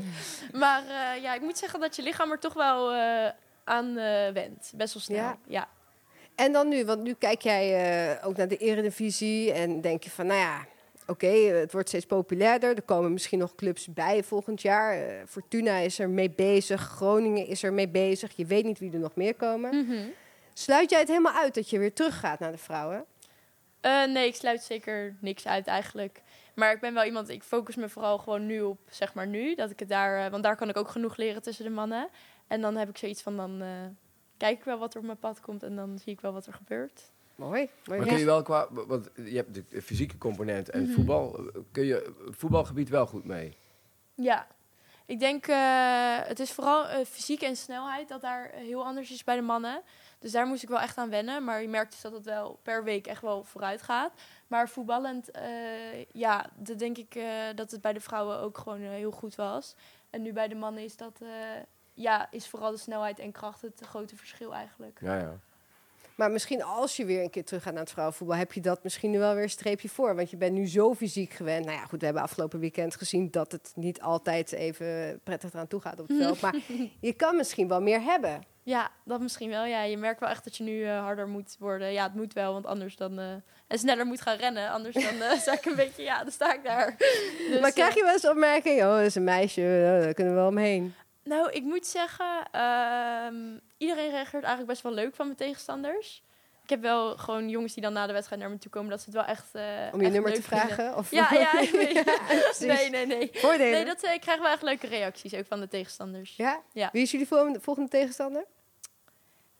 Maar 0.51 0.83
ja, 1.21 1.33
ik 1.33 1.41
moet 1.41 1.57
zeggen 1.57 1.79
dat 1.79 1.95
je 1.95 2.01
lichaam 2.01 2.31
er 2.31 2.39
toch 2.39 2.53
wel 2.53 2.93
aan 3.63 3.93
wendt. 4.33 4.71
Best 4.75 4.93
wel 4.93 5.03
snel, 5.03 5.17
Ja. 5.17 5.37
ja. 5.47 5.67
En 6.35 6.51
dan 6.51 6.67
nu, 6.67 6.85
want 6.85 7.01
nu 7.01 7.13
kijk 7.13 7.41
jij 7.41 8.19
ook 8.23 8.37
naar 8.37 8.47
de 8.47 8.57
Eredivisie 8.57 9.51
en 9.51 9.81
denk 9.81 10.03
je 10.03 10.09
van, 10.09 10.25
nou 10.25 10.39
ja, 10.39 10.65
oké, 11.07 11.27
het 11.27 11.71
wordt 11.71 11.87
steeds 11.87 12.05
populairder. 12.05 12.75
Er 12.75 12.81
komen 12.81 13.13
misschien 13.13 13.39
nog 13.39 13.55
clubs 13.55 13.87
bij 13.87 14.23
volgend 14.23 14.61
jaar. 14.61 14.93
Eh, 14.93 15.25
Fortuna 15.27 15.77
is 15.77 15.99
er 15.99 16.09
mee 16.09 16.29
bezig, 16.29 16.81
Groningen 16.81 17.45
is 17.45 17.63
er 17.63 17.73
mee 17.73 17.87
bezig. 17.87 18.35
Je 18.35 18.45
weet 18.45 18.65
niet 18.65 18.79
wie 18.79 18.91
er 18.91 18.99
nog 18.99 19.15
meer 19.15 19.35
komen. 19.35 19.85
Mhm. 19.85 20.07
Sluit 20.53 20.89
jij 20.89 20.99
het 20.99 21.07
helemaal 21.07 21.33
uit 21.33 21.55
dat 21.55 21.69
je 21.69 21.79
weer 21.79 21.93
teruggaat 21.93 22.39
naar 22.39 22.51
de 22.51 22.57
vrouwen? 22.57 23.05
Eh, 23.81 24.05
nee, 24.05 24.27
ik 24.27 24.35
sluit 24.35 24.63
zeker 24.63 25.15
niks 25.19 25.47
uit 25.47 25.67
eigenlijk. 25.67 26.21
Maar 26.55 26.71
ik 26.71 26.79
ben 26.79 26.93
wel 26.93 27.03
iemand, 27.03 27.29
ik 27.29 27.43
focus 27.43 27.75
me 27.75 27.89
vooral 27.89 28.17
gewoon 28.17 28.45
nu 28.45 28.61
op, 28.61 28.79
zeg 28.89 29.13
maar 29.13 29.27
nu. 29.27 29.55
Dat 29.55 29.71
ik 29.71 29.79
het 29.79 29.89
daar, 29.89 30.25
eh, 30.25 30.31
want 30.31 30.43
daar 30.43 30.55
kan 30.55 30.69
ik 30.69 30.77
ook 30.77 30.89
genoeg 30.89 31.17
leren 31.17 31.41
tussen 31.41 31.65
de 31.65 31.71
mannen. 31.71 32.09
En 32.47 32.61
dan 32.61 32.75
heb 32.75 32.89
ik 32.89 32.97
zoiets 32.97 33.21
van, 33.21 33.37
dan 33.37 33.63
kijk 34.37 34.57
ik 34.57 34.63
wel 34.63 34.77
wat 34.77 34.93
er 34.93 34.99
op 34.99 35.05
mijn 35.05 35.17
pad 35.17 35.39
komt 35.39 35.63
en 35.63 35.75
dan 35.75 35.99
zie 35.99 36.13
ik 36.13 36.21
wel 36.21 36.33
wat 36.33 36.45
er 36.45 36.53
gebeurt. 36.53 37.11
Mooi. 37.37 37.69
mooi 37.85 37.99
Maar 37.99 38.07
kun 38.07 38.17
je 38.17 38.25
wel 38.25 38.41
qua, 38.41 38.67
want 38.71 39.09
je 39.15 39.35
hebt 39.35 39.53
de 39.71 39.81
fysieke 39.81 40.17
component 40.17 40.69
en 40.69 40.83
Mhm. 40.83 40.91
voetbal, 40.91 41.51
kun 41.71 41.85
je 41.85 42.13
het 42.25 42.35
voetbalgebied 42.35 42.89
wel 42.89 43.05
goed 43.05 43.23
mee? 43.25 43.57
Ja, 44.15 44.47
ik 45.05 45.19
denk, 45.19 45.47
eh, 45.47 46.17
het 46.19 46.39
is 46.39 46.51
vooral 46.51 46.87
eh, 46.87 47.05
fysiek 47.05 47.41
en 47.41 47.55
snelheid 47.55 48.07
dat 48.07 48.21
daar 48.21 48.49
eh, 48.49 48.59
heel 48.61 48.85
anders 48.85 49.11
is 49.11 49.23
bij 49.23 49.35
de 49.35 49.41
mannen. 49.41 49.81
Dus 50.19 50.31
daar 50.31 50.45
moest 50.47 50.63
ik 50.63 50.69
wel 50.69 50.79
echt 50.79 50.97
aan 50.97 51.09
wennen. 51.09 51.43
Maar 51.43 51.61
je 51.61 51.67
merkt 51.67 51.91
dus 51.91 52.01
dat 52.01 52.11
het 52.11 52.25
wel 52.25 52.59
per 52.63 52.83
week 52.83 53.07
echt 53.07 53.21
wel 53.21 53.43
vooruit 53.43 53.81
gaat. 53.81 54.11
Maar 54.47 54.69
voetballend, 54.69 55.31
eh, 55.31 56.03
ja, 56.11 56.49
dat 56.55 56.79
denk 56.79 56.97
ik 56.97 57.15
eh, 57.15 57.23
dat 57.55 57.71
het 57.71 57.81
bij 57.81 57.93
de 57.93 57.99
vrouwen 57.99 58.39
ook 58.39 58.57
gewoon 58.57 58.79
heel 58.79 59.11
goed 59.11 59.35
was. 59.35 59.75
En 60.09 60.21
nu 60.21 60.33
bij 60.33 60.47
de 60.47 60.55
mannen 60.55 60.83
is 60.83 60.97
dat, 60.97 61.19
eh, 61.21 61.27
ja, 61.93 62.27
is 62.31 62.47
vooral 62.47 62.71
de 62.71 62.77
snelheid 62.77 63.19
en 63.19 63.31
kracht 63.31 63.61
het 63.61 63.81
grote 63.85 64.15
verschil 64.15 64.53
eigenlijk. 64.53 64.99
Ja, 65.01 65.17
ja. 65.19 65.39
Maar 66.17 66.31
misschien 66.31 66.63
als 66.63 66.95
je 66.95 67.05
weer 67.05 67.23
een 67.23 67.29
keer 67.29 67.45
terug 67.45 67.63
gaat 67.63 67.73
naar 67.73 67.81
het 67.81 67.91
vrouwenvoetbal, 67.91 68.37
heb 68.37 68.53
je 68.53 68.61
dat 68.61 68.83
misschien 68.83 69.11
nu 69.11 69.19
wel 69.19 69.33
weer 69.33 69.43
een 69.43 69.49
streepje 69.49 69.89
voor. 69.89 70.15
Want 70.15 70.29
je 70.29 70.37
bent 70.37 70.53
nu 70.53 70.67
zo 70.67 70.93
fysiek 70.93 71.33
gewend. 71.33 71.65
Nou 71.65 71.77
ja, 71.77 71.85
goed, 71.85 71.99
we 71.99 72.05
hebben 72.05 72.23
afgelopen 72.23 72.59
weekend 72.59 72.95
gezien 72.95 73.31
dat 73.31 73.51
het 73.51 73.71
niet 73.75 74.01
altijd 74.01 74.51
even 74.51 75.19
prettig 75.23 75.53
eraan 75.53 75.67
toe 75.67 75.81
gaat 75.81 75.99
op 75.99 76.07
het 76.07 76.17
veld. 76.17 76.41
Maar 76.41 76.55
je 76.99 77.13
kan 77.13 77.35
misschien 77.35 77.67
wel 77.67 77.81
meer 77.81 78.01
hebben. 78.01 78.41
Ja, 78.63 78.91
dat 79.05 79.21
misschien 79.21 79.49
wel. 79.49 79.65
Ja, 79.65 79.83
je 79.83 79.97
merkt 79.97 80.19
wel 80.19 80.29
echt 80.29 80.43
dat 80.43 80.57
je 80.57 80.63
nu 80.63 80.83
eh, 80.83 80.99
harder 80.99 81.27
moet 81.27 81.55
worden. 81.59 81.91
Ja, 81.91 82.03
het 82.03 82.15
moet 82.15 82.33
wel, 82.33 82.53
want 82.53 82.65
anders 82.65 82.95
dan... 82.95 83.19
eh, 83.19 83.31
en 83.67 83.79
sneller 83.79 84.05
moet 84.05 84.21
gaan 84.21 84.37
rennen. 84.37 84.69
Anders 84.69 84.95
dan 84.95 85.37
sta 85.39 85.53
ik 85.53 85.65
een 85.65 85.75
beetje... 85.75 86.03
Ja, 86.03 86.23
dan 86.23 86.31
sta 86.31 86.53
ik 86.53 86.63
daar. 86.63 86.95
Dus, 87.49 87.59
maar 87.59 87.71
krijg 87.71 87.89
eh, 87.89 87.95
je 87.95 88.03
wel 88.03 88.13
eens 88.13 88.27
opmerking, 88.27 88.81
oh, 88.81 88.89
dat 88.89 89.01
is 89.01 89.15
een 89.15 89.23
meisje, 89.23 89.61
daar 90.01 90.13
kunnen 90.13 90.33
we 90.33 90.39
wel 90.39 90.49
omheen. 90.49 90.93
Nou, 91.23 91.51
ik 91.51 91.63
moet 91.63 91.87
zeggen, 91.87 92.47
ehm, 92.51 93.57
iedereen 93.77 94.09
reageert 94.09 94.33
eigenlijk 94.43 94.67
best 94.67 94.81
wel 94.81 94.91
leuk 94.93 95.15
van 95.15 95.25
mijn 95.25 95.37
tegenstanders. 95.37 96.23
Ik 96.63 96.69
heb 96.73 96.81
wel 96.81 97.17
gewoon 97.17 97.49
jongens 97.49 97.73
die 97.73 97.83
dan 97.83 97.93
na 97.93 98.07
de 98.07 98.13
wedstrijd 98.13 98.41
naar 98.41 98.49
me 98.49 98.57
toe 98.57 98.71
komen, 98.71 98.89
dat 98.89 98.99
ze 98.99 99.05
het 99.05 99.13
wel 99.15 99.25
echt. 99.25 99.45
eh, 99.51 99.61
Om 99.93 99.99
je 99.99 100.05
echt 100.05 100.13
nummer 100.13 100.31
leuk 100.31 100.41
te 100.41 100.47
vinden. 100.47 100.67
vragen? 100.67 100.95
Of 100.97 101.11
Ja, 101.11 101.27
ja, 101.33 101.51
weet- 101.71 102.03
precies. 102.27 102.59
Nee, 102.59 102.89
nee, 102.89 103.05
nee. 103.05 103.29
Voordelen. 103.33 103.71
Nee, 103.71 103.85
dat, 103.85 104.03
eh, 104.03 104.13
ik 104.13 104.21
krijg 104.21 104.39
wel 104.39 104.51
echt 104.51 104.61
leuke 104.61 104.87
reacties, 104.87 105.33
ook 105.33 105.45
van 105.45 105.59
de 105.59 105.67
tegenstanders. 105.67 106.35
Ja? 106.35 106.61
Ja. 106.73 106.89
Wie 106.91 107.01
is 107.01 107.11
jullie 107.11 107.27
volgende, 107.27 107.59
volgende 107.61 107.89
tegenstander? 107.89 108.45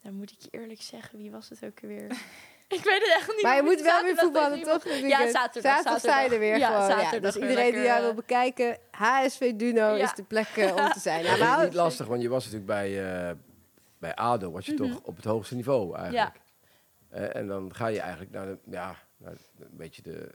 Dan 0.04 0.14
moet 0.14 0.32
ik 0.32 0.38
je 0.40 0.48
eerlijk 0.60 0.82
zeggen, 0.82 1.18
wie 1.18 1.32
was 1.32 1.50
het 1.50 1.64
ook 1.66 1.80
alweer? 1.82 2.06
ik 2.78 2.84
weet 2.84 3.02
het 3.02 3.14
echt 3.18 3.28
niet. 3.34 3.42
Maar 3.42 3.56
je 3.56 3.62
moet 3.62 3.82
wel 3.82 4.04
weer 4.04 4.16
voetballen, 4.18 4.62
toch? 4.64 4.84
Ja, 4.88 5.30
zaterdag. 5.32 5.82
Zaterdag 5.82 6.24
je 6.26 6.30
er 6.34 6.40
weer 6.40 6.58
Ja, 6.58 6.68
gewoon. 6.68 6.90
Ja, 6.90 7.02
zaterdag 7.04 7.32
dus 7.34 7.42
weer 7.42 7.50
iedereen 7.50 7.72
die 7.72 7.82
lekker, 7.82 7.84
jou 7.90 7.98
eh, 8.00 8.04
wil 8.06 8.14
bekijken, 8.14 8.78
HSV 8.92 9.52
Duno 9.54 9.96
Ja. 9.96 10.04
is 10.04 10.14
de 10.14 10.24
plek 10.24 10.48
eh, 10.56 10.76
om 10.76 10.92
te 10.92 11.00
zijn. 11.00 11.24
Ja, 11.24 11.30
Maar 11.30 11.38
is 11.40 11.46
hou- 11.46 11.64
niet 11.64 11.74
lastig, 11.74 12.08
want 12.08 12.22
je 12.22 12.30
was 12.30 12.44
natuurlijk 12.44 12.72
bij, 12.72 13.06
eh, 13.30 13.32
bij 14.00 14.16
ADO, 14.16 14.52
was 14.52 14.66
je 14.66 14.74
Mhm. 14.74 14.82
toch 14.92 15.00
op 15.04 15.16
het 15.16 15.26
hoogste 15.26 15.56
niveau 15.56 15.98
eigenlijk. 15.98 16.36
En 17.10 17.48
dan 17.48 17.76
ga 17.76 17.88
je 17.88 18.00
eigenlijk 18.00 18.32
naar, 18.32 18.46
de, 18.46 18.58
ja, 18.70 18.96
naar 19.18 19.34
een 19.60 19.68
beetje 19.78 20.02
de, 20.02 20.32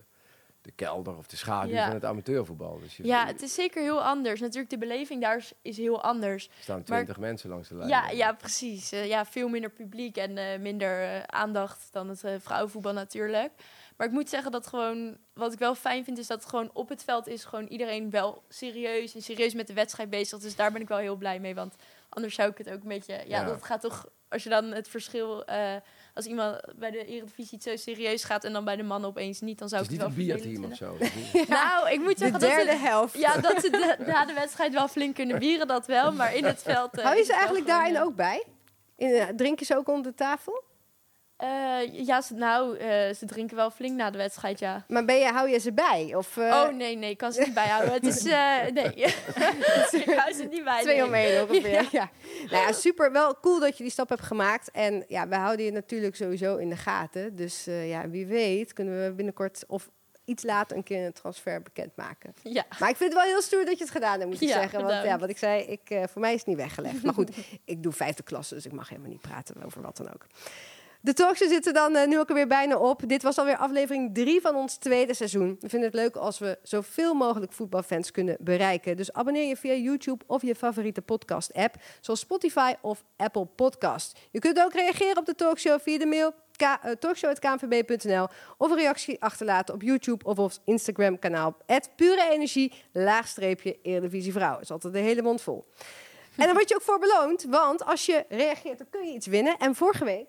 de 0.60 0.70
kelder 0.70 1.16
of 1.16 1.26
de 1.26 1.36
schaduw 1.36 1.74
Ja. 1.74 1.84
van 1.86 1.94
het 1.94 2.04
amateurvoetbal. 2.04 2.78
Dus 2.80 2.96
je, 2.96 3.06
Ja, 3.06 3.26
het 3.26 3.42
is 3.42 3.54
zeker 3.54 3.82
heel 3.82 4.02
anders. 4.02 4.40
Natuurlijk, 4.40 4.70
de 4.70 4.78
beleving 4.78 5.20
daar 5.22 5.36
is, 5.36 5.52
is 5.62 5.76
heel 5.76 6.02
anders. 6.02 6.46
er 6.46 6.52
staan 6.60 6.82
twintig 6.82 7.18
mensen 7.18 7.48
langs 7.50 7.68
de 7.68 7.74
lijn. 7.74 7.88
Ja, 7.88 8.10
ja 8.10 8.32
precies. 8.32 8.92
Eh, 8.92 9.06
ja, 9.06 9.24
veel 9.26 9.48
minder 9.48 9.70
publiek 9.70 10.16
en 10.16 10.38
eh, 10.38 10.58
minder 10.58 11.02
eh, 11.02 11.22
aandacht 11.22 11.88
dan 11.92 12.08
het 12.08 12.24
vrouwenvoetbal 12.38 12.92
natuurlijk. 12.92 13.52
Maar 13.96 14.06
ik 14.06 14.12
moet 14.12 14.28
zeggen 14.28 14.50
dat 14.52 14.66
gewoon, 14.66 15.16
wat 15.34 15.52
ik 15.52 15.58
wel 15.58 15.74
fijn 15.74 16.04
vind, 16.04 16.18
is 16.18 16.26
dat 16.26 16.44
gewoon 16.46 16.70
op 16.72 16.88
het 16.88 17.04
veld 17.04 17.26
is 17.28 17.44
gewoon 17.44 17.66
iedereen 17.66 18.10
wel 18.10 18.42
serieus 18.48 19.14
en 19.14 19.22
serieus 19.22 19.54
met 19.54 19.66
de 19.66 19.72
wedstrijd 19.74 20.10
bezig. 20.10 20.38
Dus 20.38 20.56
daar 20.56 20.72
ben 20.72 20.80
ik 20.80 20.88
wel 20.88 20.98
heel 20.98 21.16
blij 21.16 21.40
mee, 21.40 21.54
want 21.54 21.74
anders 22.14 22.34
zou 22.34 22.50
ik 22.50 22.58
het 22.58 22.70
ook 22.70 22.82
een 22.82 22.88
beetje, 22.88 23.12
ja, 23.14 23.22
Ja. 23.40 23.44
dat 23.44 23.62
gaat 23.64 23.80
toch, 23.80 24.06
als 24.28 24.42
je 24.42 24.48
dan 24.48 24.64
het 24.64 24.88
verschil, 24.88 25.44
eh, 25.44 25.74
als 26.14 26.26
iemand 26.26 26.60
bij 26.76 26.90
de 26.90 27.04
Eredivisie 27.04 27.58
het 27.58 27.62
zo 27.62 27.76
serieus 27.92 28.24
gaat 28.24 28.44
en 28.44 28.52
dan 28.52 28.64
bij 28.64 28.76
de 28.76 28.82
mannen 28.82 29.10
opeens 29.10 29.40
niet, 29.40 29.58
dan 29.58 29.68
zou 29.68 29.82
Het 29.82 29.90
is 29.90 29.96
ik 29.98 30.02
niet 30.04 30.16
het 30.16 30.18
een 30.18 30.26
wel 30.26 30.36
bierteam 30.36 30.70
vervelend 30.70 31.00
of 31.00 31.08
zo. 31.08 31.14
Dat 31.32 31.32
niet- 31.34 31.48
Nou, 31.58 31.90
ik 31.90 32.00
moet 32.00 32.12
de 32.12 32.18
zeggen 32.18 32.40
dat 32.40 32.48
derde 32.50 32.70
ze, 32.70 32.76
helft. 32.76 33.18
ja, 33.18 33.36
dat 33.36 33.60
ze 33.60 33.70
de, 33.70 33.96
na 34.06 34.24
de 34.24 34.32
wedstrijd 34.32 34.72
wel 34.72 34.88
flink 34.88 35.14
kunnen 35.14 35.38
bieren, 35.38 35.66
dat 35.66 35.86
wel. 35.86 36.12
Maar 36.12 36.34
in 36.34 36.44
het 36.44 36.62
veld. 36.62 36.96
eh, 36.98 37.02
Hou 37.04 37.14
je 37.14 37.20
is 37.20 37.26
ze 37.26 37.32
eigenlijk 37.34 37.66
daarin 37.66 37.96
eh, 37.96 38.02
ook 38.02 38.16
bij? 38.16 38.44
In, 38.96 39.36
drinken 39.36 39.66
ze 39.66 39.76
ook 39.76 39.88
onder 39.88 40.10
de 40.10 40.16
tafel? 40.16 40.64
Eh, 41.42 42.06
ja, 42.06 42.20
ze, 42.20 42.34
nou, 42.34 42.76
eh, 42.78 43.14
ze 43.14 43.26
drinken 43.26 43.56
wel 43.56 43.70
flink 43.70 43.96
na 43.96 44.10
de 44.10 44.18
wedstrijd, 44.18 44.58
ja. 44.58 44.84
Maar 44.88 45.04
ben 45.04 45.18
je, 45.18 45.24
hou 45.24 45.48
je 45.48 45.58
ze 45.58 45.72
bij? 45.72 46.14
Of, 46.14 46.36
eh, 46.36 46.44
oh 46.44 46.68
nee, 46.68 46.96
nee, 46.96 47.10
ik 47.10 47.16
kan 47.16 47.32
ze 47.32 47.40
niet 47.40 47.54
bijhouden. 47.54 47.92
Het 47.92 48.06
is, 48.06 48.22
nee. 48.22 48.92
ik 50.04 50.14
hou 50.16 50.32
ze 50.32 50.46
niet 50.50 50.64
bij. 50.64 50.82
Twee 50.82 50.96
nee. 50.96 51.06
om 51.06 51.14
één 51.14 51.42
ongeveer. 51.42 51.70
Ja. 51.82 51.88
Ja. 51.90 52.10
Nou 52.50 52.66
ja, 52.66 52.72
super. 52.72 53.12
Wel 53.12 53.40
cool 53.40 53.60
dat 53.60 53.76
je 53.76 53.82
die 53.82 53.92
stap 53.92 54.08
hebt 54.08 54.22
gemaakt. 54.22 54.70
En 54.70 55.04
ja, 55.08 55.28
we 55.28 55.34
houden 55.34 55.64
je 55.64 55.72
natuurlijk 55.72 56.16
sowieso 56.16 56.56
in 56.56 56.68
de 56.68 56.76
gaten. 56.76 57.36
Dus 57.36 57.64
ja, 57.64 58.08
wie 58.08 58.26
weet 58.26 58.72
kunnen 58.72 59.04
we 59.04 59.12
binnenkort 59.12 59.64
of 59.66 59.90
iets 60.24 60.42
later 60.42 60.76
een 60.76 60.82
keer 60.82 61.06
een 61.06 61.12
transfer 61.12 61.62
bekendmaken. 61.62 62.34
Ja. 62.42 62.64
Maar 62.78 62.88
ik 62.88 62.96
vind 62.96 63.12
het 63.12 63.22
wel 63.22 63.32
heel 63.32 63.42
stoer 63.42 63.64
dat 63.64 63.78
je 63.78 63.84
het 63.84 63.92
gedaan 63.92 64.18
hebt, 64.18 64.30
moet 64.30 64.42
ik 64.42 64.48
Ja, 64.48 64.60
zeggen. 64.60 64.82
Want 64.82 65.04
ja, 65.04 65.18
wat 65.18 65.28
ik 65.28 65.38
zei, 65.38 65.62
ik, 65.62 66.08
voor 66.10 66.20
mij 66.20 66.32
is 66.32 66.38
het 66.38 66.48
niet 66.48 66.56
weggelegd. 66.56 67.02
Maar 67.02 67.14
goed, 67.14 67.30
ik 67.64 67.82
doe 67.82 67.92
vijfde 67.92 68.22
klasse, 68.22 68.54
dus 68.54 68.66
ik 68.66 68.72
mag 68.72 68.88
helemaal 68.88 69.10
niet 69.10 69.20
praten 69.20 69.62
over 69.62 69.82
wat 69.82 69.96
dan 69.96 70.12
ook. 70.12 70.26
De 71.04 71.12
talkshow 71.12 71.48
zit 71.48 71.66
er 71.66 71.72
dan 71.72 71.96
eh, 71.96 72.06
nu 72.06 72.18
ook 72.18 72.28
alweer 72.28 72.46
bijna 72.46 72.76
op. 72.76 73.02
Dit 73.06 73.22
was 73.22 73.38
alweer 73.38 73.56
aflevering 73.56 74.14
3 74.14 74.40
van 74.40 74.54
ons 74.54 74.76
tweede 74.76 75.14
seizoen. 75.14 75.56
We 75.60 75.68
vinden 75.68 75.88
het 75.88 75.98
leuk 75.98 76.16
als 76.16 76.38
we 76.38 76.58
zoveel 76.62 77.14
mogelijk 77.14 77.52
voetbalfans 77.52 78.10
kunnen 78.10 78.36
bereiken. 78.40 78.96
Dus 78.96 79.12
abonneer 79.12 79.48
je 79.48 79.56
via 79.56 79.74
YouTube 79.74 80.24
of 80.26 80.42
je 80.42 80.54
favoriete 80.54 81.02
podcast-app, 81.02 81.74
zoals 82.00 82.20
Spotify 82.20 82.72
of 82.80 83.04
Apple 83.16 83.44
Podcast. 83.44 84.18
Je 84.30 84.38
kunt 84.38 84.60
ook 84.60 84.72
reageren 84.72 85.18
op 85.18 85.26
de 85.26 85.34
talkshow 85.34 85.80
via 85.80 85.98
de 85.98 86.06
mail 86.06 86.32
eh, 86.56 86.90
talkshow.knvb.nl 86.98 88.26
of 88.58 88.70
een 88.70 88.76
reactie 88.76 89.22
achterlaten 89.22 89.74
op 89.74 89.82
YouTube 89.82 90.24
of 90.24 90.38
ons 90.38 90.60
Instagram-kanaal. 90.64 91.56
Pure 91.96 92.28
Energie, 92.30 92.72
laagstreepje 92.92 93.78
Eredivisie 93.82 94.32
Vrouw. 94.32 94.58
is 94.60 94.70
altijd 94.70 94.92
de 94.92 94.98
hele 94.98 95.22
mond 95.22 95.40
vol. 95.40 95.64
En 96.36 96.44
dan 96.46 96.54
word 96.54 96.68
je 96.68 96.74
ook 96.74 96.82
voor 96.82 96.98
beloond, 96.98 97.44
want 97.48 97.84
als 97.84 98.06
je 98.06 98.24
reageert, 98.28 98.78
dan 98.78 98.86
kun 98.90 99.06
je 99.06 99.14
iets 99.14 99.26
winnen. 99.26 99.56
En 99.58 99.74
vorige 99.74 100.04
week, 100.04 100.26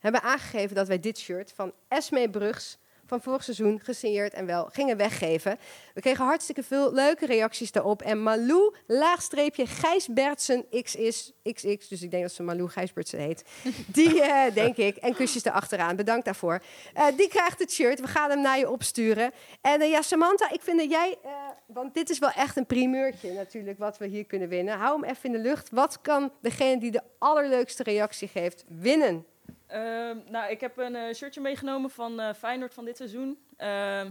hebben 0.00 0.22
aangegeven 0.22 0.76
dat 0.76 0.88
wij 0.88 1.00
dit 1.00 1.18
shirt 1.18 1.52
van 1.52 1.72
Esme 1.88 2.30
Brugs 2.30 2.78
van 3.08 3.20
vorig 3.20 3.44
seizoen 3.44 3.80
gesigneerd 3.80 4.32
en 4.32 4.46
wel 4.46 4.68
gingen 4.72 4.96
weggeven. 4.96 5.58
We 5.94 6.00
kregen 6.00 6.24
hartstikke 6.24 6.62
veel 6.62 6.92
leuke 6.92 7.26
reacties 7.26 7.72
daarop. 7.72 8.02
En 8.02 8.22
Malou, 8.22 8.74
laagstreepje 8.86 9.66
Gijs 9.66 10.06
Bertsen 10.06 10.64
XX, 10.70 11.32
XX, 11.42 11.88
dus 11.88 12.02
ik 12.02 12.10
denk 12.10 12.22
dat 12.22 12.32
ze 12.32 12.42
Malou 12.42 12.68
Gijsbertsen 12.68 13.18
heet. 13.18 13.44
Die, 13.86 14.22
eh, 14.22 14.54
denk 14.54 14.76
ik, 14.76 14.96
en 14.96 15.14
kusjes 15.14 15.44
erachteraan. 15.44 15.96
Bedankt 15.96 16.24
daarvoor. 16.24 16.62
Eh, 16.94 17.06
die 17.16 17.28
krijgt 17.28 17.58
het 17.58 17.72
shirt. 17.72 18.00
We 18.00 18.06
gaan 18.06 18.30
hem 18.30 18.40
naar 18.40 18.58
je 18.58 18.70
opsturen. 18.70 19.32
En 19.60 19.80
eh, 19.80 19.90
ja, 19.90 20.02
Samantha, 20.02 20.50
ik 20.50 20.62
vind 20.62 20.78
dat 20.78 20.90
jij, 20.90 21.18
want 21.66 21.94
dit 21.94 22.10
is 22.10 22.18
wel 22.18 22.30
echt 22.30 22.56
een 22.56 22.66
primeurtje 22.66 23.32
natuurlijk, 23.32 23.78
wat 23.78 23.98
we 23.98 24.06
hier 24.06 24.24
kunnen 24.24 24.48
winnen. 24.48 24.78
Hou 24.78 25.00
hem 25.00 25.10
even 25.10 25.24
in 25.24 25.32
de 25.32 25.48
lucht. 25.48 25.70
Wat 25.70 26.00
kan 26.00 26.32
degene 26.40 26.80
die 26.80 26.90
de 26.90 27.02
allerleukste 27.18 27.82
reactie 27.82 28.28
geeft 28.28 28.64
winnen? 28.68 29.26
Ehm, 29.68 30.16
nou, 30.26 30.50
ik 30.50 30.60
heb 30.60 30.78
een 30.78 30.96
eh, 30.96 31.14
shirtje 31.14 31.40
meegenomen 31.40 31.90
van 31.90 32.20
eh 32.20 32.34
Feyenoord 32.34 32.74
van 32.74 32.84
dit 32.84 32.96
seizoen. 32.96 33.38
Ehm, 33.56 34.10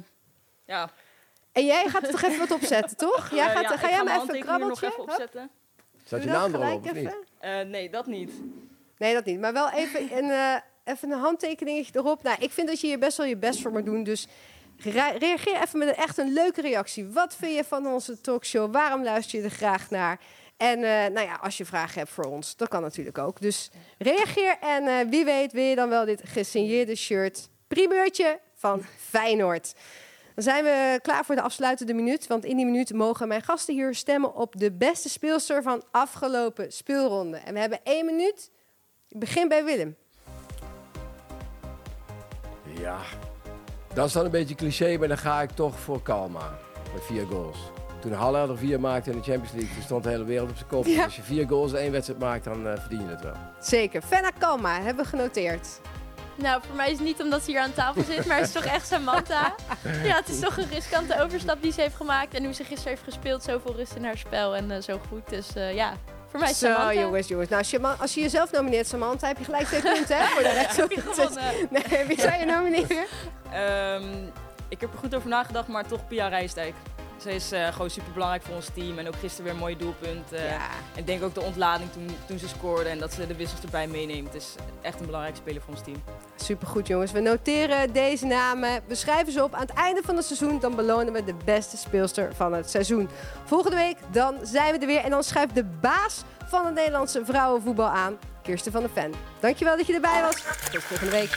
ja, 0.66 0.90
En 1.52 1.66
jij 1.66 1.88
gaat 1.90 2.04
er 2.04 2.10
toch 2.12 2.22
even 2.24 2.40
wat 2.40 2.52
opzetten, 2.52 2.98
toch? 3.08 3.30
Jij 3.32 3.46
Eh, 3.48 3.52
gaat, 3.52 3.62
ja, 3.64 3.78
ga 3.78 3.88
ik 3.88 3.94
jij 3.94 4.04
mijn 4.04 4.22
even 4.22 4.36
een 4.36 4.46
handtekening 4.48 4.62
er 4.62 4.68
nog 4.68 4.80
krabbeltje? 4.80 4.86
even 4.86 5.00
Hup. 5.00 5.10
opzetten. 5.10 5.50
Staat 6.06 6.20
je 6.24 6.26
Doe 6.30 6.36
dat 6.40 6.52
naam 6.52 6.62
erop, 6.62 6.86
of 6.86 6.94
niet? 6.94 7.16
Eh, 7.40 7.60
nee, 7.62 7.90
dat 7.90 8.06
niet. 8.06 8.32
Nee, 8.98 9.14
dat 9.14 9.26
niet. 9.26 9.40
Maar 9.40 9.54
wel 9.54 9.70
even 9.70 10.02
een, 10.18 10.30
eh, 10.30 10.56
even 10.84 11.12
een 11.12 11.20
handtekeningetje 11.20 12.00
erop. 12.00 12.24
Nou, 12.24 12.38
ik 12.40 12.52
vind 12.52 12.68
dat 12.68 12.82
je 12.82 12.88
hier 12.88 13.00
best 13.00 13.18
wel 13.18 13.26
je 13.26 13.38
best 13.38 13.62
voor 13.62 13.72
moet 13.72 13.86
doen. 13.86 14.04
Dus 14.04 14.28
rea- 14.78 15.18
reageer 15.18 15.62
even 15.62 15.80
met 15.80 15.88
een, 15.88 15.96
echt 15.96 16.18
een 16.18 16.34
leuke 16.34 16.62
reactie. 16.62 17.08
Wat 17.08 17.36
vind 17.36 17.56
je 17.56 17.64
van 17.64 17.88
onze 17.88 18.22
talkshow? 18.22 18.74
Waarom 18.74 19.04
luister 19.04 19.40
je 19.40 19.46
er 19.46 19.52
graag 19.52 19.90
naar? 19.90 20.20
En 20.58 20.84
eh, 20.84 21.14
nou 21.14 21.28
ja, 21.28 21.40
als 21.42 21.58
je 21.58 21.66
vragen 21.66 22.00
hebt 22.00 22.12
voor 22.12 22.26
ons, 22.26 22.56
dat 22.56 22.68
kan 22.68 22.82
natuurlijk 22.82 23.18
ook. 23.18 23.42
Dus 23.42 23.70
reageer 23.98 24.58
en 24.60 24.88
eh, 24.88 25.10
wie 25.10 25.26
weet 25.26 25.52
wil 25.52 25.64
je 25.64 25.76
dan 25.76 25.90
wel 25.90 26.06
dit 26.06 26.22
gesigneerde 26.26 26.96
shirt. 26.96 27.50
Primeurtje 27.68 28.40
van 28.54 28.84
Feyenoord. 28.98 29.74
Dan 30.36 30.44
zijn 30.44 30.64
we 30.64 31.00
klaar 31.02 31.26
voor 31.26 31.36
de 31.36 31.42
afsluitende 31.42 31.94
minuut. 31.94 32.28
Want 32.28 32.46
in 32.46 32.56
die 32.56 32.66
minuut 32.66 32.94
mogen 32.94 33.28
mijn 33.28 33.42
gasten 33.42 33.74
hier 33.74 33.96
stemmen 33.96 34.36
op 34.36 34.60
de 34.60 34.72
beste 34.72 35.10
speelster 35.10 35.64
van 35.64 35.84
afgelopen 35.92 36.72
speelronde. 36.72 37.38
En 37.38 37.54
we 37.54 37.60
hebben 37.60 37.80
één 37.84 38.06
minuut. 38.06 38.52
Ik 39.10 39.20
begin 39.20 39.48
bij 39.48 39.66
Willem. 39.66 39.96
Ja, 42.80 43.00
dat 43.94 44.08
is 44.08 44.14
dan 44.14 44.26
een 44.26 44.32
beetje 44.32 44.56
cliché, 44.56 44.98
maar 44.98 45.08
dan 45.08 45.18
ga 45.18 45.42
ik 45.42 45.52
toch 45.52 45.80
voor 45.80 46.02
Kalma. 46.02 46.58
Met 46.94 47.04
vier 47.04 47.26
goals. 47.26 47.58
Toen 48.00 48.12
Halle 48.12 48.48
er 48.48 48.58
vier 48.58 48.80
maakte 48.80 49.12
in 49.12 49.18
de 49.18 49.24
Champions 49.24 49.52
League, 49.52 49.74
toen 49.74 49.84
stond 49.84 50.04
de 50.04 50.10
hele 50.10 50.24
wereld 50.24 50.50
op 50.50 50.56
zijn 50.58 50.70
kop. 50.70 50.86
Ja. 50.86 51.04
Als 51.04 51.16
je 51.16 51.22
vier 51.22 51.48
goals 51.48 51.72
in 51.72 51.78
één 51.78 51.92
wedstrijd 51.92 52.20
maakt, 52.20 52.44
dan 52.44 52.68
eh, 52.68 52.74
verdien 52.80 53.02
je 53.02 53.08
het 53.08 53.22
wel. 53.22 53.34
Zeker. 53.60 54.02
Fenna 54.02 54.30
Kalma 54.40 54.82
hebben 54.82 55.04
we 55.04 55.10
genoteerd. 55.10 55.68
Nou, 56.36 56.62
voor 56.68 56.76
mij 56.76 56.86
is 56.92 56.98
het 56.98 57.06
niet 57.08 57.22
omdat 57.22 57.44
ze 57.44 57.52
hier 57.52 57.60
aan 57.60 57.74
tafel 57.74 58.04
zit, 58.04 58.26
maar 58.26 58.38
het 58.38 58.48
is 58.48 58.54
toch 58.54 58.64
echt 58.66 58.88
Samantha. 58.88 59.56
Ja, 60.04 60.16
het 60.16 60.30
is 60.30 60.40
toch 60.40 60.58
een 60.58 60.70
riskante 60.70 61.22
overstap 61.22 61.62
die 61.62 61.72
ze 61.72 61.82
heeft 61.82 61.96
gemaakt. 61.96 62.34
En 62.34 62.44
hoe 62.44 62.54
ze 62.54 62.64
gisteren 62.64 62.90
heeft 62.92 63.04
gespeeld, 63.04 63.44
zoveel 63.44 63.76
rust 63.76 63.96
in 63.96 64.04
haar 64.06 64.18
spel 64.18 64.56
en 64.56 64.72
eh, 64.72 64.82
zo 64.82 65.00
goed. 65.10 65.30
Dus 65.30 65.56
eh, 65.56 65.76
ja, 65.76 65.94
voor 66.28 66.40
mij 66.40 66.50
is 66.50 66.60
Zo, 66.60 66.66
Samantha. 66.66 66.94
jongens, 67.00 67.28
jongens. 67.28 67.50
Nou, 67.50 67.62
als 67.62 67.72
je, 67.72 67.80
als 68.00 68.14
je 68.14 68.22
jezelf 68.22 68.52
nomineert, 68.52 68.88
Samantha, 68.88 69.28
heb 69.28 69.38
je 69.38 69.44
gelijk 69.44 69.66
twee 69.66 69.82
punten, 69.94 70.18
hè? 70.18 70.26
Voor 70.26 70.44
de 70.44 70.50
rest 70.54 70.76
Heb 70.78 70.92
je 70.92 71.02
gewonnen. 71.02 71.44
Nee, 71.90 72.06
wie 72.06 72.22
zou 72.22 72.40
je 72.40 72.46
nomineren? 72.56 73.06
Ehm, 73.52 74.04
ik 74.70 74.82
heb 74.82 74.94
er 74.94 75.00
goed 75.00 75.16
over 75.16 75.30
nagedacht, 75.30 75.68
maar 75.68 75.88
toch 75.88 76.08
Pia 76.08 76.28
Rijsdijk. 76.28 76.74
Ze 77.22 77.32
is 77.32 77.52
eh, 77.52 77.68
gewoon 77.68 77.90
super 77.90 78.12
belangrijk 78.14 78.44
voor 78.44 78.56
ons 78.56 78.70
team. 78.74 78.98
En 79.00 79.08
ook 79.08 79.16
gisteren 79.16 79.44
weer 79.44 79.54
een 79.54 79.60
mooi 79.60 79.78
doelpunt. 79.78 80.32
eh. 80.32 80.50
Ja. 80.50 80.58
En 80.94 81.00
ik 81.00 81.08
denk 81.08 81.24
ook 81.24 81.34
de 81.34 81.42
ontlading 81.42 81.92
toen, 81.92 82.18
toen 82.28 82.40
ze 82.40 82.48
scoorde 82.48 82.90
en 82.90 83.00
dat 83.00 83.14
ze 83.14 83.28
de 83.28 83.36
wissels 83.36 83.62
erbij 83.62 83.88
meeneemt. 83.88 84.34
Het 84.34 84.42
is 84.42 84.56
echt 84.82 85.00
een 85.00 85.06
belangrijke 85.06 85.40
speler 85.40 85.62
voor 85.62 85.74
ons 85.74 85.84
team. 85.84 86.04
Supergoed, 86.36 86.88
jongens. 86.88 87.12
We 87.12 87.20
noteren 87.20 87.94
deze 87.94 88.26
namen. 88.26 88.82
We 88.88 88.96
schrijven 88.96 89.34
ze 89.34 89.44
op. 89.44 89.54
Aan 89.54 89.62
het 89.62 89.74
einde 89.74 90.02
van 90.06 90.16
het 90.16 90.26
seizoen 90.26 90.60
dan 90.60 90.76
belonen 90.76 91.14
we 91.14 91.24
de 91.24 91.36
beste 91.46 91.78
speelster 91.78 92.36
van 92.36 92.54
het 92.54 92.70
seizoen. 92.70 93.10
Volgende 93.46 93.76
week 93.78 93.98
dan 94.12 94.36
zijn 94.44 94.74
we 94.74 94.80
er 94.80 94.88
weer. 94.88 95.04
En 95.04 95.10
dan 95.10 95.24
schrijft 95.24 95.56
de 95.56 95.64
baas 95.64 96.22
van 96.46 96.66
het 96.66 96.74
Nederlandse 96.74 97.26
vrouwenvoetbal 97.26 97.88
aan, 97.90 98.18
Kirsten 98.44 98.72
van 98.72 98.82
der 98.82 98.90
Ven. 98.94 99.14
Dankjewel 99.40 99.78
dat 99.78 99.88
je 99.88 99.94
erbij 99.94 100.22
was. 100.22 100.44
Tot 100.72 100.84
volgende 100.84 101.12
week. 101.12 101.36